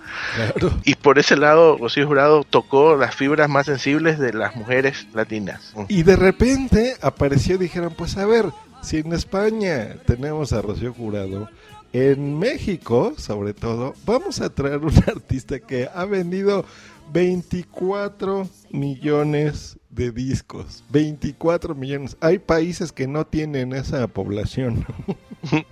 Y 0.85 0.95
por 0.95 1.19
ese 1.19 1.35
lado, 1.35 1.77
Rocío 1.77 2.07
Jurado 2.07 2.43
tocó 2.49 2.95
las 2.95 3.13
fibras 3.15 3.49
más 3.49 3.65
sensibles 3.65 4.17
de 4.19 4.33
las 4.33 4.55
mujeres 4.55 5.07
latinas. 5.13 5.73
Y 5.89 6.03
de 6.03 6.15
repente 6.15 6.95
apareció 7.01 7.55
y 7.55 7.59
dijeron, 7.59 7.93
pues 7.97 8.17
a 8.17 8.25
ver, 8.25 8.45
si 8.81 8.97
en 8.99 9.11
España 9.13 9.95
tenemos 10.05 10.53
a 10.53 10.61
Rocío 10.61 10.93
Jurado, 10.93 11.49
en 11.93 12.37
México, 12.37 13.13
sobre 13.17 13.53
todo, 13.53 13.93
vamos 14.05 14.41
a 14.41 14.49
traer 14.49 14.79
un 14.79 14.93
artista 15.07 15.59
que 15.59 15.87
ha 15.93 16.05
vendido 16.05 16.65
24 17.11 18.47
millones 18.71 19.77
de 19.89 20.11
discos. 20.11 20.83
24 20.89 21.73
millones. 21.73 22.15
Hay 22.21 22.37
países 22.39 22.91
que 22.91 23.07
no 23.07 23.25
tienen 23.25 23.73
esa 23.73 24.07
población. 24.07 24.85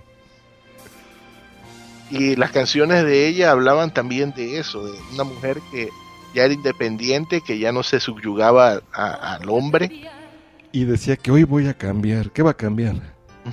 Y 2.10 2.36
las 2.36 2.52
canciones 2.52 3.04
de 3.04 3.28
ella 3.28 3.50
hablaban 3.50 3.92
también 3.92 4.32
de 4.34 4.58
eso, 4.58 4.82
de 4.86 4.98
una 5.12 5.24
mujer 5.24 5.58
que 5.70 5.90
ya 6.34 6.44
era 6.44 6.54
independiente, 6.54 7.42
que 7.42 7.58
ya 7.58 7.70
no 7.70 7.82
se 7.82 8.00
subyugaba 8.00 8.80
a- 8.94 9.34
al 9.34 9.48
hombre. 9.50 10.08
Y 10.72 10.84
decía 10.84 11.16
que 11.16 11.30
hoy 11.30 11.44
voy 11.44 11.68
a 11.68 11.74
cambiar. 11.74 12.30
¿Qué 12.30 12.42
va 12.42 12.52
a 12.52 12.56
cambiar? 12.56 12.96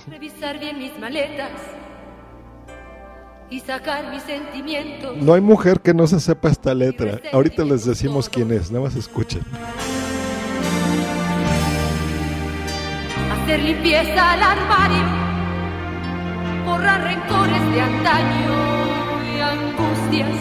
Revisar 0.09 0.57
bien 0.57 0.77
mis 0.77 0.97
maletas 0.97 1.51
y 3.49 3.59
sacar 3.59 4.11
mis 4.11 4.23
sentimientos. 4.23 5.17
No 5.17 5.33
hay 5.33 5.41
mujer 5.41 5.79
que 5.79 5.93
no 5.93 6.07
se 6.07 6.19
sepa 6.19 6.49
esta 6.49 6.73
letra. 6.73 7.19
Ahorita 7.31 7.63
les 7.63 7.85
decimos 7.85 8.29
quién 8.29 8.51
es, 8.51 8.71
nada 8.71 8.85
más 8.85 8.95
escuchen. 8.95 9.41
Hacer 13.31 13.59
limpieza 13.61 14.31
al 14.33 14.41
armario, 14.41 15.03
borrar 16.65 17.03
rencores 17.03 17.71
de 17.71 17.81
antaño 17.81 18.55
y 19.35 19.39
angustias 19.39 20.31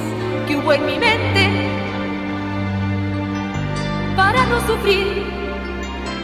que 0.46 0.56
hubo 0.56 0.72
en 0.72 0.86
mi 0.86 0.98
mente 0.98 1.50
para 4.16 4.46
no 4.46 4.60
sufrir 4.66 5.24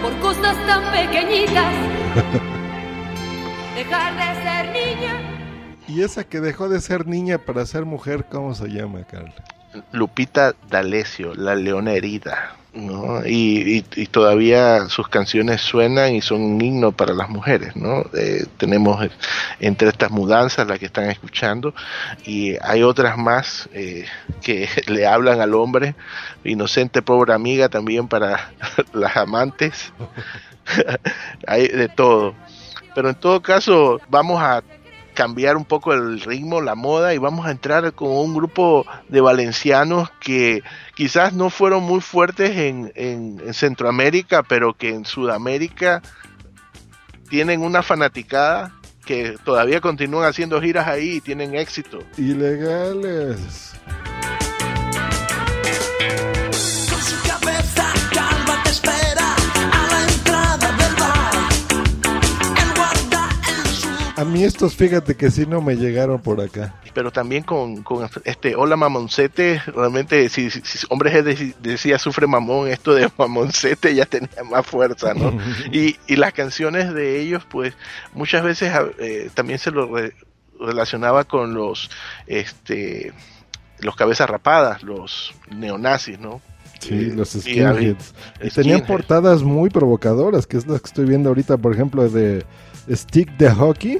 por 0.03 0.19
cosas 0.21 0.57
tan 0.67 0.83
pequeñitas. 0.93 1.75
Dejar 3.77 4.15
de 4.17 4.43
ser 4.43 4.73
niña. 4.73 5.40
Y 5.91 6.03
esa 6.03 6.25
que 6.25 6.41
dejó 6.41 6.69
de 6.69 6.81
ser 6.81 7.07
niña 7.07 7.39
para 7.39 7.67
ser 7.67 7.85
mujer, 7.85 8.25
¿cómo 8.31 8.55
se 8.55 8.69
llama, 8.69 9.01
Carla? 9.11 9.35
Lupita 9.93 10.55
D'Alessio, 10.69 11.35
La 11.35 11.55
Leona 11.55 11.93
Herida. 11.93 12.57
¿no? 12.73 13.27
Y, 13.27 13.79
y- 13.79 13.85
y 14.03 14.07
todavía 14.07 14.89
sus 14.89 15.09
canciones 15.09 15.61
suenan 15.61 16.15
y 16.15 16.21
son 16.21 16.41
un 16.43 16.61
himno 16.61 16.93
para 16.93 17.13
las 17.15 17.29
mujeres. 17.29 17.75
¿no? 17.75 18.05
Eh, 18.15 18.47
tenemos 18.59 19.05
entre 19.59 19.89
estas 19.89 20.13
mudanzas 20.13 20.69
las 20.69 20.79
que 20.79 20.87
están 20.87 21.11
escuchando 21.11 21.75
y 22.25 22.55
hay 22.63 22.85
otras 22.85 23.19
más 23.19 23.69
eh, 23.73 24.05
que 24.43 24.69
le 24.87 25.07
hablan 25.07 25.41
al 25.41 25.55
hombre. 25.55 25.97
Inocente, 26.45 27.03
pobre 27.03 27.35
amiga 27.35 27.69
también 27.69 28.07
para 28.07 28.53
las 28.93 29.17
amantes. 29.17 29.93
hay 31.49 31.67
de 31.67 31.89
todo. 31.89 32.35
Pero 32.95 33.09
en 33.09 33.15
todo 33.17 33.43
caso 33.43 34.01
vamos 34.09 34.41
a 34.41 34.63
cambiar 35.21 35.59
un 35.59 35.67
poco 35.67 35.93
el 35.93 36.19
ritmo, 36.23 36.63
la 36.63 36.75
moda 36.75 37.13
y 37.13 37.19
vamos 37.19 37.45
a 37.45 37.51
entrar 37.51 37.93
con 37.93 38.09
un 38.11 38.33
grupo 38.35 38.87
de 39.11 39.21
valencianos 39.21 40.09
que 40.19 40.63
quizás 40.95 41.35
no 41.35 41.51
fueron 41.51 41.83
muy 41.83 42.01
fuertes 42.01 42.57
en, 42.57 42.91
en- 42.95 43.39
en 43.45 43.53
Centroamérica, 43.53 44.43
pero 44.43 44.73
que 44.73 44.89
en 44.95 45.05
Sudamérica 45.05 46.01
tienen 47.29 47.61
una 47.61 47.83
fanaticada 47.83 48.73
que 49.05 49.37
todavía 49.45 49.83
continúan 49.83 50.27
haciendo 50.27 50.59
giras 50.59 50.89
ahí 50.89 51.17
y 51.17 51.21
tienen 51.21 51.55
éxito. 51.55 51.99
Ilegales. 52.17 53.70
Mí 64.31 64.45
estos, 64.45 64.75
fíjate 64.75 65.15
que 65.15 65.31
sí 65.31 65.45
no 65.47 65.61
me 65.61 65.77
llegaron 65.77 66.21
por 66.21 66.41
acá. 66.41 66.75
Pero 66.95 67.11
también 67.13 67.43
con, 67.45 67.83
con 67.83 68.09
este 68.25 68.57
Hola 68.57 68.77
Mamoncete, 68.77 69.63
realmente 69.67 70.29
si, 70.29 70.51
si, 70.51 70.61
si 70.63 70.87
hombres 70.89 71.25
de- 71.25 71.55
decía 71.61 71.99
sufre 71.99 72.27
mamón, 72.27 72.69
esto 72.69 72.95
de 72.95 73.09
Mamoncete 73.19 73.95
ya 73.95 74.07
tenía 74.07 74.43
más 74.51 74.67
fuerza, 74.67 75.13
¿no? 75.15 75.37
y, 75.73 75.97
y 76.07 76.17
las 76.17 76.33
canciones 76.33 76.93
de 76.95 77.21
ellos, 77.21 77.45
pues 77.51 77.75
muchas 78.15 78.43
veces 78.43 78.73
eh, 78.99 79.31
también 79.35 79.59
se 79.59 79.71
lo 79.71 79.95
re- 79.95 80.15
relacionaba 80.59 81.25
con 81.25 81.55
los 81.55 81.91
este 82.27 83.13
los 83.81 83.97
cabezas 83.97 84.29
rapadas, 84.29 84.83
los 84.83 85.33
neonazis, 85.51 86.19
¿no? 86.19 86.41
Sí, 86.81 87.11
los 87.13 87.35
y 87.35 87.41
skinheads. 87.41 88.15
Y 88.43 88.49
tenían 88.51 88.53
skinheads. 88.81 88.87
portadas 88.87 89.43
muy 89.43 89.71
provocadoras, 89.71 90.47
que 90.47 90.57
es 90.57 90.67
las 90.67 90.81
que 90.81 90.87
estoy 90.89 91.05
viendo 91.07 91.29
ahorita, 91.31 91.57
por 91.59 91.73
ejemplo, 91.75 92.07
de 92.09 92.45
Stick 92.91 93.31
de 93.37 93.51
Hockey. 93.51 93.99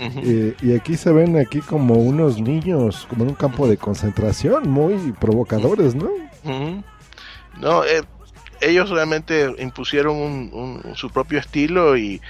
Eh, 0.00 0.54
y 0.62 0.74
aquí 0.74 0.96
se 0.96 1.10
ven 1.12 1.38
aquí 1.38 1.60
como 1.60 1.94
unos 1.94 2.38
niños, 2.40 3.06
como 3.08 3.24
en 3.24 3.30
un 3.30 3.34
campo 3.36 3.66
de 3.68 3.76
concentración, 3.76 4.68
muy 4.68 5.12
provocadores, 5.18 5.94
¿no? 5.94 6.10
No, 7.60 7.84
eh, 7.84 8.02
ellos 8.60 8.90
realmente 8.90 9.54
impusieron 9.58 10.16
un- 10.16 10.50
un- 10.84 10.96
su 10.96 11.10
propio 11.10 11.38
estilo 11.38 11.96
y 11.96 12.20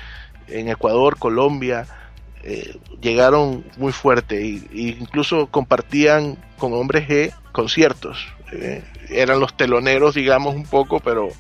en 0.49 0.69
Ecuador, 0.69 1.19
Colombia, 1.19 1.87
eh, 2.45 2.77
llegaron 3.01 3.65
muy 3.79 3.93
fuerte 3.93 4.45
y, 4.47 4.65
y 4.73 4.89
incluso 5.01 5.49
compartían 5.49 6.37
con 6.59 6.73
Hombres 6.75 7.09
G 7.09 7.33
conciertos. 7.53 8.19
eh, 8.53 8.85
eran 9.09 9.41
los 9.41 9.57
teloneros, 9.57 10.15
digamos, 10.15 10.55
un 10.55 10.63
poco, 10.63 11.01
pero 11.01 11.31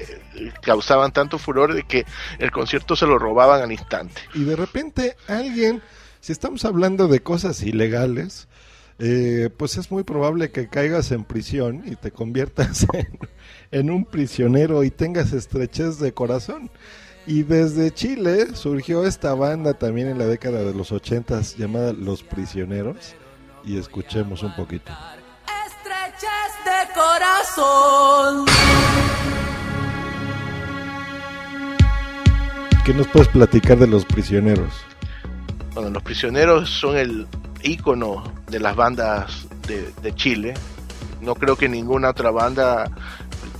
eh, 0.00 0.52
causaban 0.62 1.12
tanto 1.12 1.38
furor 1.38 1.74
de 1.74 1.82
que 1.84 2.04
el 2.38 2.50
concierto 2.50 2.96
se 2.96 3.06
lo 3.06 3.18
robaban 3.18 3.62
al 3.62 3.72
instante. 3.72 4.20
Y 4.34 4.44
de 4.44 4.56
repente 4.56 5.16
alguien, 5.28 5.82
si 6.20 6.32
estamos 6.32 6.64
hablando 6.64 7.08
de 7.08 7.20
cosas 7.20 7.62
ilegales, 7.62 8.48
eh, 8.98 9.48
pues 9.56 9.78
es 9.78 9.90
muy 9.90 10.02
probable 10.02 10.50
que 10.50 10.68
caigas 10.68 11.10
en 11.10 11.24
prisión 11.24 11.82
y 11.86 11.96
te 11.96 12.10
conviertas 12.10 12.86
en, 12.92 13.18
en 13.70 13.90
un 13.90 14.04
prisionero 14.04 14.84
y 14.84 14.90
tengas 14.90 15.32
estrechez 15.32 15.98
de 15.98 16.12
corazón. 16.12 16.70
Y 17.26 17.42
desde 17.42 17.92
Chile 17.92 18.54
surgió 18.54 19.06
esta 19.06 19.34
banda 19.34 19.74
también 19.74 20.08
en 20.08 20.18
la 20.18 20.26
década 20.26 20.64
de 20.64 20.74
los 20.74 20.90
ochentas 20.90 21.56
llamada 21.56 21.92
Los 21.92 22.22
Prisioneros. 22.22 23.14
Y 23.64 23.78
escuchemos 23.78 24.42
un 24.42 24.54
poquito. 24.56 24.90
Estrechez 25.66 26.64
de 26.64 26.94
corazón. 26.94 28.46
¿Qué 32.84 32.94
nos 32.94 33.06
puedes 33.08 33.28
platicar 33.28 33.78
de 33.78 33.86
Los 33.86 34.04
Prisioneros? 34.04 34.72
Bueno, 35.74 35.90
los 35.90 36.02
prisioneros 36.02 36.70
son 36.70 36.96
el 36.96 37.26
ícono 37.62 38.24
de 38.48 38.58
las 38.58 38.74
bandas 38.74 39.46
de, 39.68 39.92
de 40.02 40.14
Chile. 40.14 40.54
No 41.20 41.34
creo 41.34 41.56
que 41.56 41.68
ninguna 41.68 42.10
otra 42.10 42.30
banda, 42.30 42.90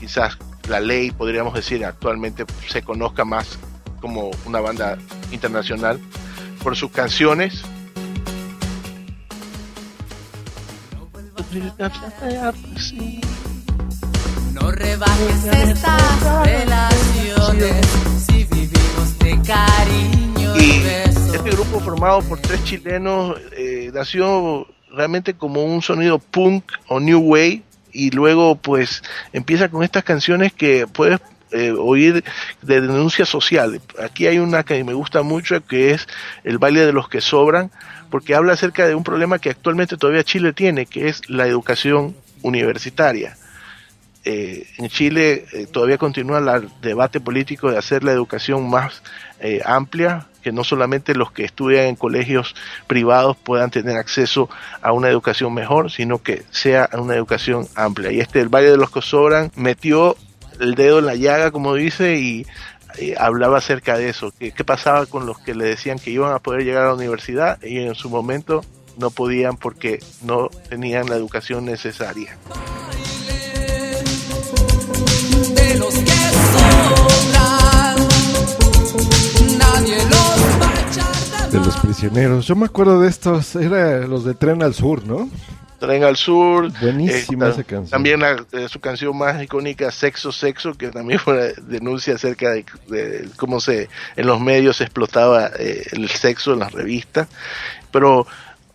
quizás 0.01 0.37
la 0.69 0.81
ley, 0.81 1.11
podríamos 1.11 1.55
decir, 1.55 1.85
actualmente 1.85 2.45
se 2.69 2.83
conozca 2.83 3.25
más 3.25 3.59
como 4.01 4.31
una 4.47 4.61
banda 4.61 4.97
internacional 5.31 6.01
por 6.63 6.75
sus 6.75 6.91
canciones. 6.91 7.63
No 14.53 14.71
rebajes 14.71 15.45
estas 15.45 16.45
relaciones 16.45 17.87
si 18.27 18.45
vivimos 18.45 18.80
y 20.59 20.83
este 21.35 21.51
grupo 21.51 21.81
formado 21.81 22.23
por 22.23 22.39
tres 22.41 22.63
chilenos 22.65 23.39
eh, 23.53 23.91
nació 23.93 24.67
realmente 24.91 25.35
como 25.35 25.65
un 25.65 25.83
sonido 25.83 26.19
punk 26.19 26.65
o 26.89 27.01
new 27.01 27.21
wave 27.21 27.63
y 27.93 28.11
luego 28.11 28.57
pues 28.57 29.03
empieza 29.33 29.69
con 29.69 29.83
estas 29.83 30.05
canciones 30.05 30.53
que 30.53 30.87
puedes 30.87 31.21
eh, 31.53 31.73
oír 31.73 32.25
de 32.63 32.81
denuncia 32.81 33.27
social. 33.27 33.81
Aquí 34.03 34.27
hay 34.27 34.39
una 34.39 34.63
que 34.63 34.83
me 34.85 34.95
gusta 34.95 35.23
mucho 35.23 35.65
que 35.67 35.93
es 35.93 36.07
el 36.45 36.59
baile 36.59 36.87
de 36.87 36.93
los 36.93 37.09
que 37.09 37.21
sobran 37.21 37.71
porque 38.11 38.35
habla 38.35 38.53
acerca 38.53 38.87
de 38.87 38.95
un 38.95 39.05
problema 39.05 39.39
que 39.39 39.51
actualmente 39.51 39.97
todavía 39.97 40.25
Chile 40.25 40.53
tiene 40.53 40.87
que 40.87 41.09
es 41.09 41.29
la 41.29 41.47
educación 41.47 42.15
universitaria. 42.43 43.37
Eh, 44.25 44.67
en 44.77 44.89
Chile 44.89 45.47
eh, 45.53 45.67
todavía 45.67 45.97
continúa 45.97 46.39
el 46.39 46.69
debate 46.83 47.21
político 47.21 47.71
de 47.71 47.79
hacer 47.79 48.05
la 48.05 48.13
educación 48.13 48.69
más 48.69 49.03
eh, 49.41 49.63
amplia, 49.65 50.27
que 50.43 50.53
no 50.53 50.65
solamente 50.65 51.15
los 51.15 51.33
que 51.33 51.45
estudian 51.45 51.87
en 51.87 51.97
colegios 51.97 52.55
privados 52.87 53.37
puedan 53.37 53.71
tener 53.71 53.97
acceso 53.97 54.51
a 54.83 54.93
una 54.93 55.09
educación 55.09 55.55
mejor, 55.55 55.91
sino 55.91 56.23
que 56.23 56.43
sea 56.51 56.89
una 56.93 57.15
educación 57.15 57.67
amplia. 57.75 58.13
Y 58.13 58.21
este, 58.21 58.41
el 58.41 58.49
Valle 58.49 58.71
de 58.71 58.77
los 58.77 58.91
que 58.91 59.01
metió 59.57 60.17
el 60.61 60.75
dedo 60.75 60.99
en 60.99 61.07
la 61.07 61.15
llaga, 61.15 61.51
como 61.51 61.75
dice, 61.75 62.17
y 62.17 62.47
eh, 62.99 63.15
hablaba 63.19 63.59
acerca 63.59 63.97
de 63.97 64.09
eso, 64.09 64.33
que 64.39 64.53
qué 64.53 64.65
pasaba 64.65 65.07
con 65.07 65.27
los 65.27 65.39
que 65.39 65.55
le 65.55 65.65
decían 65.65 65.99
que 65.99 66.11
iban 66.11 66.33
a 66.33 66.39
poder 66.39 66.65
llegar 66.65 66.85
a 66.85 66.89
la 66.89 66.95
universidad 66.95 67.63
y 67.63 67.79
en 67.79 67.95
su 67.95 68.11
momento 68.11 68.63
no 68.99 69.11
podían 69.11 69.57
porque 69.57 70.01
no 70.23 70.49
tenían 70.69 71.09
la 71.09 71.17
educación 71.17 71.65
necesaria. 71.65 72.37
De 75.81 75.87
los 75.87 75.95
que 75.95 76.11
sobran. 76.53 77.97
Nadie 79.59 79.97
los 80.05 80.61
va 80.61 80.69
a 80.69 80.81
echar 80.91 81.51
de 81.51 81.59
De 81.59 81.65
Los 81.65 81.77
Prisioneros. 81.79 82.47
Yo 82.47 82.55
me 82.57 82.67
acuerdo 82.67 83.01
de 83.01 83.09
estos, 83.09 83.57
era 83.57 84.01
los 84.07 84.25
de 84.25 84.35
Tren 84.35 84.63
al 84.63 84.75
Sur, 84.75 85.05
¿no? 85.07 85.29
Tren 85.79 86.05
al 86.05 86.17
Sur. 86.17 86.71
Buenísima 86.81 87.47
eh, 87.47 87.51
esa 87.51 87.65
canción. 87.65 87.89
También 87.91 88.21
la- 88.21 88.45
eh, 88.53 88.69
su 88.69 88.81
canción 88.81 89.17
más 89.17 89.43
icónica, 89.43 89.91
Sexo, 89.91 90.31
Sexo, 90.33 90.75
que 90.75 90.89
también 90.89 91.19
fue 91.19 91.33
una 91.35 91.47
denuncia 91.67 92.15
acerca 92.17 92.51
de, 92.51 92.67
de 92.89 93.29
cómo 93.37 93.61
se 93.61 93.89
en 94.17 94.27
los 94.27 94.39
medios 94.41 94.77
se 94.77 94.85
explotaba 94.85 95.51
eh, 95.59 95.87
el 95.93 96.09
sexo 96.11 96.53
en 96.53 96.59
las 96.59 96.73
revistas. 96.73 97.29
Pero 97.91 98.27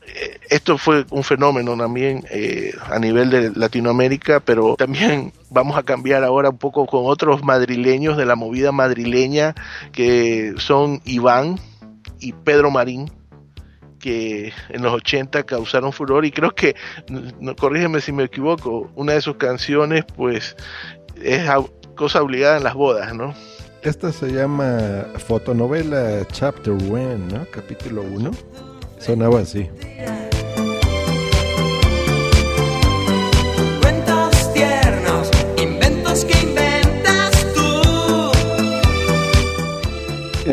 eh, 0.08 0.40
esto 0.50 0.80
fue 0.80 1.06
un 1.12 1.24
fenómeno 1.24 1.78
también 1.78 2.26
eh, 2.32 2.74
a 2.90 2.98
nivel 2.98 3.30
de 3.30 3.52
Latinoamérica, 3.56 4.40
pero 4.40 4.76
también 4.76 5.32
vamos 5.56 5.78
a 5.78 5.84
cambiar 5.84 6.26
ahora 6.26 6.50
un 6.50 6.58
poco 6.58 6.86
con 6.86 7.04
otros 7.06 7.42
madrileños 7.42 8.18
de 8.18 8.26
la 8.26 8.36
movida 8.36 8.74
madrileña, 8.74 9.56
que 9.94 10.54
son 10.58 11.02
Iván 11.06 11.60
y 12.20 12.34
Pedro 12.34 12.70
Marín 12.70 13.10
que 14.00 14.52
en 14.70 14.84
los 14.84 14.94
80 14.94 15.44
causaron 15.44 15.92
furor 15.92 16.26
y 16.26 16.32
creo 16.32 16.54
que, 16.54 16.76
no, 17.08 17.56
corrígeme 17.56 18.02
si 18.02 18.12
me 18.12 18.26
equivoco, 18.26 18.92
una 18.94 19.14
de 19.14 19.22
sus 19.22 19.38
canciones 19.38 20.06
pues 20.16 20.56
es 21.24 21.50
cosa 21.96 22.22
obligada 22.22 22.58
en 22.58 22.66
las 22.66 22.76
bodas, 22.76 23.16
¿no? 23.16 23.34
Esta 23.82 24.12
se 24.12 24.28
llama 24.28 25.06
Fotonovela 25.26 26.28
Chapter 26.32 26.74
1, 26.74 27.18
¿no? 27.18 27.46
Capítulo 27.52 28.04
1. 28.04 28.30
Sonaba 29.00 29.40
así. 29.40 29.70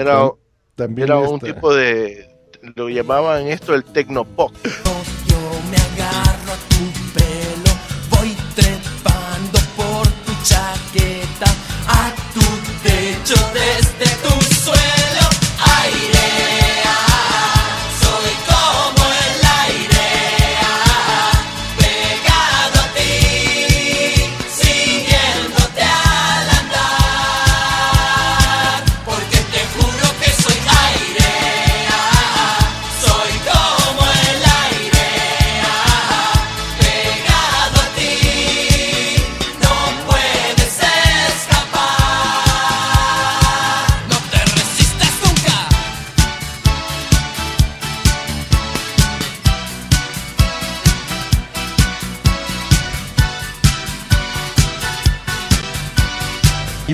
Era, 0.03 0.31
también 0.75 1.09
era 1.09 1.19
un 1.19 1.41
tipo 1.41 1.75
de, 1.75 2.29
lo 2.75 2.89
llamaban 2.89 3.47
esto 3.47 3.75
el 3.75 3.85
tecnopop. 3.85 4.53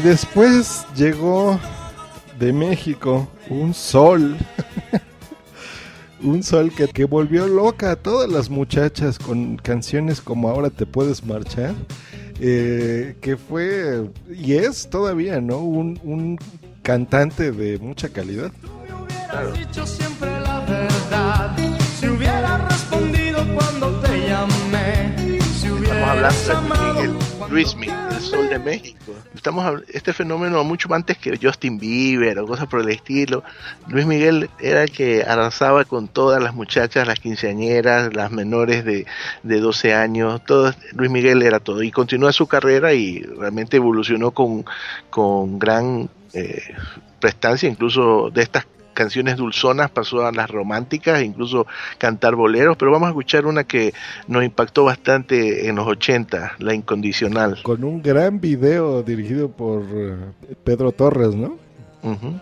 Después 0.09 0.87
llegó 0.97 1.61
de 2.39 2.53
México 2.53 3.29
un 3.51 3.75
sol. 3.75 4.37
un 6.23 6.43
sol 6.43 6.73
que, 6.75 6.89
que 6.89 7.05
volvió 7.05 7.47
loca 7.47 7.93
a 7.93 7.97
todas 7.97 8.31
las 8.31 8.49
muchachas 8.49 9.19
con 9.19 9.57
canciones 9.57 10.21
como 10.21 10.49
Ahora 10.49 10.71
te 10.71 10.87
puedes 10.87 11.25
marchar. 11.25 11.75
eh, 12.41 13.17
que 13.21 13.37
fue 13.37 14.09
y 14.35 14.55
es 14.55 14.89
todavía, 14.89 15.41
¿no? 15.41 15.59
Un, 15.59 16.01
un 16.03 16.39
cantante 16.83 17.51
de 17.53 17.79
mucha 17.79 18.09
calidad. 18.09 18.51
dicho 19.55 19.87
siempre 19.87 20.31
la 20.41 20.61
verdad. 20.61 21.57
Si 22.01 22.09
hubiera 22.09 22.67
respondido 22.69 23.45
cuando 23.55 24.01
te 24.01 24.29
llamé. 24.29 25.39
Si 25.61 25.67
hablando 25.69 26.39
de 26.49 27.09
Miguel, 27.09 27.28
Luis 27.51 27.75
Miguel, 27.77 27.97
el 28.11 28.21
sol 28.21 28.49
de 28.49 28.59
México. 28.59 29.15
Estamos 29.35 29.83
este 29.89 30.13
fenómeno 30.13 30.63
mucho 30.65 30.93
antes 30.93 31.17
que 31.17 31.39
Justin 31.41 31.79
Bieber 31.79 32.39
o 32.39 32.47
cosas 32.47 32.67
por 32.67 32.81
el 32.81 32.91
estilo. 32.91 33.43
Luis 33.89 34.05
Miguel 34.05 34.51
era 34.61 34.83
el 34.83 34.91
que 34.91 35.23
arrasaba 35.23 35.85
con 35.87 36.09
todas 36.09 36.43
las 36.43 36.55
muchachas, 36.55 37.07
las 37.07 37.19
quinceañeras, 37.21 38.15
las 38.15 38.31
menores 38.31 38.85
de, 38.85 39.07
de 39.43 39.61
12 39.61 39.95
años. 39.95 40.45
Todo, 40.45 40.75
Luis 40.93 41.11
Miguel 41.11 41.43
era 41.43 41.59
todo. 41.59 41.83
Y 41.83 41.91
continúa 41.91 42.33
su 42.33 42.47
carrera 42.47 42.93
y 42.93 43.21
realmente 43.23 43.79
evolucionó 43.79 44.33
con, 44.33 44.67
con 45.09 45.59
gran 45.59 46.11
eh, 46.35 46.75
prestancia, 47.19 47.69
incluso 47.69 48.31
de 48.31 48.43
estas 48.43 48.67
canciones 48.99 49.37
dulzonas 49.37 49.93
pasó 49.93 50.27
a 50.27 50.33
las 50.33 50.51
románticas, 50.51 51.23
incluso 51.23 51.69
cantar 51.99 52.35
boleros, 52.35 52.77
pero 52.77 52.91
vamos 52.91 53.07
a 53.07 53.11
escuchar 53.11 53.47
una 53.47 53.63
que 53.63 53.95
nos 54.27 54.43
impactó 54.43 54.83
bastante 54.83 55.69
en 55.69 55.77
los 55.77 55.87
80, 55.87 56.57
La 56.59 56.75
Incondicional. 56.75 57.63
Con 57.63 57.85
un 57.85 58.03
gran 58.03 58.41
video 58.41 59.05
dirigido 59.05 59.51
por 59.53 59.85
eh, 59.93 60.17
Pedro 60.65 60.91
Torres, 60.91 61.37
¿no? 61.37 61.57
Ujú. 62.03 62.41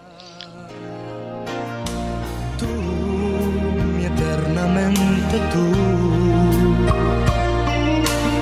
y 4.01 4.05
eternamente 4.07 5.37
tú. 5.53 5.67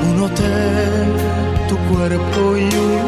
Un 0.09 0.23
hotel, 0.23 1.13
tu 1.69 1.77
cuerpo 1.93 2.57
y 2.57 2.77
un 2.77 3.04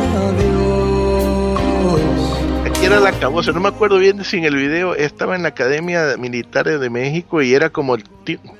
adiós. 2.86 2.86
Aquí 2.86 2.94
era 2.94 3.00
la 3.00 3.18
cabosa, 3.18 3.52
no 3.52 3.60
me 3.60 3.68
acuerdo 3.68 3.98
bien 3.98 4.24
si 4.24 4.38
en 4.38 4.44
el 4.44 4.56
video 4.56 4.94
estaba 4.94 5.36
en 5.36 5.42
la 5.42 5.48
Academia 5.48 6.16
Militar 6.16 6.66
de 6.66 6.90
México 6.90 7.42
y 7.42 7.54
era 7.54 7.70
como 7.70 7.94
el 7.94 8.04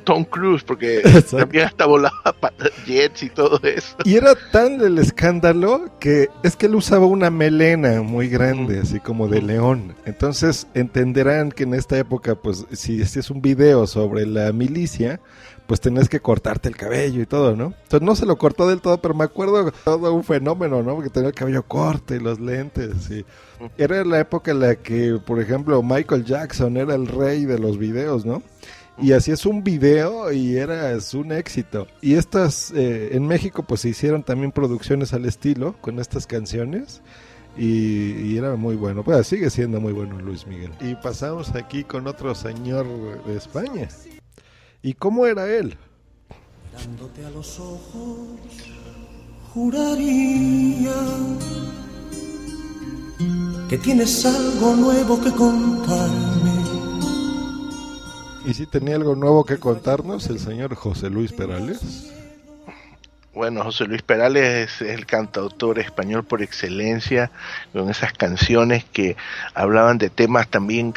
Tom 0.04 0.24
Cruise, 0.24 0.62
porque 0.62 0.98
Exacto. 1.04 1.38
también 1.38 1.66
hasta 1.66 1.86
volaba 1.86 2.34
jets 2.86 3.22
y 3.22 3.30
todo 3.30 3.60
eso. 3.62 3.96
Y 4.04 4.16
era 4.16 4.34
tan 4.52 4.80
el 4.80 4.98
escándalo 4.98 5.90
que 6.00 6.28
es 6.42 6.56
que 6.56 6.66
él 6.66 6.74
usaba 6.74 7.06
una 7.06 7.30
melena 7.30 8.02
muy 8.02 8.28
grande, 8.28 8.80
así 8.80 9.00
como 9.00 9.28
de 9.28 9.42
león. 9.42 9.94
Entonces 10.04 10.66
entenderán 10.74 11.50
que 11.50 11.64
en 11.64 11.74
esta 11.74 11.98
época, 11.98 12.34
pues 12.34 12.66
si, 12.72 13.04
si 13.04 13.18
es 13.18 13.30
un 13.30 13.42
video 13.42 13.86
sobre 13.86 14.26
la 14.26 14.52
milicia, 14.52 15.20
pues 15.66 15.80
tenés 15.80 16.08
que 16.08 16.20
cortarte 16.20 16.68
el 16.68 16.76
cabello 16.76 17.22
y 17.22 17.26
todo, 17.26 17.56
¿no? 17.56 17.74
Entonces 17.82 18.02
no 18.02 18.14
se 18.14 18.26
lo 18.26 18.36
cortó 18.38 18.68
del 18.68 18.80
todo, 18.80 19.00
pero 19.00 19.14
me 19.14 19.24
acuerdo 19.24 19.72
todo 19.84 20.12
un 20.12 20.24
fenómeno, 20.24 20.82
¿no? 20.82 20.94
Porque 20.94 21.10
tenía 21.10 21.28
el 21.28 21.34
cabello 21.34 21.62
corto 21.64 22.14
y 22.14 22.20
los 22.20 22.40
lentes. 22.40 23.10
Y 23.10 23.24
era 23.76 24.04
la 24.04 24.20
época 24.20 24.52
en 24.52 24.60
la 24.60 24.76
que, 24.76 25.18
por 25.24 25.40
ejemplo, 25.40 25.82
Michael 25.82 26.24
Jackson 26.24 26.76
era 26.76 26.94
el 26.94 27.06
rey 27.06 27.44
de 27.44 27.58
los 27.58 27.78
videos, 27.78 28.24
¿no? 28.24 28.42
Y 28.98 29.12
así 29.12 29.30
es 29.30 29.44
un 29.44 29.62
video 29.62 30.32
y 30.32 30.56
era 30.56 30.96
un 31.14 31.32
éxito. 31.32 31.86
Y 32.00 32.14
estas, 32.14 32.72
eh, 32.74 33.10
en 33.12 33.26
México 33.26 33.62
pues 33.62 33.82
se 33.82 33.90
hicieron 33.90 34.22
también 34.22 34.52
producciones 34.52 35.12
al 35.12 35.26
estilo 35.26 35.74
con 35.80 35.98
estas 35.98 36.26
canciones. 36.26 37.02
Y, 37.58 38.12
y 38.12 38.38
era 38.38 38.56
muy 38.56 38.76
bueno. 38.76 39.02
Pues 39.02 39.26
sigue 39.26 39.50
siendo 39.50 39.80
muy 39.80 39.92
bueno 39.92 40.18
Luis 40.20 40.46
Miguel. 40.46 40.72
Y 40.80 40.94
pasamos 40.94 41.54
aquí 41.54 41.84
con 41.84 42.06
otro 42.06 42.34
señor 42.34 42.86
de 43.24 43.36
España. 43.36 43.88
¿Y 44.86 44.94
cómo 44.94 45.26
era 45.26 45.52
él? 45.52 45.76
Mirándote 46.72 47.26
a 47.26 47.30
los 47.30 47.58
ojos, 47.58 48.28
juraría 49.52 50.94
que 53.68 53.78
tienes 53.78 54.24
algo 54.24 54.76
nuevo 54.76 55.20
que 55.20 55.32
contarme. 55.32 56.52
Y 58.46 58.54
si 58.54 58.64
tenía 58.66 58.94
algo 58.94 59.16
nuevo 59.16 59.44
que 59.44 59.58
contarnos 59.58 60.28
el 60.28 60.38
señor 60.38 60.76
José 60.76 61.10
Luis 61.10 61.32
Perales. 61.32 62.12
Bueno, 63.36 63.64
José 63.64 63.84
Luis 63.84 64.00
Perales 64.00 64.80
es 64.80 64.88
el 64.88 65.04
cantautor 65.04 65.78
español 65.78 66.24
por 66.24 66.40
excelencia, 66.40 67.30
con 67.74 67.90
esas 67.90 68.14
canciones 68.14 68.84
que 68.84 69.14
hablaban 69.52 69.98
de 69.98 70.08
temas 70.08 70.48
también 70.48 70.94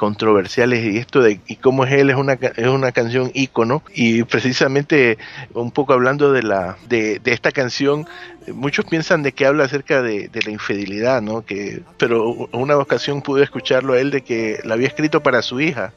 controversiales 0.00 0.82
y 0.82 0.96
esto 0.96 1.20
de 1.20 1.40
y 1.46 1.56
cómo 1.56 1.84
es 1.84 1.92
él 1.92 2.08
es 2.08 2.16
una 2.16 2.32
es 2.32 2.66
una 2.66 2.90
canción 2.90 3.30
ícono 3.34 3.82
y 3.94 4.22
precisamente 4.22 5.18
un 5.52 5.72
poco 5.72 5.92
hablando 5.92 6.32
de 6.32 6.42
la 6.42 6.78
de, 6.88 7.18
de 7.18 7.32
esta 7.32 7.52
canción 7.52 8.06
muchos 8.54 8.86
piensan 8.86 9.22
de 9.22 9.32
que 9.32 9.44
habla 9.44 9.64
acerca 9.64 10.00
de, 10.00 10.28
de 10.28 10.40
la 10.40 10.52
infidelidad, 10.52 11.20
¿no? 11.20 11.44
Que 11.44 11.82
pero 11.98 12.30
una 12.52 12.78
ocasión 12.78 13.20
pude 13.20 13.44
escucharlo 13.44 13.92
a 13.92 14.00
él 14.00 14.10
de 14.10 14.22
que 14.22 14.60
la 14.64 14.72
había 14.72 14.88
escrito 14.88 15.22
para 15.22 15.42
su 15.42 15.60
hija, 15.60 15.92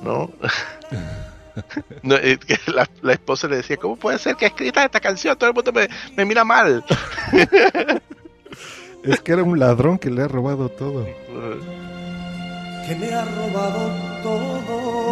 ¿no? 0.00 0.30
No, 2.02 2.16
eh, 2.16 2.36
la, 2.66 2.88
la 3.00 3.12
esposa 3.12 3.46
le 3.46 3.58
decía, 3.58 3.76
¿cómo 3.76 3.94
puede 3.94 4.18
ser 4.18 4.34
que 4.34 4.46
escrita 4.46 4.84
esta 4.84 4.98
canción? 4.98 5.38
Todo 5.38 5.50
el 5.50 5.54
mundo 5.54 5.70
me, 5.72 5.88
me 6.16 6.24
mira 6.24 6.44
mal. 6.44 6.84
Es 9.04 9.20
que 9.20 9.32
era 9.32 9.42
un 9.42 9.58
ladrón 9.58 9.98
que 9.98 10.10
le 10.10 10.22
ha 10.22 10.28
robado 10.28 10.68
todo. 10.68 11.06
que 12.86 12.94
me 12.94 13.14
ha 13.14 13.24
robado 13.24 13.92
todo. 14.22 15.04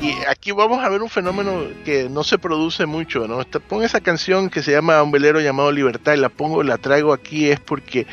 Y 0.00 0.12
aquí 0.28 0.52
vamos 0.52 0.84
a 0.84 0.88
ver 0.88 1.02
un 1.02 1.08
fenómeno 1.08 1.64
que 1.84 2.08
no 2.08 2.22
se 2.22 2.38
produce 2.38 2.86
mucho, 2.86 3.26
¿no? 3.26 3.44
Pon 3.68 3.82
esa 3.82 4.00
canción 4.00 4.50
que 4.50 4.62
se 4.62 4.72
llama 4.72 5.02
Un 5.02 5.10
velero 5.10 5.40
llamado 5.40 5.72
Libertad 5.72 6.14
y 6.14 6.18
la 6.18 6.28
pongo, 6.28 6.62
la 6.62 6.78
traigo 6.78 7.12
aquí 7.12 7.50
es 7.50 7.60
porque 7.60 8.06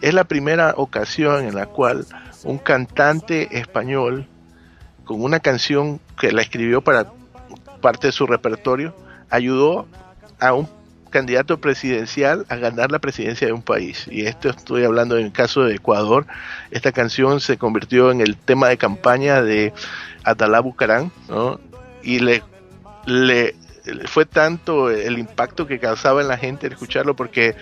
es 0.00 0.14
la 0.14 0.24
primera 0.24 0.74
ocasión 0.76 1.46
en 1.46 1.54
la 1.54 1.66
cual 1.66 2.06
un 2.44 2.58
cantante 2.58 3.58
español 3.58 4.26
con 5.04 5.22
una 5.22 5.40
canción 5.40 6.00
que 6.18 6.32
la 6.32 6.42
escribió 6.42 6.82
para 6.82 7.12
parte 7.80 8.08
de 8.08 8.12
su 8.12 8.26
repertorio 8.26 8.94
ayudó 9.30 9.86
a 10.40 10.52
un 10.52 10.68
candidato 11.14 11.60
presidencial 11.60 12.44
a 12.48 12.56
ganar 12.56 12.90
la 12.90 12.98
presidencia 12.98 13.46
de 13.46 13.52
un 13.52 13.62
país. 13.62 14.08
Y 14.10 14.26
esto 14.26 14.48
estoy 14.48 14.82
hablando 14.82 15.16
en 15.16 15.26
el 15.26 15.32
caso 15.32 15.62
de 15.62 15.76
Ecuador. 15.76 16.26
Esta 16.72 16.90
canción 16.90 17.40
se 17.40 17.56
convirtió 17.56 18.10
en 18.10 18.20
el 18.20 18.36
tema 18.36 18.68
de 18.68 18.78
campaña 18.78 19.40
de 19.40 19.72
Atalá 20.24 20.58
Bucarán, 20.58 21.12
¿no? 21.28 21.60
Y 22.02 22.18
le, 22.18 22.42
le 23.06 23.54
fue 24.06 24.26
tanto 24.26 24.90
el 24.90 25.16
impacto 25.20 25.68
que 25.68 25.78
causaba 25.78 26.20
en 26.20 26.26
la 26.26 26.36
gente 26.36 26.66
escucharlo 26.66 27.14
porque 27.14 27.54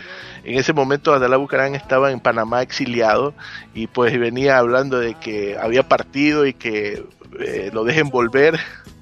en 0.45 0.59
ese 0.59 0.73
momento 0.73 1.13
Adalá 1.13 1.37
Bucarán 1.37 1.75
estaba 1.75 2.11
en 2.11 2.21
Panamá 2.21 2.63
exiliado 2.63 3.35
y 3.75 3.87
pues 3.87 4.19
venía 4.19 4.57
hablando 4.57 4.99
de 4.99 5.13
que 5.15 5.59
había 5.61 5.87
partido 5.89 6.47
y 6.47 6.55
que 6.55 7.05
eh, 7.39 7.71
lo 7.75 7.85
dejen 7.85 8.09
volver 8.09 8.59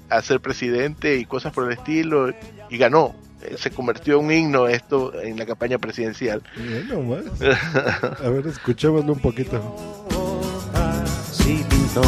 a 0.09 0.21
ser 0.21 0.41
presidente 0.41 1.15
y 1.15 1.25
cosas 1.25 1.53
por 1.53 1.71
el 1.71 1.77
estilo 1.77 2.33
y 2.69 2.77
ganó. 2.77 3.15
Eh, 3.43 3.55
Se 3.57 3.71
convirtió 3.71 4.19
en 4.19 4.25
un 4.25 4.31
himno 4.31 4.67
esto 4.67 5.13
en 5.21 5.37
la 5.37 5.45
campaña 5.45 5.77
presidencial. 5.77 6.41
Bueno, 6.55 7.01
más. 7.01 8.19
A 8.23 8.29
ver, 8.29 8.47
escuchémoslo 8.47 9.13
un 9.13 9.19
poquito. 9.19 9.59
Pintó 11.69 12.01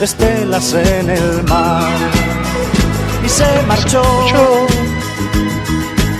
estelas 0.00 0.72
en 0.72 1.10
el 1.10 1.42
mar 1.42 1.92
y 3.22 3.28
se 3.28 3.44
marchó 3.66 4.02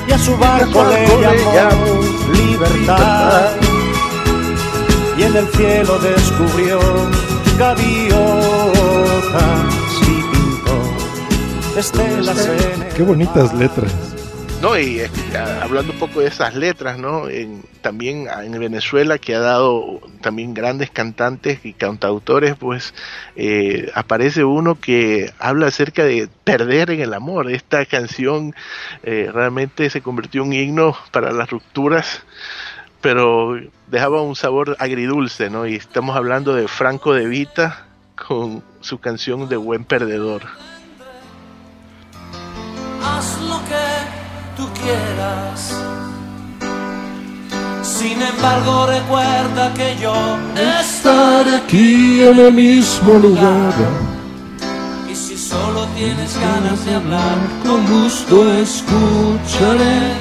y 0.06 0.12
a 0.12 0.18
su 0.18 0.36
barco 0.36 0.84
le 0.84 1.06
llamó 1.54 2.00
libertad 2.34 3.52
y 5.16 5.22
en 5.22 5.36
el 5.36 5.48
cielo 5.48 5.98
descubrió 5.98 6.78
pintó 7.56 8.70
estelas 11.76 12.46
en 12.48 12.82
el 12.82 12.88
Qué 12.94 13.02
bonitas 13.02 13.54
letras. 13.54 13.92
No, 14.62 14.78
y 14.78 15.00
eh, 15.00 15.10
a- 15.34 15.62
hablando 15.64 15.92
un 15.92 15.98
poco 15.98 16.20
de 16.20 16.26
esas 16.28 16.54
letras, 16.54 16.98
¿no? 16.98 17.28
En- 17.30 17.62
también 17.80 18.26
en 18.42 18.52
Venezuela, 18.60 19.16
que 19.16 19.34
ha 19.34 19.40
dado 19.40 20.00
también 20.20 20.52
grandes 20.52 20.90
cantantes 20.90 21.60
y 21.64 21.72
cantautores, 21.72 22.56
pues 22.56 22.92
eh, 23.36 23.90
aparece 23.94 24.44
uno 24.44 24.78
que 24.78 25.32
habla 25.38 25.68
acerca 25.68 26.04
de 26.04 26.28
perder 26.44 26.90
en 26.90 27.00
el 27.00 27.14
amor. 27.14 27.50
Esta 27.50 27.86
canción 27.86 28.54
eh, 29.02 29.30
realmente 29.32 29.88
se 29.88 30.02
convirtió 30.02 30.42
en 30.42 30.48
un 30.48 30.52
himno 30.52 30.96
para 31.10 31.32
las 31.32 31.48
rupturas, 31.48 32.20
pero 33.00 33.58
dejaba 33.86 34.20
un 34.20 34.36
sabor 34.36 34.76
agridulce, 34.78 35.48
¿no? 35.48 35.66
Y 35.66 35.76
estamos 35.76 36.14
hablando 36.16 36.54
de 36.54 36.68
Franco 36.68 37.14
de 37.14 37.26
Vita 37.26 37.86
con 38.14 38.62
su 38.82 38.98
canción 38.98 39.48
de 39.48 39.56
Buen 39.56 39.84
Perdedor. 39.84 40.42
Tú 44.60 44.68
quieras. 44.74 45.74
Sin 47.82 48.20
embargo, 48.20 48.86
recuerda 48.86 49.72
que 49.74 49.96
yo 50.00 50.14
estaré 50.80 51.56
aquí 51.56 52.22
en 52.22 52.38
el 52.38 52.52
mismo 52.52 53.14
lugar. 53.14 53.72
Y 55.10 55.14
si 55.14 55.36
solo 55.36 55.86
tienes 55.96 56.38
ganas 56.38 56.84
de 56.84 56.94
hablar, 56.94 57.38
con 57.64 57.86
gusto 57.86 58.52
escucharé. 58.58 60.12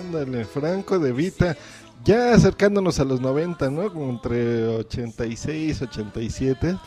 Ándale, 0.00 0.44
Franco 0.44 0.98
de 0.98 1.12
Vita. 1.12 1.56
Ya 2.04 2.34
acercándonos 2.34 3.00
a 3.00 3.04
los 3.04 3.20
90, 3.20 3.68
¿no? 3.70 3.92
Como 3.92 4.10
entre 4.10 4.64
86, 4.68 5.82
87. 5.82 6.78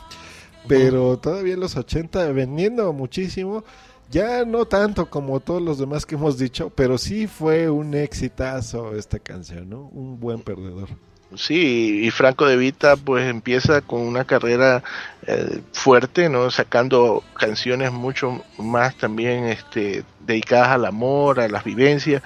Pero 0.66 1.18
todavía 1.18 1.54
en 1.54 1.60
los 1.60 1.76
80 1.76 2.32
vendiendo 2.32 2.90
muchísimo. 2.94 3.64
Ya 4.10 4.44
no 4.44 4.64
tanto 4.64 5.06
como 5.08 5.38
todos 5.38 5.62
los 5.62 5.78
demás 5.78 6.04
que 6.04 6.16
hemos 6.16 6.36
dicho, 6.36 6.70
pero 6.70 6.98
sí 6.98 7.28
fue 7.28 7.70
un 7.70 7.94
exitazo 7.94 8.96
esta 8.96 9.20
canción, 9.20 9.70
¿no? 9.70 9.82
Un 9.92 10.18
buen 10.18 10.42
perdedor. 10.42 10.88
Sí, 11.36 12.00
y 12.02 12.10
Franco 12.10 12.44
de 12.46 12.56
Vita 12.56 12.96
pues 12.96 13.28
empieza 13.30 13.82
con 13.82 14.00
una 14.00 14.24
carrera 14.24 14.82
eh, 15.28 15.60
fuerte, 15.72 16.28
¿no? 16.28 16.50
Sacando 16.50 17.22
canciones 17.38 17.92
mucho 17.92 18.44
más 18.58 18.96
también 18.96 19.44
este, 19.44 20.02
dedicadas 20.26 20.70
al 20.70 20.86
amor, 20.86 21.38
a 21.38 21.46
las 21.46 21.62
vivencias. 21.62 22.20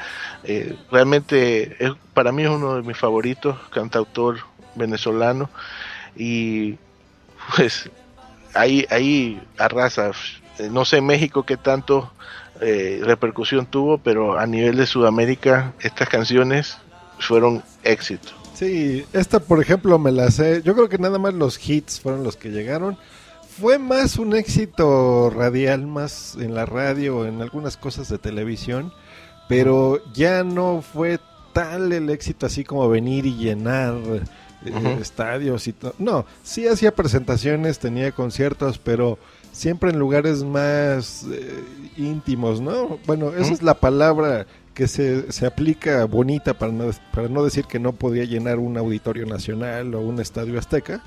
Eh, 0.44 0.74
realmente 0.90 1.76
es, 1.84 1.92
para 2.14 2.32
mí 2.32 2.44
es 2.44 2.48
uno 2.48 2.76
de 2.76 2.82
mis 2.82 2.96
favoritos, 2.96 3.58
cantautor 3.70 4.38
venezolano. 4.74 5.50
y 6.16 6.78
pues 7.56 7.90
ahí, 8.54 8.86
ahí 8.90 9.42
arrasa. 9.58 10.12
Eh, 10.58 10.68
No 10.70 10.84
sé 10.84 10.98
en 10.98 11.06
México 11.06 11.44
qué 11.44 11.56
tanto 11.56 12.12
eh, 12.60 13.00
repercusión 13.04 13.66
tuvo, 13.66 13.98
pero 13.98 14.38
a 14.38 14.46
nivel 14.46 14.76
de 14.76 14.86
Sudamérica 14.86 15.72
estas 15.80 16.08
canciones 16.08 16.78
fueron 17.18 17.62
éxito. 17.82 18.30
Sí, 18.54 19.04
esta 19.12 19.40
por 19.40 19.60
ejemplo 19.60 19.98
me 19.98 20.12
la 20.12 20.30
sé. 20.30 20.62
Yo 20.62 20.74
creo 20.74 20.88
que 20.88 20.98
nada 20.98 21.18
más 21.18 21.34
los 21.34 21.68
hits 21.68 22.00
fueron 22.00 22.22
los 22.22 22.36
que 22.36 22.50
llegaron. 22.50 22.96
Fue 23.60 23.78
más 23.78 24.18
un 24.18 24.34
éxito 24.34 25.30
radial, 25.30 25.86
más 25.86 26.36
en 26.40 26.54
la 26.54 26.66
radio, 26.66 27.26
en 27.26 27.40
algunas 27.40 27.76
cosas 27.76 28.08
de 28.08 28.18
televisión, 28.18 28.92
pero 29.48 30.00
ya 30.12 30.42
no 30.42 30.82
fue 30.82 31.20
tal 31.52 31.92
el 31.92 32.10
éxito 32.10 32.46
así 32.46 32.64
como 32.64 32.88
venir 32.88 33.26
y 33.26 33.36
llenar 33.36 33.94
eh, 34.64 34.98
estadios 35.00 35.68
y 35.68 35.72
todo. 35.72 35.94
No, 35.98 36.26
sí 36.42 36.66
hacía 36.66 36.94
presentaciones, 36.94 37.78
tenía 37.78 38.10
conciertos, 38.12 38.78
pero 38.78 39.18
siempre 39.54 39.90
en 39.90 39.98
lugares 39.98 40.42
más 40.42 41.24
eh, 41.30 41.64
íntimos, 41.96 42.60
¿no? 42.60 42.98
Bueno, 43.06 43.32
esa 43.32 43.52
es 43.52 43.62
la 43.62 43.74
palabra 43.74 44.46
que 44.74 44.88
se, 44.88 45.30
se 45.30 45.46
aplica 45.46 46.04
bonita 46.04 46.54
para 46.54 46.72
no, 46.72 46.90
para 47.12 47.28
no 47.28 47.44
decir 47.44 47.64
que 47.66 47.78
no 47.78 47.92
podía 47.92 48.24
llenar 48.24 48.58
un 48.58 48.76
auditorio 48.76 49.24
nacional 49.24 49.94
o 49.94 50.00
un 50.00 50.20
estadio 50.20 50.58
azteca, 50.58 51.00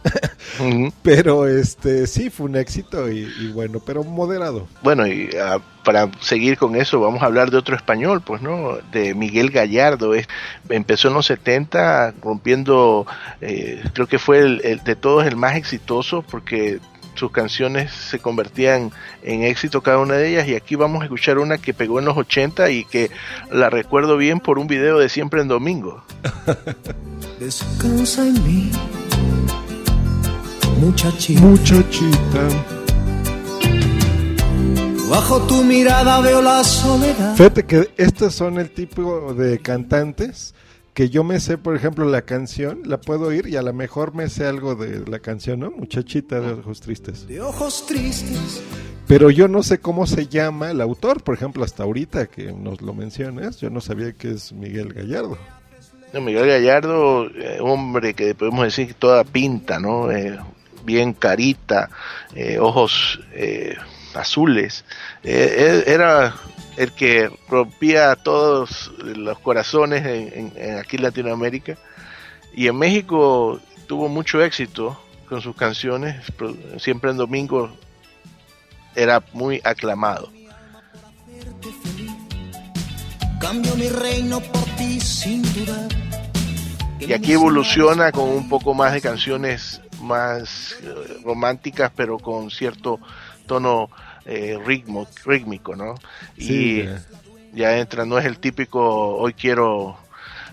pero 1.03 1.45
este 1.47 2.07
sí 2.07 2.29
fue 2.29 2.45
un 2.45 2.55
éxito 2.55 3.11
y, 3.11 3.27
y 3.39 3.51
bueno, 3.51 3.81
pero 3.85 4.05
moderado. 4.05 4.67
Bueno, 4.81 5.05
y 5.05 5.29
ah, 5.39 5.59
para 5.83 6.09
seguir 6.21 6.57
con 6.57 6.77
eso, 6.77 7.01
vamos 7.01 7.21
a 7.21 7.25
hablar 7.25 7.51
de 7.51 7.57
otro 7.57 7.75
español, 7.75 8.21
pues, 8.25 8.41
¿no? 8.41 8.77
De 8.93 9.13
Miguel 9.13 9.51
Gallardo. 9.51 10.13
Es, 10.13 10.27
empezó 10.69 11.09
en 11.09 11.15
los 11.15 11.25
70 11.25 12.15
rompiendo, 12.21 13.05
eh, 13.41 13.83
creo 13.93 14.07
que 14.07 14.19
fue 14.19 14.39
el, 14.39 14.61
el 14.63 14.83
de 14.83 14.95
todos 14.95 15.25
el 15.25 15.35
más 15.35 15.57
exitoso 15.57 16.21
porque 16.21 16.79
sus 17.18 17.32
canciones 17.32 17.91
se 17.91 18.20
convertían 18.20 18.91
en 19.24 19.43
éxito 19.43 19.82
cada 19.82 19.99
una 19.99 20.15
de 20.15 20.30
ellas 20.30 20.47
y 20.47 20.55
aquí 20.55 20.76
vamos 20.76 21.01
a 21.01 21.05
escuchar 21.05 21.38
una 21.39 21.57
que 21.57 21.74
pegó 21.74 21.99
en 21.99 22.05
los 22.05 22.18
80 22.18 22.70
y 22.72 22.86
que 22.86 23.11
la 23.51 23.70
recuerdo 23.70 24.18
bien 24.18 24.39
por 24.39 24.59
un 24.59 24.68
video 24.68 24.99
de 24.99 25.09
Siempre 25.09 25.41
en 25.41 25.47
Domingo. 25.47 26.03
Descansa 27.39 28.28
en 28.28 28.43
mí, 28.43 28.72
muchachita. 30.80 31.41
Muchachita. 31.41 32.47
Bajo 35.09 35.41
tu 35.47 35.63
mirada 35.63 36.20
veo 36.22 36.41
la 36.41 36.63
soledad. 36.63 37.36
Fíjate 37.36 37.65
que 37.65 37.93
estos 37.97 38.36
son 38.36 38.59
el 38.59 38.70
tipo 38.72 39.34
de 39.34 39.59
cantantes 39.59 40.53
que 40.97 41.09
yo 41.09 41.23
me 41.23 41.39
sé, 41.39 41.59
por 41.59 41.75
ejemplo, 41.75 42.05
la 42.05 42.23
canción, 42.23 42.81
la 42.85 42.99
puedo 42.99 43.27
oír 43.27 43.47
y 43.47 43.55
a 43.55 43.61
lo 43.61 43.71
mejor 43.71 44.15
me 44.15 44.29
sé 44.29 44.47
algo 44.47 44.73
de 44.73 45.07
la 45.07 45.19
canción, 45.19 45.59
¿no? 45.59 45.69
Muchachita 45.69 46.41
de 46.41 46.53
ojos 46.53 46.81
tristes. 46.81 47.27
De 47.27 47.39
ojos 47.39 47.85
tristes. 47.85 48.63
Pero 49.05 49.29
yo 49.29 49.47
no 49.47 49.61
sé 49.61 49.77
cómo 49.77 50.07
se 50.07 50.25
llama 50.25 50.71
el 50.71 50.81
autor, 50.81 51.21
por 51.21 51.35
ejemplo, 51.35 51.63
hasta 51.63 51.83
ahorita 51.83 52.25
que 52.25 52.51
nos 52.51 52.81
lo 52.81 52.95
mencionas, 52.95 53.59
yo 53.59 53.69
no 53.69 53.79
sabía 53.79 54.13
que 54.13 54.31
es 54.31 54.53
Miguel 54.53 54.91
Gallardo. 54.91 55.37
No, 56.13 56.21
Miguel 56.21 56.47
Gallardo, 56.47 57.27
eh, 57.27 57.59
hombre 57.61 58.15
que 58.15 58.33
podemos 58.33 58.63
decir 58.63 58.95
toda 58.95 59.23
pinta, 59.23 59.77
¿no? 59.77 60.09
Eh, 60.09 60.35
bien 60.83 61.13
carita, 61.13 61.91
eh, 62.33 62.57
ojos 62.57 63.19
eh, 63.33 63.75
azules. 64.15 64.83
Eh, 65.23 65.83
era 65.85 66.33
el 66.78 66.91
que 66.93 67.30
rompía 67.49 68.15
todos 68.15 68.91
los 68.99 69.39
corazones 69.39 70.05
en, 70.05 70.32
en- 70.34 70.53
en 70.55 70.78
aquí 70.78 70.95
en 70.95 71.03
Latinoamérica. 71.03 71.78
Y 72.55 72.67
en 72.67 72.78
México 72.78 73.59
tuvo 73.88 74.07
mucho 74.09 74.41
éxito 74.41 74.97
con 75.28 75.41
sus 75.41 75.55
canciones. 75.55 76.15
Siempre 76.80 77.11
en 77.11 77.17
domingo 77.17 77.69
era 78.95 79.21
muy 79.34 79.59
aclamado. 79.63 80.32
Cambio 83.39 83.75
mi 83.75 83.88
reino 83.89 84.39
por 84.39 84.63
ti 84.78 84.99
sin 84.99 85.41
dudar. 85.53 85.88
Y 86.99 87.13
aquí 87.13 87.34
evoluciona 87.34 88.11
con 88.11 88.28
un 88.30 88.49
poco 88.49 88.73
más 88.73 88.93
de 88.93 89.01
canciones 89.01 89.82
más 90.01 90.75
eh, 90.82 91.19
románticas, 91.23 91.91
pero 91.95 92.17
con 92.17 92.49
cierto 92.49 92.99
tono 93.45 93.89
eh, 94.28 94.59
ritmo, 94.65 95.07
rítmico, 95.25 95.75
¿no? 95.75 95.95
Sí, 96.38 96.82
y 96.82 96.84
ya. 96.84 97.01
ya 97.53 97.78
entra, 97.80 98.05
no 98.05 98.19
es 98.19 98.25
el 98.25 98.39
típico 98.39 99.15
hoy 99.17 99.34
quiero 99.34 99.97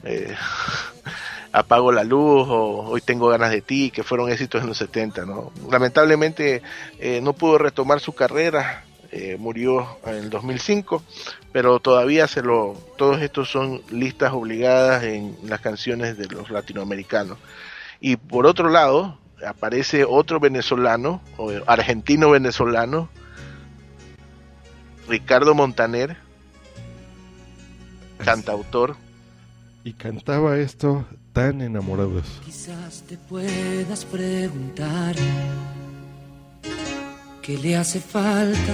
eh, 0.05 0.35
apago 1.53 1.93
la 1.93 2.05
luz 2.05 2.47
o 2.49 2.85
hoy 2.89 3.01
tengo 3.01 3.29
ganas 3.29 3.51
de 3.51 3.63
ti, 3.63 3.91
que 3.91 4.03
fueron 4.03 4.31
éxitos 4.31 4.63
en 4.63 4.69
los 4.69 4.79
70, 4.79 5.25
¿no? 5.25 5.53
Lamentablemente 5.71 6.63
eh, 6.99 7.21
no 7.23 7.33
pudo 7.33 7.59
retomar 7.59 8.01
su 8.01 8.13
carrera, 8.13 8.85
eh, 9.13 9.37
murió 9.39 9.99
en 10.05 10.15
el 10.17 10.31
2005, 10.31 11.03
pero 11.53 11.79
todavía 11.79 12.27
se 12.27 12.43
lo, 12.43 12.77
todos 12.97 13.23
estos 13.23 13.49
son 13.49 13.83
listas 13.91 14.33
obligadas 14.33 15.05
en 15.05 15.37
las 15.45 15.61
canciones 15.61 16.19
de 16.19 16.27
los 16.27 16.51
latinoamericanos. 16.51 17.39
Y 18.01 18.17
por 18.17 18.47
otro 18.47 18.69
lado, 18.69 19.19
aparece 19.47 20.05
otro 20.05 20.41
venezolano, 20.41 21.23
o 21.37 21.53
argentino 21.67 22.31
venezolano, 22.31 23.09
Ricardo 25.09 25.55
Montaner, 25.55 26.17
cantautor. 28.19 28.97
Y 29.87 29.93
cantaba 29.93 30.57
esto 30.57 31.05
tan 31.35 31.61
enamorados. 31.61 32.25
Quizás 32.43 33.03
te 33.07 33.19
puedas 33.19 34.07
preguntar 34.07 35.15
qué 37.43 37.59
le 37.59 37.77
hace 37.77 38.01
falta 38.01 38.73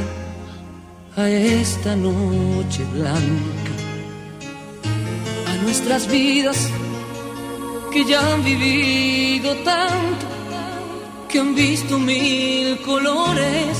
a 1.16 1.28
esta 1.28 1.96
noche 1.96 2.84
blanca, 2.94 3.72
a 5.48 5.62
nuestras 5.64 6.08
vidas 6.08 6.70
que 7.90 8.04
ya 8.04 8.32
han 8.32 8.44
vivido 8.44 9.56
tanto, 9.64 10.26
que 11.28 11.40
han 11.40 11.56
visto 11.56 11.98
mil 11.98 12.80
colores 12.82 13.76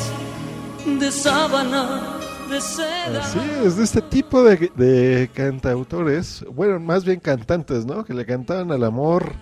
de 0.84 1.12
sábana. 1.12 2.20
Así 2.53 3.38
es, 3.64 3.76
de 3.76 3.84
este 3.84 4.03
tipo 4.03 4.42
de, 4.42 4.70
de 4.76 5.30
cantautores, 5.32 6.44
bueno, 6.53 6.80
más 6.80 7.05
bien 7.05 7.20
cantantes, 7.20 7.86
¿no? 7.86 8.05
Que 8.05 8.14
le 8.14 8.26
cantaban 8.26 8.72
al 8.72 8.84
amor 8.84 9.34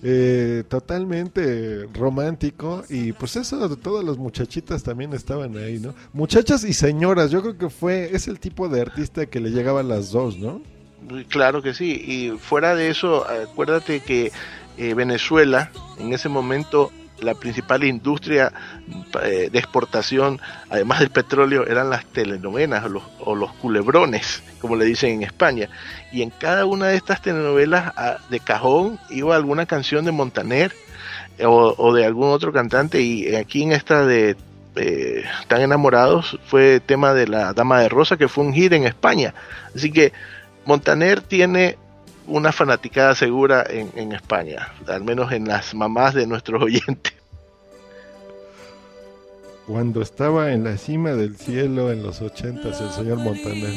eh, 0.00 0.62
totalmente 0.68 1.88
romántico 1.92 2.84
y 2.88 3.12
pues 3.12 3.34
eso, 3.34 3.76
todas 3.76 4.04
las 4.04 4.16
muchachitas 4.16 4.84
también 4.84 5.12
estaban 5.12 5.56
ahí, 5.56 5.80
¿no? 5.80 5.92
Muchachas 6.12 6.62
y 6.62 6.72
señoras, 6.72 7.32
yo 7.32 7.42
creo 7.42 7.58
que 7.58 7.68
fue, 7.68 8.10
es 8.14 8.28
el 8.28 8.38
tipo 8.38 8.68
de 8.68 8.80
artista 8.80 9.26
que 9.26 9.40
le 9.40 9.50
llegaban 9.50 9.88
las 9.88 10.12
dos, 10.12 10.38
¿no? 10.38 10.62
Claro 11.28 11.62
que 11.62 11.74
sí, 11.74 11.90
y 11.92 12.38
fuera 12.38 12.76
de 12.76 12.90
eso, 12.90 13.26
acuérdate 13.28 13.98
que 13.98 14.30
eh, 14.76 14.94
Venezuela 14.94 15.72
en 15.98 16.12
ese 16.12 16.28
momento 16.28 16.92
la 17.20 17.34
principal 17.34 17.84
industria 17.84 18.52
eh, 19.22 19.48
de 19.50 19.58
exportación, 19.58 20.40
además 20.70 21.00
del 21.00 21.10
petróleo, 21.10 21.66
eran 21.66 21.90
las 21.90 22.04
telenovelas 22.06 22.84
o 23.20 23.34
los, 23.34 23.52
culebrones, 23.54 24.42
como 24.60 24.76
le 24.76 24.84
dicen 24.84 25.10
en 25.10 25.22
España. 25.22 25.68
Y 26.12 26.22
en 26.22 26.30
cada 26.30 26.64
una 26.64 26.88
de 26.88 26.96
estas 26.96 27.22
telenovelas 27.22 27.92
ah, 27.96 28.18
de 28.30 28.40
cajón 28.40 28.98
iba 29.10 29.36
alguna 29.36 29.66
canción 29.66 30.04
de 30.04 30.12
Montaner 30.12 30.72
eh, 31.38 31.46
o, 31.46 31.74
o 31.76 31.94
de 31.94 32.04
algún 32.04 32.30
otro 32.30 32.52
cantante. 32.52 33.00
Y 33.00 33.34
aquí 33.34 33.62
en 33.62 33.72
esta 33.72 34.04
de 34.06 34.36
eh, 34.80 35.24
Tan 35.48 35.60
enamorados 35.60 36.38
fue 36.46 36.80
tema 36.80 37.12
de 37.12 37.26
la 37.26 37.52
Dama 37.52 37.80
de 37.80 37.88
Rosa, 37.88 38.16
que 38.16 38.28
fue 38.28 38.44
un 38.44 38.52
hit 38.52 38.72
en 38.72 38.84
España. 38.84 39.34
Así 39.74 39.90
que 39.90 40.12
Montaner 40.66 41.20
tiene 41.20 41.76
una 42.28 42.52
fanaticada 42.52 43.14
segura 43.14 43.64
en, 43.68 43.90
en, 43.96 44.12
España, 44.12 44.72
al 44.86 45.02
menos 45.02 45.32
en 45.32 45.48
las 45.48 45.74
mamás 45.74 46.14
de 46.14 46.26
nuestros 46.26 46.62
oyentes. 46.64 47.14
Cuando 49.66 50.00
estaba 50.00 50.52
en 50.52 50.64
la 50.64 50.78
cima 50.78 51.10
del 51.10 51.36
cielo 51.36 51.90
en 51.92 52.02
los 52.02 52.22
ochentas 52.22 52.80
el 52.80 52.90
señor 52.90 53.18
Montaner. 53.18 53.70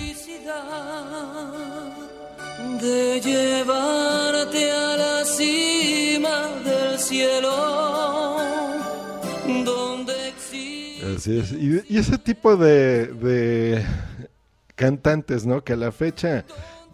De 2.81 3.21
llevarte 3.21 4.71
a 4.71 4.97
la 4.97 5.25
cima 5.25 6.47
del 6.63 6.97
cielo, 6.97 8.37
donde 9.65 10.29
existe... 10.29 11.13
Así 11.17 11.39
es. 11.39 11.51
Y, 11.51 11.83
y 11.89 11.97
ese 11.97 12.17
tipo 12.17 12.55
de, 12.55 13.07
de 13.07 13.85
cantantes, 14.75 15.45
¿no? 15.45 15.63
Que 15.63 15.73
a 15.73 15.75
la 15.77 15.91
fecha 15.91 16.45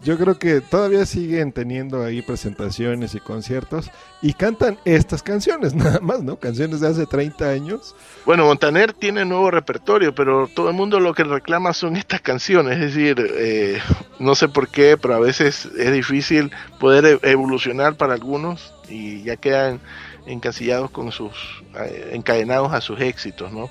yo 0.02 0.16
creo 0.16 0.38
que 0.38 0.60
todavía 0.60 1.04
siguen 1.06 1.52
teniendo 1.52 2.04
ahí 2.04 2.22
presentaciones 2.22 3.14
y 3.14 3.20
conciertos 3.20 3.90
y 4.22 4.32
cantan 4.32 4.78
estas 4.84 5.22
canciones, 5.22 5.74
nada 5.76 5.98
más, 6.00 6.22
¿no? 6.22 6.36
Canciones 6.36 6.80
de 6.80 6.88
hace 6.88 7.06
30 7.06 7.50
años. 7.50 7.96
Bueno, 8.24 8.44
Montaner 8.46 8.92
tiene 8.92 9.24
nuevo 9.24 9.50
repertorio, 9.50 10.14
pero 10.14 10.48
todo 10.48 10.68
el 10.68 10.76
mundo 10.76 11.00
lo 11.00 11.14
que 11.14 11.24
reclama 11.24 11.72
son 11.72 11.96
estas 11.96 12.20
canciones. 12.20 12.74
Es 12.78 12.94
decir, 12.94 13.16
eh, 13.36 13.80
no 14.18 14.34
sé 14.34 14.48
por 14.48 14.68
qué, 14.68 14.96
pero 14.96 15.14
a 15.14 15.20
veces 15.20 15.66
es 15.76 15.92
difícil 15.92 16.52
poder 16.78 17.20
e- 17.22 17.30
evolucionar 17.30 17.96
para 17.96 18.14
algunos 18.14 18.72
y 18.88 19.22
ya 19.24 19.36
quedan 19.36 19.80
encasillados 20.26 20.90
con 20.90 21.10
sus, 21.10 21.32
eh, 21.80 22.10
encadenados 22.12 22.72
a 22.72 22.80
sus 22.80 23.00
éxitos, 23.00 23.52
¿no? 23.52 23.68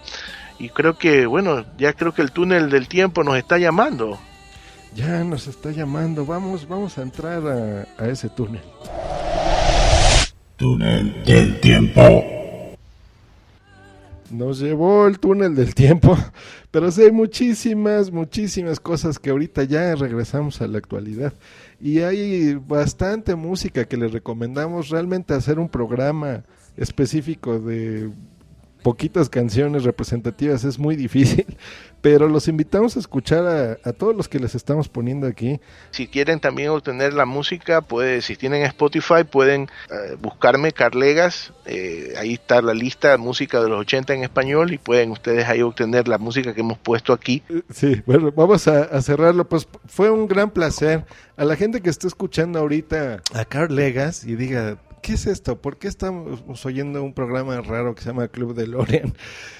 Y 0.59 0.69
creo 0.69 0.97
que, 0.97 1.25
bueno, 1.25 1.65
ya 1.77 1.93
creo 1.93 2.13
que 2.13 2.21
el 2.21 2.31
túnel 2.31 2.69
del 2.69 2.87
tiempo 2.87 3.23
nos 3.23 3.37
está 3.37 3.57
llamando. 3.59 4.19
Ya 4.95 5.23
nos 5.23 5.47
está 5.47 5.71
llamando, 5.71 6.25
vamos, 6.25 6.67
vamos 6.67 6.97
a 6.97 7.01
entrar 7.03 7.45
a, 7.47 7.87
a 7.97 8.09
ese 8.09 8.29
túnel. 8.29 8.61
Túnel 10.55 11.23
del 11.23 11.59
tiempo. 11.59 12.23
Nos 14.31 14.59
llevó 14.59 15.07
el 15.07 15.19
túnel 15.19 15.55
del 15.55 15.73
tiempo, 15.73 16.17
pero 16.71 16.91
sí 16.91 17.03
hay 17.03 17.11
muchísimas, 17.11 18.11
muchísimas 18.11 18.79
cosas 18.79 19.19
que 19.19 19.29
ahorita 19.29 19.63
ya 19.63 19.95
regresamos 19.95 20.61
a 20.61 20.67
la 20.67 20.79
actualidad. 20.79 21.33
Y 21.79 21.99
hay 21.99 22.55
bastante 22.55 23.35
música 23.35 23.85
que 23.85 23.97
les 23.97 24.11
recomendamos 24.11 24.89
realmente 24.89 25.33
hacer 25.33 25.59
un 25.59 25.69
programa 25.69 26.43
específico 26.75 27.59
de 27.59 28.09
poquitas 28.87 29.27
canciones 29.27 29.83
representativas 29.83 30.63
es 30.63 30.79
muy 30.79 30.95
difícil, 30.95 31.45
pero 32.01 32.29
los 32.29 32.47
invitamos 32.47 32.95
a 32.95 32.99
escuchar 32.99 33.45
a, 33.45 33.77
a 33.83 33.91
todos 33.91 34.15
los 34.15 34.29
que 34.29 34.39
les 34.39 34.55
estamos 34.55 34.87
poniendo 34.87 35.27
aquí. 35.27 35.59
Si 35.91 36.07
quieren 36.07 36.39
también 36.39 36.69
obtener 36.69 37.13
la 37.13 37.25
música, 37.25 37.81
puede, 37.81 38.21
si 38.21 38.37
tienen 38.37 38.61
Spotify, 38.63 39.25
pueden 39.29 39.63
eh, 39.63 40.15
buscarme 40.21 40.71
Carlegas. 40.71 41.51
eh, 41.65 42.13
ahí 42.17 42.35
está 42.35 42.61
la 42.61 42.73
lista 42.73 43.11
de 43.11 43.17
música 43.17 43.61
de 43.61 43.67
los 43.67 43.81
80 43.81 44.13
en 44.13 44.23
español 44.23 44.71
y 44.71 44.77
pueden 44.77 45.11
ustedes 45.11 45.49
ahí 45.49 45.61
obtener 45.61 46.07
la 46.07 46.17
música 46.17 46.53
que 46.53 46.61
hemos 46.61 46.77
puesto 46.77 47.11
aquí. 47.11 47.43
Sí, 47.69 48.01
bueno, 48.05 48.31
vamos 48.31 48.69
a, 48.69 48.83
a 48.83 49.01
cerrarlo. 49.01 49.49
Pues 49.49 49.67
fue 49.85 50.09
un 50.09 50.29
gran 50.29 50.51
placer. 50.51 51.03
A 51.35 51.43
la 51.43 51.57
gente 51.57 51.81
que 51.81 51.89
está 51.89 52.07
escuchando 52.07 52.57
ahorita 52.57 53.21
a 53.33 53.43
Carl 53.43 53.75
Legas 53.75 54.23
y 54.23 54.37
diga, 54.37 54.77
¿qué 55.01 55.13
es 55.13 55.25
esto? 55.27 55.61
¿Por 55.61 55.77
qué 55.77 55.87
estamos 55.87 56.65
oyendo 56.65 57.03
un 57.03 57.13
programa 57.13 57.59
raro 57.61 57.95
que 57.95 58.01
se 58.01 58.09
llama 58.09 58.27
Club 58.27 58.53
de 58.55 58.67
Lorian 58.67 59.13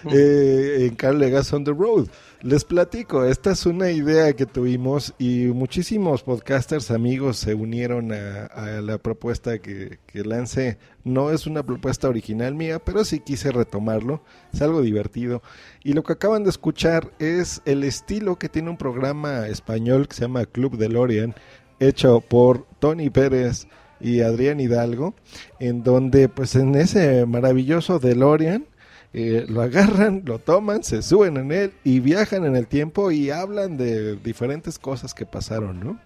en 0.05 0.95
Carl 0.95 1.19
Legas 1.19 1.51
on 1.53 1.63
the 1.63 1.71
Road? 1.71 2.07
Les 2.41 2.63
platico, 2.63 3.25
esta 3.25 3.51
es 3.51 3.65
una 3.65 3.89
idea 3.89 4.33
que 4.33 4.45
tuvimos 4.45 5.15
y 5.17 5.45
muchísimos 5.47 6.21
podcasters 6.21 6.91
amigos 6.91 7.37
se 7.37 7.55
unieron 7.55 8.11
a, 8.11 8.45
a 8.45 8.81
la 8.81 8.99
propuesta 8.99 9.59
que, 9.59 9.99
que 10.05 10.23
lancé. 10.23 10.77
No 11.03 11.31
es 11.31 11.47
una 11.47 11.63
propuesta 11.63 12.07
original 12.07 12.53
mía, 12.53 12.79
pero 12.79 13.03
sí 13.05 13.21
quise 13.21 13.51
retomarlo. 13.51 14.23
Es 14.53 14.61
algo 14.61 14.81
divertido. 14.81 15.41
Y 15.83 15.93
lo 15.93 16.03
que 16.03 16.13
acaban 16.13 16.43
de 16.43 16.51
escuchar 16.51 17.11
es 17.17 17.61
el 17.65 17.83
estilo 17.83 18.37
que 18.37 18.49
tiene 18.49 18.69
un 18.69 18.77
programa 18.77 19.47
español 19.47 20.07
que 20.07 20.15
se 20.15 20.21
llama 20.21 20.45
Club 20.45 20.77
de 20.77 20.89
Lorian, 20.89 21.33
hecho 21.79 22.21
por 22.21 22.67
Tony 22.79 23.09
Pérez 23.09 23.67
y 23.99 24.21
Adrián 24.21 24.59
Hidalgo, 24.59 25.13
en 25.59 25.83
donde 25.83 26.29
pues 26.29 26.55
en 26.55 26.75
ese 26.75 27.25
maravilloso 27.25 27.99
DeLorean 27.99 28.65
eh, 29.13 29.45
lo 29.47 29.61
agarran, 29.61 30.23
lo 30.25 30.39
toman, 30.39 30.83
se 30.83 31.01
suben 31.01 31.37
en 31.37 31.51
él 31.51 31.73
y 31.83 31.99
viajan 31.99 32.45
en 32.45 32.55
el 32.55 32.67
tiempo 32.67 33.11
y 33.11 33.31
hablan 33.31 33.77
de 33.77 34.15
diferentes 34.17 34.77
cosas 34.79 35.13
que 35.13 35.25
pasaron, 35.25 35.79
¿no? 35.79 35.99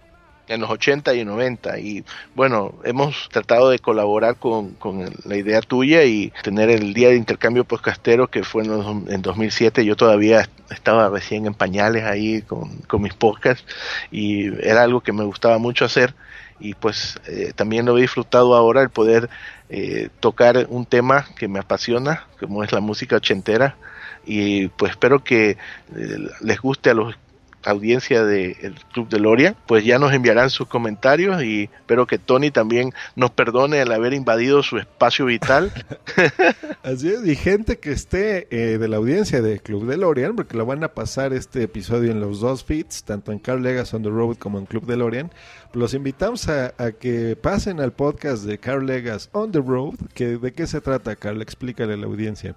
en 0.48 0.60
los 0.60 0.70
80 0.70 1.14
y 1.14 1.24
90 1.24 1.78
y 1.78 2.04
bueno, 2.34 2.74
hemos 2.84 3.28
tratado 3.30 3.70
de 3.70 3.78
colaborar 3.78 4.36
con, 4.36 4.70
con 4.72 5.08
la 5.24 5.36
idea 5.36 5.60
tuya 5.62 6.04
y 6.04 6.32
tener 6.42 6.68
el 6.68 6.92
día 6.94 7.08
de 7.08 7.16
intercambio 7.16 7.64
podcastero 7.64 8.28
que 8.28 8.42
fue 8.42 8.64
en, 8.64 8.70
los- 8.70 9.08
en 9.08 9.22
2007, 9.22 9.84
yo 9.84 9.96
todavía 9.96 10.48
estaba 10.68 11.08
recién 11.08 11.46
en 11.46 11.54
pañales 11.54 12.04
ahí 12.04 12.42
con, 12.42 12.76
con 12.88 13.00
mis 13.02 13.14
podcasts 13.14 13.64
y 14.10 14.48
era 14.66 14.82
algo 14.82 15.00
que 15.00 15.12
me 15.12 15.24
gustaba 15.24 15.58
mucho 15.58 15.84
hacer 15.84 16.12
y 16.60 16.74
pues 16.74 17.20
eh, 17.26 17.52
también 17.54 17.86
lo 17.86 17.96
he 17.98 18.02
disfrutado 18.02 18.54
ahora 18.54 18.82
el 18.82 18.90
poder 18.90 19.28
eh, 19.68 20.08
tocar 20.20 20.66
un 20.68 20.86
tema 20.86 21.26
que 21.36 21.48
me 21.48 21.58
apasiona 21.58 22.26
como 22.38 22.62
es 22.62 22.72
la 22.72 22.80
música 22.80 23.16
ochentera 23.16 23.76
y 24.24 24.68
pues 24.68 24.92
espero 24.92 25.24
que 25.24 25.50
eh, 25.50 25.56
les 26.40 26.60
guste 26.60 26.90
a 26.90 26.94
los 26.94 27.16
audiencia 27.64 28.24
del 28.24 28.74
Club 28.92 29.08
de 29.08 29.20
Loria, 29.20 29.54
pues 29.66 29.84
ya 29.84 29.98
nos 29.98 30.12
enviarán 30.12 30.50
sus 30.50 30.66
comentarios 30.66 31.42
y 31.42 31.64
espero 31.64 32.06
que 32.06 32.18
Tony 32.18 32.50
también 32.50 32.92
nos 33.16 33.30
perdone 33.30 33.80
el 33.80 33.92
haber 33.92 34.12
invadido 34.12 34.62
su 34.62 34.78
espacio 34.78 35.26
vital. 35.26 35.72
Así 36.82 37.08
es, 37.08 37.26
y 37.26 37.36
gente 37.36 37.78
que 37.78 37.92
esté 37.92 38.48
eh, 38.50 38.78
de 38.78 38.88
la 38.88 38.96
audiencia 38.96 39.42
de 39.42 39.60
Club 39.60 39.86
de 39.86 39.96
Lorian, 39.96 40.36
porque 40.36 40.56
lo 40.56 40.66
van 40.66 40.84
a 40.84 40.88
pasar 40.88 41.32
este 41.32 41.62
episodio 41.62 42.10
en 42.10 42.20
los 42.20 42.40
dos 42.40 42.64
feeds, 42.64 43.04
tanto 43.04 43.32
en 43.32 43.38
Carl 43.38 43.62
Legas 43.62 43.94
on 43.94 44.02
the 44.02 44.10
Road 44.10 44.36
como 44.36 44.58
en 44.58 44.66
Club 44.66 44.86
de 44.86 44.96
Lorian. 44.96 45.30
Los 45.72 45.94
invitamos 45.94 46.48
a, 46.48 46.74
a 46.78 46.92
que 46.92 47.36
pasen 47.36 47.80
al 47.80 47.92
podcast 47.92 48.44
de 48.44 48.58
Carl 48.58 48.86
Legas 48.86 49.30
on 49.32 49.52
the 49.52 49.60
Road, 49.60 49.94
que 50.14 50.38
de 50.38 50.52
qué 50.52 50.66
se 50.66 50.80
trata, 50.80 51.16
Carl, 51.16 51.40
explícale 51.40 51.94
a 51.94 51.96
la 51.96 52.06
audiencia. 52.06 52.54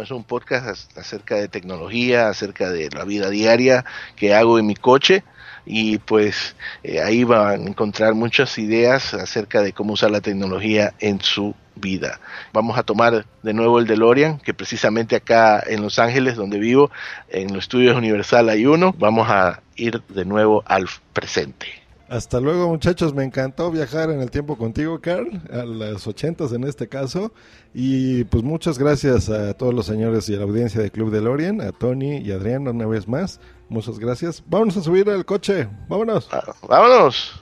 Es 0.00 0.10
un 0.10 0.24
podcast 0.24 0.66
ac- 0.66 0.98
acerca 0.98 1.36
de 1.36 1.48
tecnología, 1.48 2.28
acerca 2.28 2.70
de 2.70 2.88
la 2.90 3.04
vida 3.04 3.28
diaria 3.30 3.84
que 4.16 4.34
hago 4.34 4.58
en 4.58 4.66
mi 4.66 4.74
coche 4.74 5.22
y 5.66 5.98
pues 5.98 6.56
eh, 6.82 7.00
ahí 7.00 7.24
van 7.24 7.48
a 7.50 7.54
encontrar 7.54 8.14
muchas 8.14 8.58
ideas 8.58 9.12
acerca 9.14 9.60
de 9.62 9.72
cómo 9.74 9.92
usar 9.92 10.10
la 10.10 10.20
tecnología 10.22 10.94
en 10.98 11.20
su 11.20 11.54
vida. 11.74 12.20
Vamos 12.52 12.78
a 12.78 12.82
tomar 12.84 13.26
de 13.42 13.52
nuevo 13.54 13.78
el 13.78 13.86
DeLorean, 13.86 14.38
que 14.38 14.54
precisamente 14.54 15.14
acá 15.16 15.62
en 15.66 15.82
Los 15.82 15.98
Ángeles, 15.98 16.36
donde 16.36 16.58
vivo, 16.58 16.90
en 17.28 17.52
los 17.52 17.64
estudios 17.64 17.96
Universal 17.96 18.48
hay 18.48 18.64
uno. 18.66 18.94
Vamos 18.98 19.28
a 19.30 19.62
ir 19.76 20.02
de 20.08 20.24
nuevo 20.24 20.62
al 20.66 20.86
presente. 21.12 21.81
Hasta 22.12 22.40
luego, 22.40 22.68
muchachos. 22.68 23.14
Me 23.14 23.24
encantó 23.24 23.70
viajar 23.70 24.10
en 24.10 24.20
el 24.20 24.30
tiempo 24.30 24.58
contigo, 24.58 25.00
Carl, 25.00 25.40
a 25.50 25.64
las 25.64 26.06
ochentas 26.06 26.52
en 26.52 26.64
este 26.64 26.86
caso. 26.86 27.32
Y 27.72 28.24
pues 28.24 28.44
muchas 28.44 28.78
gracias 28.78 29.30
a 29.30 29.54
todos 29.54 29.72
los 29.72 29.86
señores 29.86 30.28
y 30.28 30.34
a 30.34 30.36
la 30.36 30.42
audiencia 30.42 30.82
de 30.82 30.90
Club 30.90 31.10
de 31.10 31.22
Lorian, 31.22 31.62
a 31.62 31.72
Tony 31.72 32.18
y 32.18 32.30
Adrián 32.32 32.68
una 32.68 32.86
vez 32.86 33.08
más. 33.08 33.40
Muchas 33.70 33.98
gracias. 33.98 34.44
Vámonos 34.46 34.76
a 34.76 34.82
subir 34.82 35.08
al 35.08 35.24
coche. 35.24 35.66
Vámonos. 35.88 36.28
Vámonos. 36.68 37.40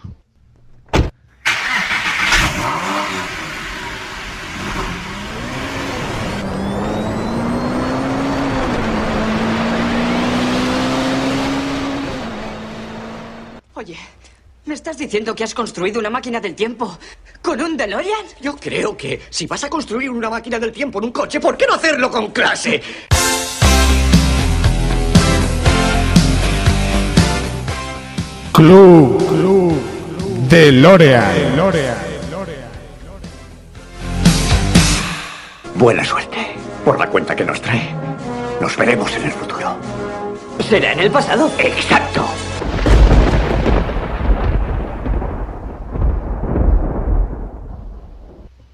Oye, 13.74 13.96
¿me 14.70 14.74
estás 14.76 14.96
diciendo 14.96 15.34
que 15.34 15.42
has 15.42 15.52
construido 15.52 15.98
una 15.98 16.10
máquina 16.10 16.38
del 16.38 16.54
tiempo 16.54 16.96
con 17.42 17.60
un 17.60 17.76
DeLorean? 17.76 18.24
Yo 18.40 18.54
creo 18.54 18.96
que 18.96 19.20
si 19.28 19.44
vas 19.48 19.64
a 19.64 19.68
construir 19.68 20.08
una 20.10 20.30
máquina 20.30 20.60
del 20.60 20.70
tiempo 20.70 21.00
en 21.00 21.06
un 21.06 21.10
coche, 21.10 21.40
¿por 21.40 21.56
qué 21.56 21.66
no 21.66 21.74
hacerlo 21.74 22.08
con 22.08 22.30
clase? 22.30 22.80
Club, 28.52 29.28
Club 29.28 29.72
de 30.48 30.70
Loreal. 30.70 31.72
Buena 35.74 36.04
suerte 36.04 36.54
por 36.84 36.96
la 36.96 37.08
cuenta 37.08 37.34
que 37.34 37.44
nos 37.44 37.60
trae. 37.60 37.92
Nos 38.60 38.76
veremos 38.76 39.12
en 39.16 39.24
el 39.24 39.32
futuro. 39.32 39.76
¿Será 40.60 40.92
en 40.92 41.00
el 41.00 41.10
pasado? 41.10 41.50
Exacto. 41.58 42.24